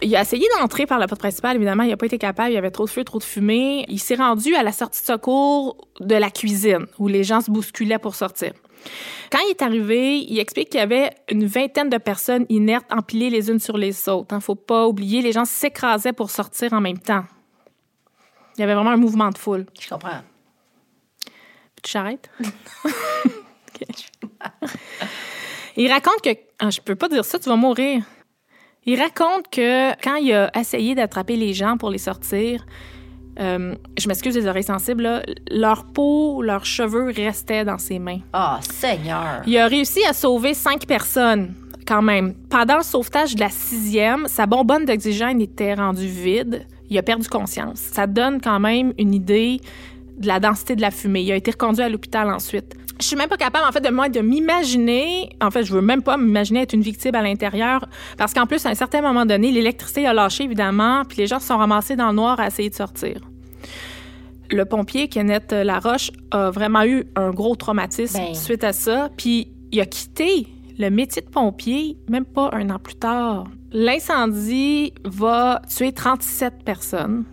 Il 0.03 0.15
a 0.15 0.21
essayé 0.21 0.47
d'entrer 0.59 0.85
par 0.85 0.99
la 0.99 1.09
porte 1.09 1.21
principale, 1.21 1.57
évidemment, 1.57 1.83
il 1.85 1.89
n'a 1.89 1.97
pas 1.97 2.07
été 2.07 2.19
capable, 2.19 2.51
il 2.51 2.55
y 2.55 2.59
avait 2.59 2.71
trop 2.71 2.85
de 2.85 2.91
feu, 2.91 3.03
trop 3.03 3.19
de 3.19 3.25
fumée. 3.25 3.87
Il 3.89 3.99
s'est 3.99 4.17
rendu 4.17 4.55
à 4.55 4.63
la 4.63 4.73
sortie 4.73 5.01
de 5.01 5.07
secours 5.07 5.89
de 6.01 6.15
la 6.15 6.31
cuisine, 6.31 6.87
où 6.99 7.09
les 7.09 7.25
gens 7.25 7.41
se 7.41 7.51
bousculaient 7.51 7.99
pour 7.99 8.15
sortir. 8.15 8.53
Quand 9.31 9.39
il 9.47 9.51
est 9.51 9.63
arrivé, 9.63 10.19
il 10.19 10.39
explique 10.39 10.71
qu'il 10.71 10.81
y 10.81 10.83
avait 10.83 11.11
une 11.31 11.47
vingtaine 11.47 11.91
de 11.91 11.99
personnes 11.99 12.47
inertes 12.49 12.87
empilées 12.91 13.31
les 13.31 13.51
unes 13.51 13.59
sur 13.59 13.77
les 13.77 14.09
autres. 14.09 14.35
Hein, 14.35 14.41
faut 14.41 14.55
pas 14.55 14.87
oublier, 14.87 15.23
les 15.23 15.33
gens 15.33 15.45
s'écrasaient 15.45 16.13
pour 16.13 16.31
sortir 16.31 16.73
en 16.73 16.81
même 16.81 16.99
temps. 16.99 17.25
Il 18.57 18.61
y 18.61 18.65
avait 18.65 18.75
vraiment 18.75 18.91
un 18.91 18.97
mouvement 18.97 19.31
de 19.31 19.39
foule. 19.39 19.67
Je 19.79 19.89
comprends. 19.89 20.23
Tu 21.83 21.93
t'arrêtes? 21.93 22.31
Il 25.77 25.93
raconte 25.93 26.23
que... 26.23 26.31
Ah, 26.59 26.71
je 26.71 26.81
peux 26.81 26.95
pas 26.95 27.09
dire 27.09 27.25
ça, 27.25 27.39
tu 27.39 27.49
vas 27.51 27.57
mourir. 27.57 28.03
Il 28.87 29.01
raconte 29.01 29.51
que 29.51 29.91
quand 30.03 30.15
il 30.17 30.33
a 30.33 30.51
essayé 30.59 30.95
d'attraper 30.95 31.37
les 31.37 31.53
gens 31.53 31.77
pour 31.77 31.91
les 31.91 31.99
sortir, 31.99 32.65
euh, 33.39 33.75
je 33.99 34.09
m'excuse 34.09 34.35
des 34.35 34.47
oreilles 34.47 34.63
sensibles, 34.63 35.03
là, 35.03 35.23
leur 35.51 35.85
peau, 35.85 36.43
leurs 36.43 36.65
cheveux 36.65 37.11
restaient 37.11 37.65
dans 37.65 37.79
ses 37.79 37.99
mains. 37.99 38.21
Ah, 38.33 38.59
Seigneur. 38.63 39.43
Il 39.47 39.57
a 39.59 39.67
réussi 39.67 40.05
à 40.09 40.13
sauver 40.13 40.55
cinq 40.55 40.87
personnes, 40.87 41.55
quand 41.87 42.03
même. 42.03 42.35
Pendant 42.49 42.79
le 42.79 42.83
sauvetage 42.83 43.35
de 43.35 43.41
la 43.41 43.51
sixième, 43.51 44.27
sa 44.29 44.47
bonbonne 44.47 44.85
d'oxygène 44.85 45.41
était 45.41 45.75
rendue 45.75 46.07
vide. 46.07 46.67
Il 46.89 46.97
a 46.99 47.03
perdu 47.03 47.29
conscience. 47.29 47.79
Ça 47.79 48.07
donne 48.07 48.41
quand 48.41 48.61
même 48.61 48.93
une 48.99 49.13
idée 49.13 49.61
de 50.19 50.27
la 50.27 50.41
densité 50.41 50.77
de 50.77 50.81
la 50.81 50.91
fumée. 50.91 51.23
Il 51.23 51.33
a 51.33 51.37
été 51.37 51.51
reconduit 51.51 51.83
à 51.83 51.89
l'hôpital 51.89 52.31
ensuite. 52.31 52.75
Je 53.01 53.07
suis 53.07 53.17
même 53.17 53.29
pas 53.29 53.37
capable, 53.37 53.67
en 53.69 53.73
fait, 53.73 53.81
de 53.81 53.91
moi, 53.91 54.09
de 54.09 54.21
m'imaginer. 54.21 55.31
En 55.43 55.51
fait, 55.51 55.65
je 55.65 55.73
veux 55.73 55.83
même 55.83 56.03
pas 56.03 56.17
m'imaginer 56.17 56.63
être 56.63 56.73
une 56.73 56.81
victime 56.83 57.15
à 57.15 57.23
l'intérieur. 57.23 57.87
Parce 58.17 58.33
qu'en 58.33 58.47
plus, 58.47 58.65
à 58.65 58.71
un 58.71 58.75
certain 58.75 59.03
moment 59.03 59.27
donné, 59.27 59.51
l'électricité 59.53 60.07
a 60.07 60.15
lâché, 60.15 60.45
évidemment, 60.45 61.05
puis 61.05 61.19
les 61.19 61.27
gens 61.27 61.39
se 61.39 61.47
sont 61.47 61.59
ramassés 61.59 61.97
dans 61.97 62.09
le 62.09 62.15
noir 62.17 62.41
à 62.41 62.47
essayer 62.47 62.71
de 62.71 62.75
sortir. 62.75 63.21
Le 64.51 64.65
pompier, 64.65 65.09
Kenneth 65.09 65.53
Laroche, 65.53 66.11
a 66.31 66.51
vraiment 66.51 66.85
eu 66.85 67.05
un 67.17 67.31
gros 67.31 67.57
traumatisme 67.57 68.19
Ben. 68.19 68.35
suite 68.35 68.65
à 68.65 68.73
ça. 68.73 69.11
Puis 69.17 69.49
il 69.73 69.81
a 69.81 69.87
quitté 69.87 70.47
le 70.79 70.91
métier 70.91 71.23
de 71.23 71.29
pompier 71.29 71.97
même 72.09 72.25
pas 72.25 72.51
un 72.53 72.71
an 72.71 72.79
plus 72.79 72.95
tard. 72.95 73.47
L'incendie 73.73 74.95
va 75.05 75.61
tuer 75.69 75.93
37 75.93 76.63
personnes, 76.65 77.25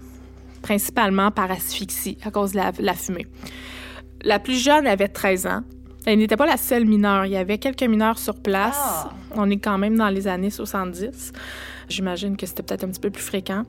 principalement 0.62 1.30
par 1.32 1.52
asphyxie 1.52 2.18
à 2.26 2.32
cause 2.32 2.54
de 2.54 2.58
la, 2.58 2.72
la 2.80 2.94
fumée. 2.94 3.28
La 4.24 4.40
plus 4.40 4.62
jeune 4.64 4.88
avait 4.88 5.10
13 5.10 5.48
ans. 5.48 5.62
Elle 6.06 6.20
n'était 6.20 6.38
pas 6.38 6.46
la 6.46 6.58
seule 6.58 6.86
mineure. 6.86 7.26
Il 7.26 7.32
y 7.32 7.38
avait 7.38 7.58
quelques 7.58 7.84
mineurs 7.84 8.20
sur 8.20 8.36
place. 8.36 8.78
Ah. 8.78 9.10
On 9.36 9.50
est 9.50 9.58
quand 9.58 9.78
même 9.78 9.98
dans 9.98 10.10
les 10.10 10.28
années 10.28 10.50
70. 10.50 11.32
J'imagine 11.90 12.38
que 12.38 12.46
c'était 12.46 12.64
peut-être 12.64 12.84
un 12.84 12.90
petit 12.90 13.00
peu 13.00 13.10
plus 13.10 13.24
fréquent. 13.24 13.64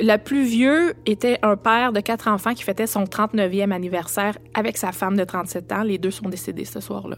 La 0.00 0.18
plus 0.18 0.44
vieux 0.44 0.94
était 1.06 1.38
un 1.42 1.56
père 1.56 1.92
de 1.92 2.00
quatre 2.00 2.28
enfants 2.28 2.54
qui 2.54 2.62
fêtait 2.62 2.86
son 2.86 3.04
39e 3.04 3.72
anniversaire 3.72 4.38
avec 4.54 4.76
sa 4.76 4.92
femme 4.92 5.16
de 5.16 5.24
37 5.24 5.72
ans. 5.72 5.82
Les 5.82 5.98
deux 5.98 6.10
sont 6.10 6.28
décédés 6.28 6.64
ce 6.64 6.80
soir-là. 6.80 7.16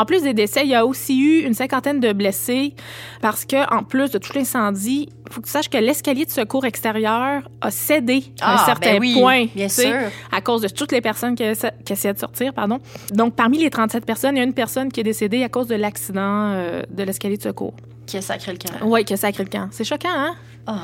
En 0.00 0.06
plus 0.06 0.22
des 0.22 0.32
décès, 0.32 0.62
il 0.64 0.70
y 0.70 0.74
a 0.74 0.86
aussi 0.86 1.20
eu 1.20 1.40
une 1.46 1.52
cinquantaine 1.52 2.00
de 2.00 2.14
blessés 2.14 2.72
parce 3.20 3.44
que, 3.44 3.70
en 3.70 3.82
plus 3.84 4.10
de 4.10 4.16
tout 4.16 4.32
l'incendie, 4.34 5.10
il 5.26 5.32
faut 5.32 5.42
que 5.42 5.46
tu 5.46 5.52
saches 5.52 5.68
que 5.68 5.76
l'escalier 5.76 6.24
de 6.24 6.30
secours 6.30 6.64
extérieur 6.64 7.42
a 7.60 7.70
cédé 7.70 8.24
à 8.40 8.52
un 8.52 8.56
Ah, 8.56 8.64
certain 8.64 8.92
ben 8.92 9.00
oui, 9.00 9.14
point. 9.20 9.44
bien 9.54 9.68
sûr. 9.68 9.92
À 10.32 10.40
cause 10.40 10.62
de 10.62 10.68
toutes 10.68 10.92
les 10.92 11.02
personnes 11.02 11.34
qui 11.34 11.42
essayaient 11.42 12.14
de 12.14 12.18
sortir, 12.18 12.54
pardon. 12.54 12.78
Donc, 13.12 13.34
parmi 13.36 13.58
les 13.58 13.68
37 13.68 14.06
personnes, 14.06 14.36
il 14.36 14.38
y 14.38 14.42
a 14.42 14.44
une 14.44 14.54
personne 14.54 14.90
qui 14.90 15.00
est 15.00 15.04
décédée 15.04 15.42
à 15.44 15.50
cause 15.50 15.66
de 15.66 15.74
l'accident 15.74 16.52
euh, 16.54 16.82
de 16.90 17.02
l'escalier 17.02 17.36
de 17.36 17.42
secours. 17.42 17.74
Qui 18.06 18.16
a 18.16 18.22
sacré 18.22 18.52
le 18.52 18.58
camp. 18.58 18.72
Oui, 18.86 19.04
qui 19.04 19.12
a 19.12 19.18
sacré 19.18 19.44
le 19.44 19.50
camp. 19.50 19.68
C'est 19.70 19.84
choquant, 19.84 20.08
hein? 20.10 20.34
Ah. 20.66 20.78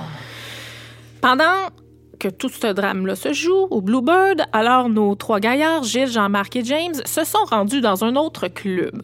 Pendant 1.22 1.70
que 2.18 2.28
tout 2.28 2.48
ce 2.48 2.72
drame-là 2.72 3.16
se 3.16 3.32
joue 3.32 3.66
au 3.70 3.80
Bluebird, 3.80 4.42
alors 4.52 4.88
nos 4.88 5.14
trois 5.14 5.40
gaillards, 5.40 5.84
Gilles, 5.84 6.10
Jean-Marc 6.10 6.56
et 6.56 6.64
James, 6.64 6.94
se 7.04 7.24
sont 7.24 7.44
rendus 7.50 7.80
dans 7.80 8.04
un 8.04 8.16
autre 8.16 8.48
club. 8.48 9.02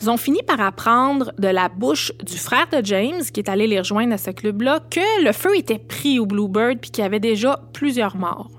Ils 0.00 0.10
ont 0.10 0.16
fini 0.16 0.42
par 0.42 0.60
apprendre 0.60 1.32
de 1.38 1.48
la 1.48 1.68
bouche 1.68 2.12
du 2.22 2.36
frère 2.36 2.68
de 2.70 2.84
James, 2.84 3.22
qui 3.32 3.40
est 3.40 3.48
allé 3.48 3.66
les 3.66 3.80
rejoindre 3.80 4.14
à 4.14 4.18
ce 4.18 4.30
club-là, 4.30 4.80
que 4.90 5.24
le 5.24 5.32
feu 5.32 5.56
était 5.56 5.78
pris 5.78 6.18
au 6.18 6.26
Bluebird 6.26 6.78
puis 6.78 6.90
qu'il 6.90 7.02
y 7.02 7.06
avait 7.06 7.20
déjà 7.20 7.60
plusieurs 7.72 8.16
morts. 8.16 8.57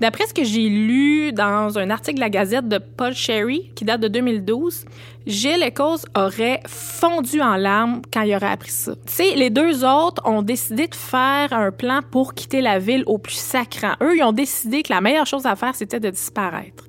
D'après 0.00 0.26
ce 0.26 0.34
que 0.34 0.44
j'ai 0.44 0.68
lu 0.68 1.32
dans 1.32 1.78
un 1.78 1.90
article 1.90 2.16
de 2.16 2.20
la 2.20 2.30
Gazette 2.30 2.68
de 2.68 2.78
Paul 2.78 3.14
Sherry, 3.14 3.70
qui 3.74 3.84
date 3.84 4.00
de 4.00 4.08
2012, 4.08 4.84
Gilles 5.26 5.62
Echoes 5.62 6.06
aurait 6.16 6.60
fondu 6.66 7.40
en 7.40 7.56
larmes 7.56 8.02
quand 8.12 8.22
il 8.22 8.34
aurait 8.34 8.50
appris 8.50 8.70
ça. 8.70 8.92
Tu 9.06 9.12
sais, 9.12 9.34
les 9.36 9.50
deux 9.50 9.84
autres 9.84 10.22
ont 10.24 10.42
décidé 10.42 10.86
de 10.86 10.94
faire 10.94 11.52
un 11.52 11.70
plan 11.70 12.00
pour 12.10 12.34
quitter 12.34 12.60
la 12.60 12.78
ville 12.78 13.04
au 13.06 13.18
plus 13.18 13.34
sacrant. 13.34 13.94
Eux, 14.02 14.16
ils 14.16 14.22
ont 14.22 14.32
décidé 14.32 14.82
que 14.82 14.92
la 14.92 15.00
meilleure 15.00 15.26
chose 15.26 15.46
à 15.46 15.56
faire, 15.56 15.74
c'était 15.74 16.00
de 16.00 16.10
disparaître. 16.10 16.84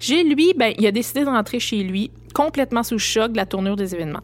Gilles, 0.00 0.32
lui, 0.32 0.52
ben, 0.56 0.72
il 0.78 0.86
a 0.86 0.92
décidé 0.92 1.20
de 1.20 1.26
rentrer 1.26 1.58
chez 1.60 1.82
lui, 1.82 2.10
complètement 2.34 2.82
sous 2.82 2.98
choc 2.98 3.32
de 3.32 3.36
la 3.36 3.46
tournure 3.46 3.76
des 3.76 3.94
événements. 3.94 4.22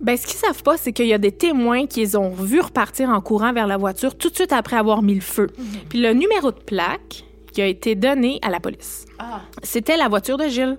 Ben, 0.00 0.16
ce 0.16 0.26
qu'ils 0.26 0.36
savent 0.36 0.62
pas, 0.62 0.76
c'est 0.76 0.92
qu'il 0.92 1.06
y 1.06 1.14
a 1.14 1.18
des 1.18 1.32
témoins 1.32 1.86
qui 1.86 2.00
les 2.00 2.16
ont 2.16 2.30
vus 2.30 2.60
repartir 2.60 3.08
en 3.08 3.20
courant 3.20 3.52
vers 3.52 3.66
la 3.66 3.76
voiture 3.76 4.16
tout 4.16 4.28
de 4.28 4.34
suite 4.34 4.52
après 4.52 4.76
avoir 4.76 5.02
mis 5.02 5.14
le 5.14 5.20
feu. 5.20 5.48
Puis 5.88 6.00
le 6.00 6.12
numéro 6.12 6.52
de 6.52 6.58
plaque 6.58 7.24
qui 7.52 7.62
a 7.62 7.66
été 7.66 7.94
donné 7.94 8.38
à 8.42 8.50
la 8.50 8.60
police. 8.60 9.06
Ah. 9.18 9.40
C'était 9.62 9.96
la 9.96 10.08
voiture 10.08 10.36
de 10.36 10.46
Gilles. 10.48 10.78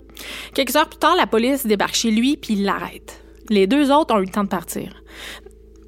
Quelques 0.53 0.75
heures 0.75 0.87
plus 0.87 0.99
tard, 0.99 1.15
la 1.15 1.25
police 1.25 1.65
débarque 1.65 1.95
chez 1.95 2.11
lui 2.11 2.37
puis 2.37 2.53
il 2.53 2.65
l'arrête. 2.65 3.23
Les 3.49 3.65
deux 3.65 3.91
autres 3.91 4.13
ont 4.13 4.19
eu 4.19 4.25
le 4.25 4.31
temps 4.31 4.43
de 4.43 4.49
partir. 4.49 5.01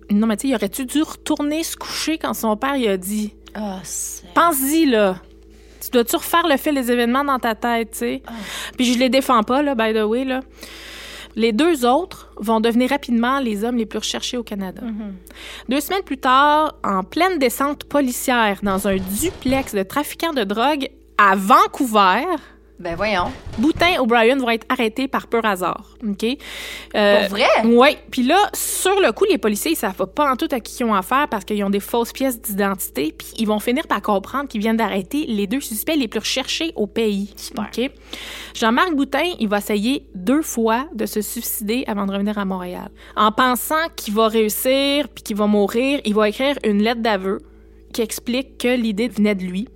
Non, 0.10 0.26
mais 0.26 0.38
tu 0.38 0.42
sais, 0.42 0.48
il 0.48 0.56
aurait-tu 0.56 0.86
dû 0.86 1.04
retourner 1.04 1.64
se 1.64 1.76
coucher 1.78 2.18
quand 2.18 2.34
son 2.34 2.58
père 2.58 2.76
il 2.76 2.88
a 2.88 2.98
dit 2.98 3.36
Ah, 3.54 3.80
c'est. 3.84 4.34
Pense-y, 4.34 4.88
là. 4.88 5.18
Tu 5.82 5.92
dois-tu 5.92 6.16
refaire 6.16 6.48
le 6.48 6.58
fil 6.58 6.74
des 6.74 6.92
événements 6.92 7.24
dans 7.24 7.38
ta 7.38 7.54
tête, 7.54 7.92
tu 7.92 7.98
sais? 8.00 8.24
Puis 8.76 8.94
je 8.94 8.98
les 9.00 9.10
défends 9.10 9.44
pas, 9.44 9.62
là, 9.62 9.76
by 9.76 9.94
the 9.94 10.04
way, 10.04 10.26
là. 10.26 10.42
Les 11.36 11.52
deux 11.52 11.86
autres 11.86 12.32
vont 12.38 12.60
devenir 12.60 12.90
rapidement 12.90 13.40
les 13.40 13.64
hommes 13.64 13.78
les 13.78 13.86
plus 13.86 14.00
recherchés 14.00 14.38
au 14.38 14.44
Canada. 14.44 14.82
Deux 15.70 15.80
semaines 15.80 16.04
plus 16.04 16.18
tard, 16.18 16.76
en 16.84 17.04
pleine 17.04 17.40
descente 17.40 17.84
policière 17.84 18.60
dans 18.64 18.88
un 18.88 18.98
duplex 18.98 19.74
de 19.74 19.84
trafiquants 19.84 20.34
de 20.34 20.44
drogue 20.44 20.90
à 21.18 21.36
Vancouver, 21.36 22.26
Ben 22.80 22.96
voyons. 22.96 23.26
Boutin 23.58 23.88
et 23.96 24.00
O'Brien 24.00 24.38
vont 24.38 24.50
être 24.50 24.66
arrêtés 24.70 25.10
par 25.10 25.28
pur 25.28 25.44
hasard. 25.44 25.98
OK? 26.08 26.26
Euh, 26.96 27.20
Pour 27.20 27.30
vrai? 27.32 27.48
Oui. 27.66 27.98
Puis 28.10 28.24
là, 28.24 28.38
sur 28.54 29.02
le 29.02 29.12
coup, 29.12 29.26
les 29.30 29.38
policiers, 29.38 29.72
ils 29.74 29.76
savent 29.76 30.08
pas 30.08 30.32
en 30.32 30.38
tout 30.38 30.48
à 30.52 30.62
qui 30.62 30.78
ils 30.80 30.86
ont 30.86 30.94
affaire 30.94 31.28
parce 31.28 31.44
qu'ils 31.44 31.62
ont 31.66 31.70
des 31.70 31.82
fausses 31.82 32.14
pièces 32.14 32.42
d'identité. 32.42 33.14
Puis 33.18 33.28
ils 33.38 33.46
vont 33.48 33.60
finir 33.60 33.86
par 33.86 34.02
comprendre 34.02 34.48
qu'ils 34.48 34.62
viennent 34.62 34.78
d'arrêter 34.78 35.26
les 35.28 35.46
deux 35.46 35.60
suspects 35.60 35.98
les 35.98 36.08
plus 36.08 36.20
recherchés 36.20 36.72
au 36.78 36.88
pays. 36.88 37.34
Super. 37.36 37.66
OK? 37.66 37.92
Jean-Marc 38.56 38.96
Boutin, 38.96 39.34
il 39.40 39.50
va 39.50 39.58
essayer 39.58 40.06
deux 40.16 40.42
fois 40.42 40.86
de 40.94 41.06
se 41.06 41.20
suicider 41.20 41.84
avant 41.86 42.06
de 42.06 42.14
revenir 42.14 42.38
à 42.38 42.46
Montréal. 42.46 42.90
En 43.18 43.34
pensant 43.34 43.90
qu'il 43.98 44.14
va 44.14 44.30
réussir 44.30 45.10
puis 45.10 45.24
qu'il 45.24 45.36
va 45.36 45.48
mourir, 45.48 46.00
il 46.06 46.14
va 46.14 46.30
écrire 46.30 46.56
une 46.64 46.82
lettre 46.82 47.02
d'aveu 47.02 47.40
qui 47.92 48.02
explique 48.02 48.58
que 48.58 48.70
l'idée 48.74 49.10
venait 49.10 49.36
de 49.36 49.44
lui 49.44 49.68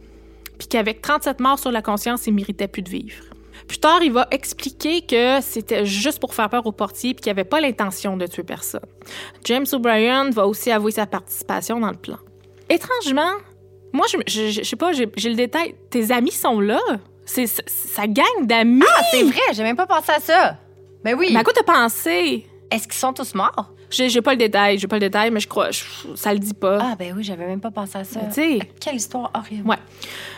puis 0.57 0.67
qu'avec 0.67 1.01
37 1.01 1.39
morts 1.39 1.59
sur 1.59 1.71
la 1.71 1.81
conscience, 1.81 2.27
il 2.27 2.33
méritait 2.33 2.67
plus 2.67 2.81
de 2.81 2.89
vivre. 2.89 3.23
Plus 3.67 3.77
tard, 3.79 4.03
il 4.03 4.11
va 4.11 4.27
expliquer 4.31 5.01
que 5.03 5.39
c'était 5.41 5.85
juste 5.85 6.19
pour 6.19 6.33
faire 6.33 6.49
peur 6.49 6.65
au 6.65 6.71
portier 6.71 7.13
puis 7.13 7.21
qu'il 7.23 7.29
n'avait 7.31 7.43
pas 7.47 7.61
l'intention 7.61 8.17
de 8.17 8.27
tuer 8.27 8.43
personne. 8.43 8.81
James 9.45 9.65
O'Brien 9.71 10.29
va 10.31 10.47
aussi 10.47 10.69
avouer 10.71 10.91
sa 10.91 11.05
participation 11.05 11.79
dans 11.79 11.91
le 11.91 11.97
plan. 11.97 12.17
Étrangement, 12.69 13.31
moi, 13.93 14.05
je, 14.11 14.17
je, 14.27 14.49
je- 14.49 14.63
sais 14.63 14.75
pas, 14.75 14.91
j'ai 14.93 15.07
j'ai 15.15 15.29
le 15.29 15.35
détail. 15.35 15.75
Tes 15.89 16.11
amis 16.11 16.31
sont 16.31 16.59
là. 16.59 16.79
C'est 17.25 17.47
sa 17.47 18.07
gang 18.07 18.25
d'amis. 18.45 18.83
Ah, 18.87 19.01
c'est 19.11 19.23
vrai, 19.23 19.39
j'ai 19.53 19.63
même 19.63 19.77
pas 19.77 19.87
pensé 19.87 20.11
à 20.11 20.19
ça. 20.19 20.57
Ben 21.03 21.15
oui. 21.17 21.29
Mais 21.31 21.39
à 21.39 21.43
quoi 21.43 21.53
t'as 21.53 21.63
pensé? 21.63 22.45
Est-ce 22.71 22.83
qu'ils 22.87 22.93
sont 22.99 23.13
tous 23.13 23.33
morts? 23.35 23.71
J'ai 23.93 24.21
pas 24.21 24.31
le 24.31 24.37
détail, 24.37 24.79
j'ai 24.79 24.87
pas 24.87 24.95
le 24.95 25.01
détail, 25.01 25.29
mais 25.31 25.39
je 25.39 25.47
crois, 25.47 25.69
je- 25.71 25.83
ça 26.15 26.33
le 26.33 26.39
dit 26.39 26.53
pas. 26.53 26.79
Ah, 26.81 26.95
ben 26.97 27.13
oui, 27.15 27.23
j'avais 27.23 27.45
même 27.45 27.61
pas 27.61 27.69
pensé 27.71 27.97
à 27.99 28.03
ça. 28.03 28.19
Tu 28.25 28.33
sais, 28.33 28.59
Quelle 28.79 28.95
histoire 28.95 29.31
horrible. 29.35 29.69
Ouais. 29.69 29.77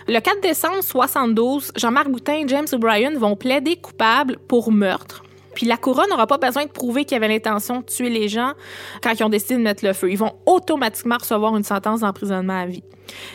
Le 0.08 0.20
4 0.20 0.42
décembre 0.42 0.82
72, 0.84 1.72
Jean-Marc 1.76 2.10
Boutin 2.10 2.34
et 2.34 2.48
James 2.48 2.68
O'Brien 2.74 3.12
vont 3.18 3.36
plaider 3.36 3.78
coupables 3.78 4.38
pour 4.48 4.72
meurtre. 4.72 5.24
Puis 5.54 5.66
la 5.66 5.78
couronne 5.78 6.10
n'aura 6.10 6.28
pas 6.28 6.38
besoin 6.38 6.66
de 6.66 6.70
prouver 6.70 7.06
qu'il 7.06 7.16
avait 7.16 7.30
l'intention 7.30 7.80
de 7.80 7.86
tuer 7.86 8.10
les 8.10 8.28
gens 8.28 8.52
quand 9.02 9.14
ils 9.18 9.24
ont 9.24 9.30
décidé 9.30 9.56
de 9.56 9.62
mettre 9.62 9.86
le 9.86 9.94
feu. 9.94 10.12
Ils 10.12 10.18
vont 10.18 10.34
automatiquement 10.46 11.16
recevoir 11.18 11.56
une 11.56 11.64
sentence 11.64 12.02
d'emprisonnement 12.02 12.60
à 12.60 12.66
vie. 12.66 12.84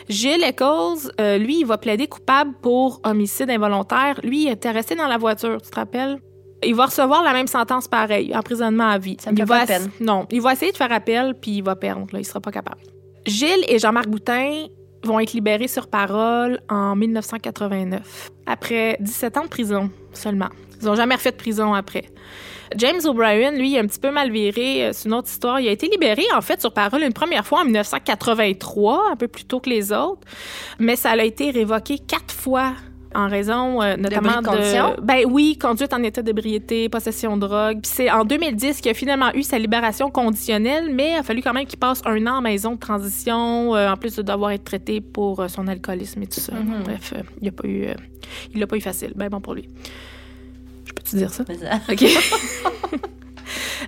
Gilles 0.07 0.43
Eccles, 0.43 1.09
euh, 1.19 1.39
lui, 1.39 1.61
il 1.61 1.65
va 1.65 1.79
plaider 1.79 2.05
coupable 2.05 2.51
pour 2.61 3.01
homicide 3.03 3.49
involontaire. 3.49 4.19
Lui, 4.23 4.43
il 4.43 4.49
était 4.51 4.69
resté 4.69 4.93
dans 4.93 5.07
la 5.07 5.17
voiture, 5.17 5.59
tu 5.63 5.71
te 5.71 5.75
rappelles? 5.75 6.19
Il 6.63 6.75
va 6.75 6.85
recevoir 6.85 7.23
la 7.23 7.33
même 7.33 7.47
sentence 7.47 7.87
pareil, 7.87 8.35
emprisonnement 8.35 8.89
à 8.89 8.97
vie. 8.97 9.17
Ça 9.19 9.31
me 9.31 9.37
il 9.37 9.39
fait 9.41 9.45
va 9.45 9.59
pas 9.59 9.65
peine. 9.65 9.89
Non, 9.99 10.27
il 10.31 10.41
va 10.41 10.53
essayer 10.53 10.71
de 10.71 10.77
faire 10.77 10.91
appel, 10.91 11.35
puis 11.41 11.51
il 11.57 11.63
va 11.63 11.75
perdre. 11.75 12.05
Là, 12.13 12.19
il 12.19 12.25
sera 12.25 12.39
pas 12.39 12.51
capable. 12.51 12.81
Gilles 13.25 13.65
et 13.67 13.79
Jean-Marc 13.79 14.07
Boutin 14.07 14.67
vont 15.03 15.19
être 15.19 15.33
libérés 15.33 15.67
sur 15.67 15.87
parole 15.87 16.59
en 16.69 16.95
1989, 16.95 18.29
après 18.45 18.97
17 18.99 19.37
ans 19.37 19.43
de 19.43 19.47
prison 19.49 19.89
seulement. 20.13 20.49
Ils 20.79 20.85
n'ont 20.85 20.95
jamais 20.95 21.15
refait 21.15 21.31
de 21.31 21.37
prison 21.37 21.73
après. 21.73 22.05
James 22.77 22.99
O'Brien, 23.05 23.51
lui, 23.51 23.71
il 23.71 23.77
a 23.77 23.81
un 23.81 23.85
petit 23.85 23.99
peu 23.99 24.11
mal 24.11 24.31
viré. 24.31 24.85
euh, 24.85 24.89
C'est 24.93 25.09
une 25.09 25.13
autre 25.13 25.27
histoire. 25.27 25.59
Il 25.59 25.67
a 25.67 25.71
été 25.71 25.87
libéré, 25.89 26.23
en 26.35 26.41
fait, 26.41 26.61
sur 26.61 26.73
parole 26.73 27.01
une 27.03 27.11
première 27.13 27.45
fois 27.45 27.61
en 27.61 27.65
1983, 27.65 29.11
un 29.11 29.15
peu 29.15 29.27
plus 29.27 29.43
tôt 29.43 29.59
que 29.59 29.69
les 29.69 29.91
autres. 29.91 30.21
Mais 30.79 30.95
ça 30.95 31.11
a 31.11 31.23
été 31.23 31.51
révoqué 31.51 31.99
quatre 31.99 32.33
fois 32.33 32.71
en 33.15 33.27
raison 33.27 33.81
euh, 33.81 33.95
notamment 33.97 34.41
de 34.41 34.47
condition? 34.47 34.95
Ben 35.01 35.25
oui, 35.29 35.57
conduite 35.57 35.93
en 35.93 36.01
état 36.03 36.21
d'ébriété, 36.21 36.89
possession 36.89 37.37
de 37.37 37.47
drogue. 37.47 37.81
Puis 37.81 37.91
c'est 37.93 38.11
en 38.11 38.23
2010 38.25 38.81
qu'il 38.81 38.91
a 38.91 38.93
finalement 38.93 39.33
eu 39.33 39.43
sa 39.43 39.57
libération 39.59 40.09
conditionnelle, 40.09 40.89
mais 40.93 41.11
il 41.11 41.15
a 41.17 41.23
fallu 41.23 41.41
quand 41.41 41.53
même 41.53 41.65
qu'il 41.65 41.79
passe 41.79 42.01
un 42.05 42.25
an 42.27 42.37
en 42.37 42.41
maison 42.41 42.73
de 42.73 42.79
transition, 42.79 43.75
euh, 43.75 43.89
en 43.91 43.97
plus 43.97 44.15
de 44.15 44.21
devoir 44.21 44.51
être 44.51 44.63
traité 44.63 45.01
pour 45.01 45.39
euh, 45.39 45.47
son 45.47 45.67
alcoolisme 45.67 46.21
et 46.23 46.27
tout 46.27 46.39
ça. 46.39 46.53
Mhm. 46.53 46.83
Bref, 46.83 47.13
il 47.41 47.47
a 47.47 47.51
pas 47.51 47.67
eu, 47.67 47.87
il 48.53 48.59
l'a 48.59 48.67
pas 48.67 48.77
eu 48.77 48.81
facile. 48.81 49.13
Ben 49.15 49.29
bon 49.29 49.41
pour 49.41 49.53
lui. 49.53 49.67
Je 50.85 50.93
peux-tu 50.93 51.15
dire 51.17 51.29
ça? 51.33 51.43
Mais 51.47 51.57
ça- 51.57 51.79
OK. 51.91 52.03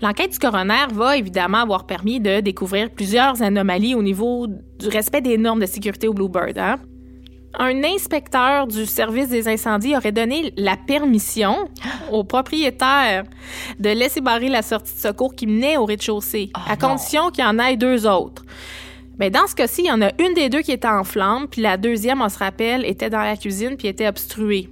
L'enquête 0.02 0.32
du 0.32 0.40
coroner 0.40 0.88
va 0.92 1.16
évidemment 1.18 1.60
avoir 1.60 1.86
permis 1.86 2.20
de 2.20 2.42
découvrir 2.42 2.90
plusieurs 2.90 3.42
anomalies 3.42 3.96
au 3.96 4.04
niveau 4.04 4.48
du 4.48 4.88
respect 4.90 5.22
des 5.22 5.38
normes 5.38 5.62
de 5.62 5.66
sécurité 5.66 6.08
au 6.08 6.14
Bluebird. 6.14 6.58
hein. 6.58 6.78
Un 7.60 7.84
inspecteur 7.84 8.68
du 8.68 8.86
service 8.86 9.30
des 9.30 9.48
incendies 9.48 9.96
aurait 9.96 10.12
donné 10.12 10.54
la 10.58 10.76
permission 10.76 11.70
au 12.12 12.24
propriétaire 12.24 13.24
de 13.80 13.90
laisser 13.90 14.22
barrer 14.22 14.50
la 14.50 14.64
sortie 14.64 14.94
de 14.96 15.00
secours 15.00 15.36
qui 15.36 15.46
menait 15.46 15.78
au 15.78 15.86
rez-de-chaussée, 15.86 16.50
Ah, 16.56 16.72
à 16.72 16.78
condition 16.78 17.30
qu'il 17.30 17.44
y 17.44 17.48
en 17.48 17.60
ait 17.60 17.78
deux 17.78 18.08
autres. 18.08 18.44
Mais 19.20 19.30
dans 19.30 19.46
ce 19.48 19.54
cas-ci, 19.54 19.84
il 19.84 19.88
y 19.88 19.92
en 19.92 20.02
a 20.02 20.10
une 20.20 20.34
des 20.34 20.50
deux 20.50 20.62
qui 20.62 20.72
était 20.72 20.88
en 20.88 21.04
flamme, 21.04 21.48
puis 21.48 21.62
la 21.62 21.78
deuxième, 21.78 22.22
on 22.22 22.30
se 22.30 22.40
rappelle, 22.40 22.86
était 22.86 23.12
dans 23.12 23.22
la 23.22 23.38
cuisine 23.38 23.78
puis 23.78 23.88
était 23.88 24.08
obstruée. 24.08 24.70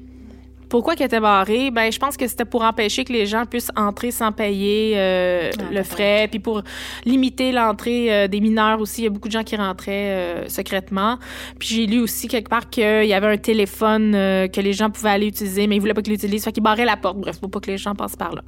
Pourquoi 0.71 0.95
qu'elle 0.95 1.07
était 1.07 1.19
barrée? 1.19 1.69
Ben, 1.69 1.91
je 1.91 1.99
pense 1.99 2.15
que 2.15 2.25
c'était 2.29 2.45
pour 2.45 2.63
empêcher 2.63 3.03
que 3.03 3.11
les 3.11 3.25
gens 3.25 3.45
puissent 3.45 3.73
entrer 3.75 4.09
sans 4.09 4.31
payer 4.31 4.93
euh, 4.95 5.51
Ah, 5.59 5.63
le 5.69 5.83
frais, 5.83 6.29
puis 6.31 6.39
pour 6.39 6.63
limiter 7.03 7.51
l'entrée 7.51 8.07
euh, 8.09 8.27
des 8.29 8.39
mineurs 8.39 8.79
aussi. 8.79 9.01
Il 9.01 9.03
y 9.03 9.07
a 9.07 9.09
beaucoup 9.09 9.27
de 9.27 9.33
gens 9.33 9.43
qui 9.43 9.57
rentraient 9.57 10.11
euh, 10.11 10.47
secrètement. 10.47 11.19
Puis 11.59 11.67
j'ai 11.75 11.85
lu 11.87 11.99
aussi 11.99 12.29
quelque 12.29 12.47
part 12.47 12.69
qu'il 12.69 13.03
y 13.03 13.13
avait 13.13 13.27
un 13.27 13.37
téléphone 13.37 14.15
euh, 14.15 14.47
que 14.47 14.61
les 14.61 14.71
gens 14.71 14.89
pouvaient 14.89 15.09
aller 15.09 15.27
utiliser, 15.27 15.67
mais 15.67 15.75
ils 15.75 15.81
voulaient 15.81 15.93
pas 15.93 16.01
qu'ils 16.01 16.13
l'utilisent. 16.13 16.45
Fait 16.45 16.53
qu'ils 16.53 16.63
barraient 16.63 16.85
la 16.85 16.95
porte. 16.95 17.17
Bref, 17.17 17.41
pour 17.41 17.51
pas 17.51 17.59
que 17.59 17.69
les 17.69 17.77
gens 17.77 17.93
passent 17.93 18.15
par 18.15 18.33
là. 18.33 18.41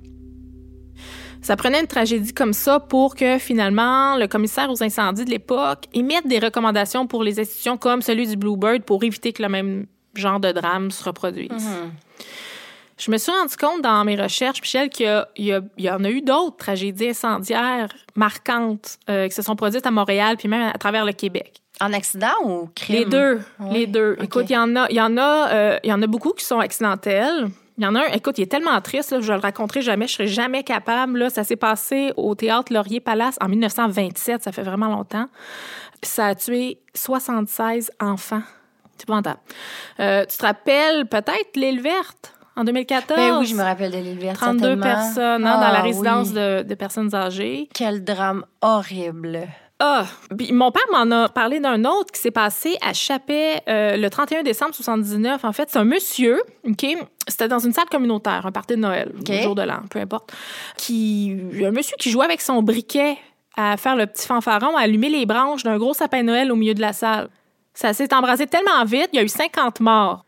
Ça 1.42 1.58
prenait 1.58 1.82
une 1.82 1.88
tragédie 1.88 2.34
comme 2.34 2.54
ça 2.54 2.80
pour 2.80 3.16
que 3.16 3.38
finalement 3.38 4.16
le 4.16 4.28
commissaire 4.28 4.72
aux 4.72 4.82
incendies 4.82 5.26
de 5.26 5.30
l'époque 5.30 5.88
émette 5.94 6.26
des 6.26 6.40
recommandations 6.40 7.06
pour 7.06 7.22
les 7.22 7.42
institutions 7.42 7.76
comme 7.76 8.02
celui 8.02 8.28
du 8.28 8.38
Bluebird 8.38 8.84
pour 8.84 9.04
éviter 9.04 9.34
que 9.34 9.44
le 9.44 9.50
même 9.50 9.88
genre 10.16 10.40
de 10.40 10.52
drame 10.52 10.92
se 10.92 11.04
reproduise. 11.04 11.50
Mhm. 11.52 11.92
Je 12.98 13.10
me 13.12 13.18
suis 13.18 13.32
rendu 13.32 13.56
compte 13.58 13.82
dans 13.82 14.06
mes 14.06 14.16
recherches, 14.16 14.62
Michel, 14.62 14.90
qu'il 14.90 15.06
y, 15.38 15.52
a- 15.52 15.62
il 15.78 15.90
en 15.90 16.04
a 16.04 16.10
eu 16.10 16.22
d'autres 16.22 16.58
tragédies 16.58 17.10
incendiaires 17.10 17.90
marquantes 18.16 18.98
euh, 19.10 19.28
qui 19.28 19.34
se 19.34 19.42
sont 19.42 19.56
produites 19.56 19.86
à 19.86 19.92
Montréal 19.92 20.38
puis 20.38 20.48
même 20.48 20.72
à 20.74 20.78
travers 20.78 21.04
le 21.04 21.12
Québec. 21.12 21.60
En 21.82 21.92
accident 21.92 22.32
ou 22.46 22.70
crime? 22.76 22.96
Les 22.98 23.06
deux, 23.06 23.42
Ouais, 23.60 23.74
les 23.74 23.88
deux. 23.88 24.16
Écoute, 24.22 24.46
il 24.50 24.54
y 24.54 24.58
en 24.58 24.76
a, 24.76 24.86
il 24.92 24.96
y 24.96 25.02
en 25.02 25.18
a, 25.18 25.50
euh, 25.52 25.80
il 25.84 25.90
y 25.90 25.94
en 25.94 26.02
a 26.04 26.08
beaucoup 26.08 26.32
qui 26.34 26.46
sont 26.46 26.60
accidentels. 26.60 27.48
Il 27.80 27.84
y 27.84 27.88
en 27.88 27.96
a 27.96 28.02
un, 28.02 28.12
écoute, 28.14 28.38
il 28.38 28.44
est 28.44 28.52
tellement 28.52 28.80
triste, 28.80 29.12
là, 29.12 29.20
je 29.22 29.34
le 29.34 29.40
raconterai 29.40 29.82
jamais, 29.82 30.06
je 30.08 30.14
serai 30.14 30.28
jamais 30.28 30.64
capable. 30.64 31.18
Là, 31.18 31.30
ça 31.32 31.44
s'est 31.44 31.56
passé 31.56 32.14
au 32.16 32.36
théâtre 32.36 32.72
Laurier 32.72 33.00
Palace 33.00 33.36
en 33.42 33.50
1927, 33.50 34.44
ça 34.44 34.52
fait 34.52 34.62
vraiment 34.62 34.88
longtemps. 34.90 35.28
Puis 36.00 36.12
ça 36.12 36.28
a 36.28 36.36
tué 36.36 36.78
76 36.94 37.90
enfants. 38.00 38.44
C'est 38.98 39.04
épouvantable. 39.04 39.40
Euh, 40.00 40.26
tu 40.30 40.38
te 40.38 40.46
rappelles 40.46 41.06
peut-être 41.08 41.56
l'île 41.56 41.82
verte 41.82 42.34
en 42.56 42.64
2014? 42.64 43.18
Ben 43.20 43.40
oui, 43.40 43.46
je 43.48 43.56
me 43.56 43.64
rappelle 43.64 43.92
de 43.92 43.98
l'île 43.98 44.20
verte. 44.20 44.38
32 44.38 44.60
certainement. 44.60 44.84
personnes 44.84 45.46
hein, 45.48 45.56
dans 45.60 45.72
la 45.72 45.80
Ah, 45.80 45.82
résidence 45.82 46.28
oui. 46.30 46.36
de, 46.36 46.64
de 46.64 46.76
personnes 46.76 47.14
âgées. 47.16 47.68
Quel 47.74 48.04
drame 48.04 48.46
horrible. 48.62 49.48
Ah, 49.80 50.06
puis 50.38 50.54
mon 50.54 50.72
père 50.72 50.84
m'en 50.94 51.24
a 51.24 51.30
parlé 51.30 51.60
d'un 51.60 51.84
autre 51.84 52.12
qui 52.14 52.22
s'est 52.22 52.32
passé 52.32 52.78
à 52.82 52.94
Chapet 52.94 53.62
euh, 53.68 53.98
le 53.98 54.10
31 54.10 54.44
décembre 54.44 54.74
79. 54.76 55.44
En 55.44 55.52
fait, 55.52 55.70
c'est 55.70 55.80
un 55.80 55.84
monsieur, 55.84 56.42
OK? 56.66 56.86
C'était 57.28 57.48
dans 57.50 57.60
une 57.60 57.74
salle 57.74 57.90
communautaire, 57.92 58.46
un 58.46 58.52
party 58.52 58.76
de 58.76 58.80
Noël, 58.80 59.12
OK. 59.20 59.28
le 59.28 59.42
jour 59.42 59.56
de 59.56 59.64
l'an, 59.64 59.80
peu 59.90 60.00
importe. 60.00 60.32
Qui, 60.78 61.36
un 61.66 61.72
monsieur 61.72 61.96
qui 62.00 62.12
jouait 62.12 62.24
avec 62.26 62.40
son 62.42 62.62
briquet 62.62 63.18
à 63.58 63.76
faire 63.76 63.96
le 63.96 64.06
petit 64.06 64.26
fanfaron, 64.28 64.78
à 64.78 64.82
allumer 64.82 65.10
les 65.10 65.26
branches 65.26 65.64
d'un 65.64 65.78
gros 65.78 65.94
sapin 65.94 66.20
de 66.22 66.28
Noël 66.28 66.52
au 66.52 66.56
milieu 66.56 66.76
de 66.76 66.82
la 66.82 66.94
salle. 66.94 67.28
Ça 67.74 67.94
s'est 67.94 68.14
embrasé 68.14 68.48
tellement 68.48 68.84
vite, 68.86 69.10
il 69.14 69.18
y 69.18 69.20
a 69.20 69.24
eu 69.24 69.30
50 69.30 69.80
morts. 69.80 70.26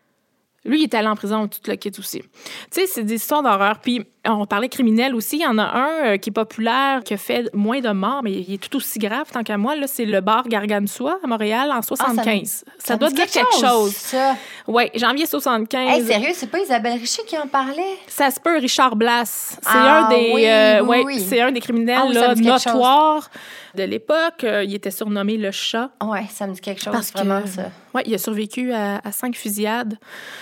Lui, 0.65 0.81
il 0.81 0.84
est 0.84 0.93
allé 0.95 1.08
en 1.08 1.15
prison, 1.15 1.47
tout 1.47 1.60
le 1.67 1.75
kit 1.75 1.91
aussi. 1.97 2.21
Tu 2.21 2.27
sais, 2.71 2.88
c'est 2.88 3.03
des 3.03 3.15
histoires 3.15 3.43
d'horreur. 3.43 3.79
Puis, 3.79 4.03
on 4.27 4.45
parlait 4.45 4.69
criminel 4.69 5.13
aussi. 5.15 5.38
Il 5.38 5.41
y 5.41 5.45
en 5.47 5.57
a 5.57 5.63
un 5.63 6.05
euh, 6.05 6.17
qui 6.17 6.29
est 6.29 6.33
populaire, 6.33 7.01
qui 7.03 7.13
a 7.13 7.17
fait 7.17 7.49
moins 7.53 7.79
de 7.79 7.89
morts, 7.89 8.21
mais 8.23 8.31
il 8.33 8.53
est 8.53 8.57
tout 8.57 8.75
aussi 8.77 8.99
grave, 8.99 9.25
tant 9.31 9.43
qu'à 9.43 9.57
moi. 9.57 9.75
Là, 9.75 9.88
c'est 9.88 10.05
le 10.05 10.21
bar 10.21 10.47
Gargantua 10.47 11.17
à 11.23 11.27
Montréal 11.27 11.71
en 11.71 11.81
75. 11.81 12.65
ça, 12.79 12.93
me 12.95 12.99
doit 12.99 13.09
dire 13.09 13.27
quelque 13.27 13.55
chose. 13.59 13.93
Ça. 13.95 14.35
Oui, 14.67 14.83
janvier 14.95 15.25
75. 15.25 15.89
Hey, 15.89 16.03
sérieux, 16.05 16.31
c'est 16.33 16.49
pas 16.49 16.59
Isabelle 16.59 16.99
Richer 16.99 17.21
qui 17.27 17.38
en 17.38 17.47
parlait? 17.47 17.81
Ça 18.07 18.31
se 18.31 18.39
peut, 18.39 18.57
Richard 18.59 18.95
Blas. 18.95 19.25
C'est 19.25 19.59
Ah, 19.65 20.05
un 20.05 20.09
des, 20.09 20.31
oui, 20.33 20.45
euh, 20.47 20.81
oui, 20.81 20.88
ouais, 20.97 21.03
oui. 21.05 21.19
c'est 21.19 21.41
un 21.41 21.51
des 21.51 21.59
criminels 21.61 21.97
Ah 21.99 22.05
oui, 22.07 22.13
ça 22.15 22.21
là, 22.33 22.35
chose. 22.35 22.65
notoires 22.65 23.29
de 23.75 23.83
l'époque. 23.83 24.43
Euh, 24.43 24.63
il 24.63 24.73
était 24.73 24.91
surnommé 24.91 25.38
le 25.38 25.51
chat. 25.51 25.89
Ouais, 26.03 26.25
ça 26.31 26.47
me 26.47 26.53
dit 26.53 26.61
quelque 26.61 26.81
chose, 26.81 26.93
Parce 26.93 27.11
que- 27.11 27.17
vraiment, 27.19 27.45
ça. 27.45 27.63
Ouais, 27.93 28.03
il 28.05 28.13
a 28.13 28.17
survécu 28.17 28.73
à, 28.73 28.99
à 29.05 29.11
cinq 29.13 29.35
fusillades. 29.38 29.97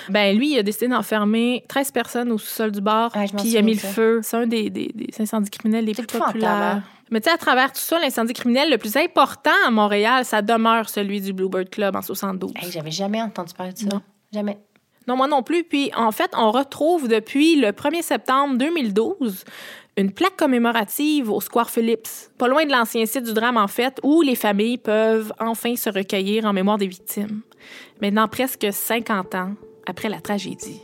Ben 0.10 0.36
lui, 0.36 0.54
il 0.54 0.60
a 0.60 0.64
décidé 0.64 0.88
d'enfermer 0.88 1.64
13 1.68 1.92
personnes 1.92 2.32
au 2.32 2.38
sous-sol 2.40 2.72
du 2.72 2.82
bar, 2.82 3.12
puis 3.12 3.28
il 3.50 3.58
a 3.58 3.62
mis 3.62 3.73
le 3.74 3.80
feu. 3.80 4.20
C'est 4.24 4.38
un 4.38 4.48
des, 4.48 4.70
des, 4.70 4.92
des 4.94 5.10
incendies 5.20 5.50
criminels 5.50 5.86
les 5.86 5.94
plus 5.94 6.04
épouvantable, 6.04 6.34
populaires. 6.34 6.52
hein? 6.52 6.84
Mais 7.12 7.20
tu 7.22 7.30
sais, 7.30 7.36
à 7.36 7.38
travers 7.38 7.72
tout 7.72 7.80
ça, 7.82 8.00
l'incendie 8.00 8.34
criminel 8.34 8.70
le 8.72 8.78
plus 8.78 8.96
important 8.98 9.52
à 9.68 9.72
Montréal, 9.72 10.26
ça 10.26 10.42
demeure 10.42 10.90
celui 10.90 11.22
du 11.22 11.32
Bluebird 11.34 11.70
Club 11.70 11.96
en 11.96 12.02
72. 12.02 12.52
Hey, 12.56 12.72
J'avais 12.72 12.92
jamais 12.92 13.22
entendu 13.22 13.54
parler 13.54 13.74
de 13.74 13.78
ça. 13.80 13.86
Non. 13.86 14.02
Jamais. 14.32 14.58
Non, 15.08 15.16
moi 15.18 15.28
non 15.28 15.44
plus. 15.44 15.64
Puis, 15.64 15.92
en 15.96 16.12
fait, 16.12 16.32
on 16.36 16.50
retrouve 16.52 17.08
depuis 17.08 17.56
le 17.58 17.68
1er 17.70 18.02
septembre 18.02 18.58
2012 18.58 19.44
une 19.96 20.12
plaque 20.12 20.38
commémorative 20.38 21.30
au 21.30 21.40
Square 21.40 21.70
Phillips, 21.70 22.08
pas 22.40 22.48
loin 22.48 22.66
de 22.66 22.72
l'ancien 22.72 23.06
site 23.06 23.26
du 23.26 23.34
drame, 23.34 23.58
en 23.58 23.68
fait, 23.68 24.00
où 24.02 24.24
les 24.24 24.34
familles 24.36 24.80
peuvent 24.80 25.32
enfin 25.40 25.76
se 25.76 25.88
recueillir 25.92 26.46
en 26.46 26.54
mémoire 26.54 26.80
des 26.80 26.88
victimes. 26.88 27.42
Maintenant, 28.02 28.28
presque 28.28 28.66
50 28.72 29.36
ans 29.36 29.52
après 29.86 30.10
la 30.10 30.20
tragédie. 30.20 30.82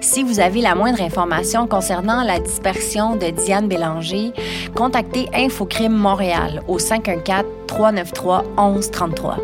Si 0.00 0.22
vous 0.22 0.40
avez 0.40 0.60
la 0.60 0.74
moindre 0.74 1.02
information 1.02 1.66
concernant 1.66 2.22
la 2.22 2.38
dispersion 2.38 3.16
de 3.16 3.30
Diane 3.30 3.68
Bélanger, 3.68 4.32
contactez 4.74 5.28
Infocrime 5.34 5.94
Montréal 5.94 6.62
au 6.68 6.78
514 6.78 7.44
393 7.66 8.42
1133. 8.56 9.38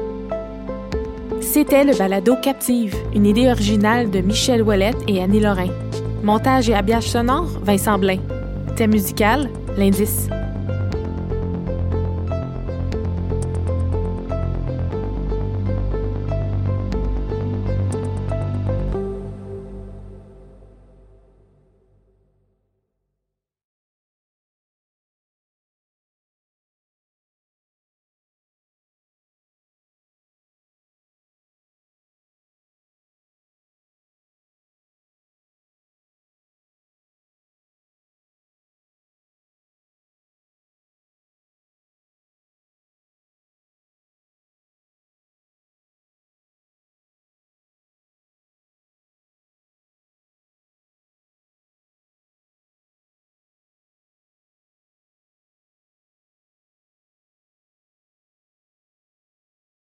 C'était 1.40 1.84
le 1.84 1.94
balado 1.94 2.36
Captive, 2.40 2.94
une 3.14 3.26
idée 3.26 3.50
originale 3.50 4.10
de 4.10 4.20
Michel 4.20 4.62
Ouellette 4.62 5.02
et 5.08 5.22
Annie 5.22 5.40
Lorrain. 5.40 5.70
Montage 6.22 6.70
et 6.70 6.74
habillage 6.74 7.08
sonore, 7.08 7.48
Vincent 7.62 7.98
Blain. 7.98 8.18
Thème 8.76 8.92
musical, 8.92 9.50
L'indice. 9.76 10.28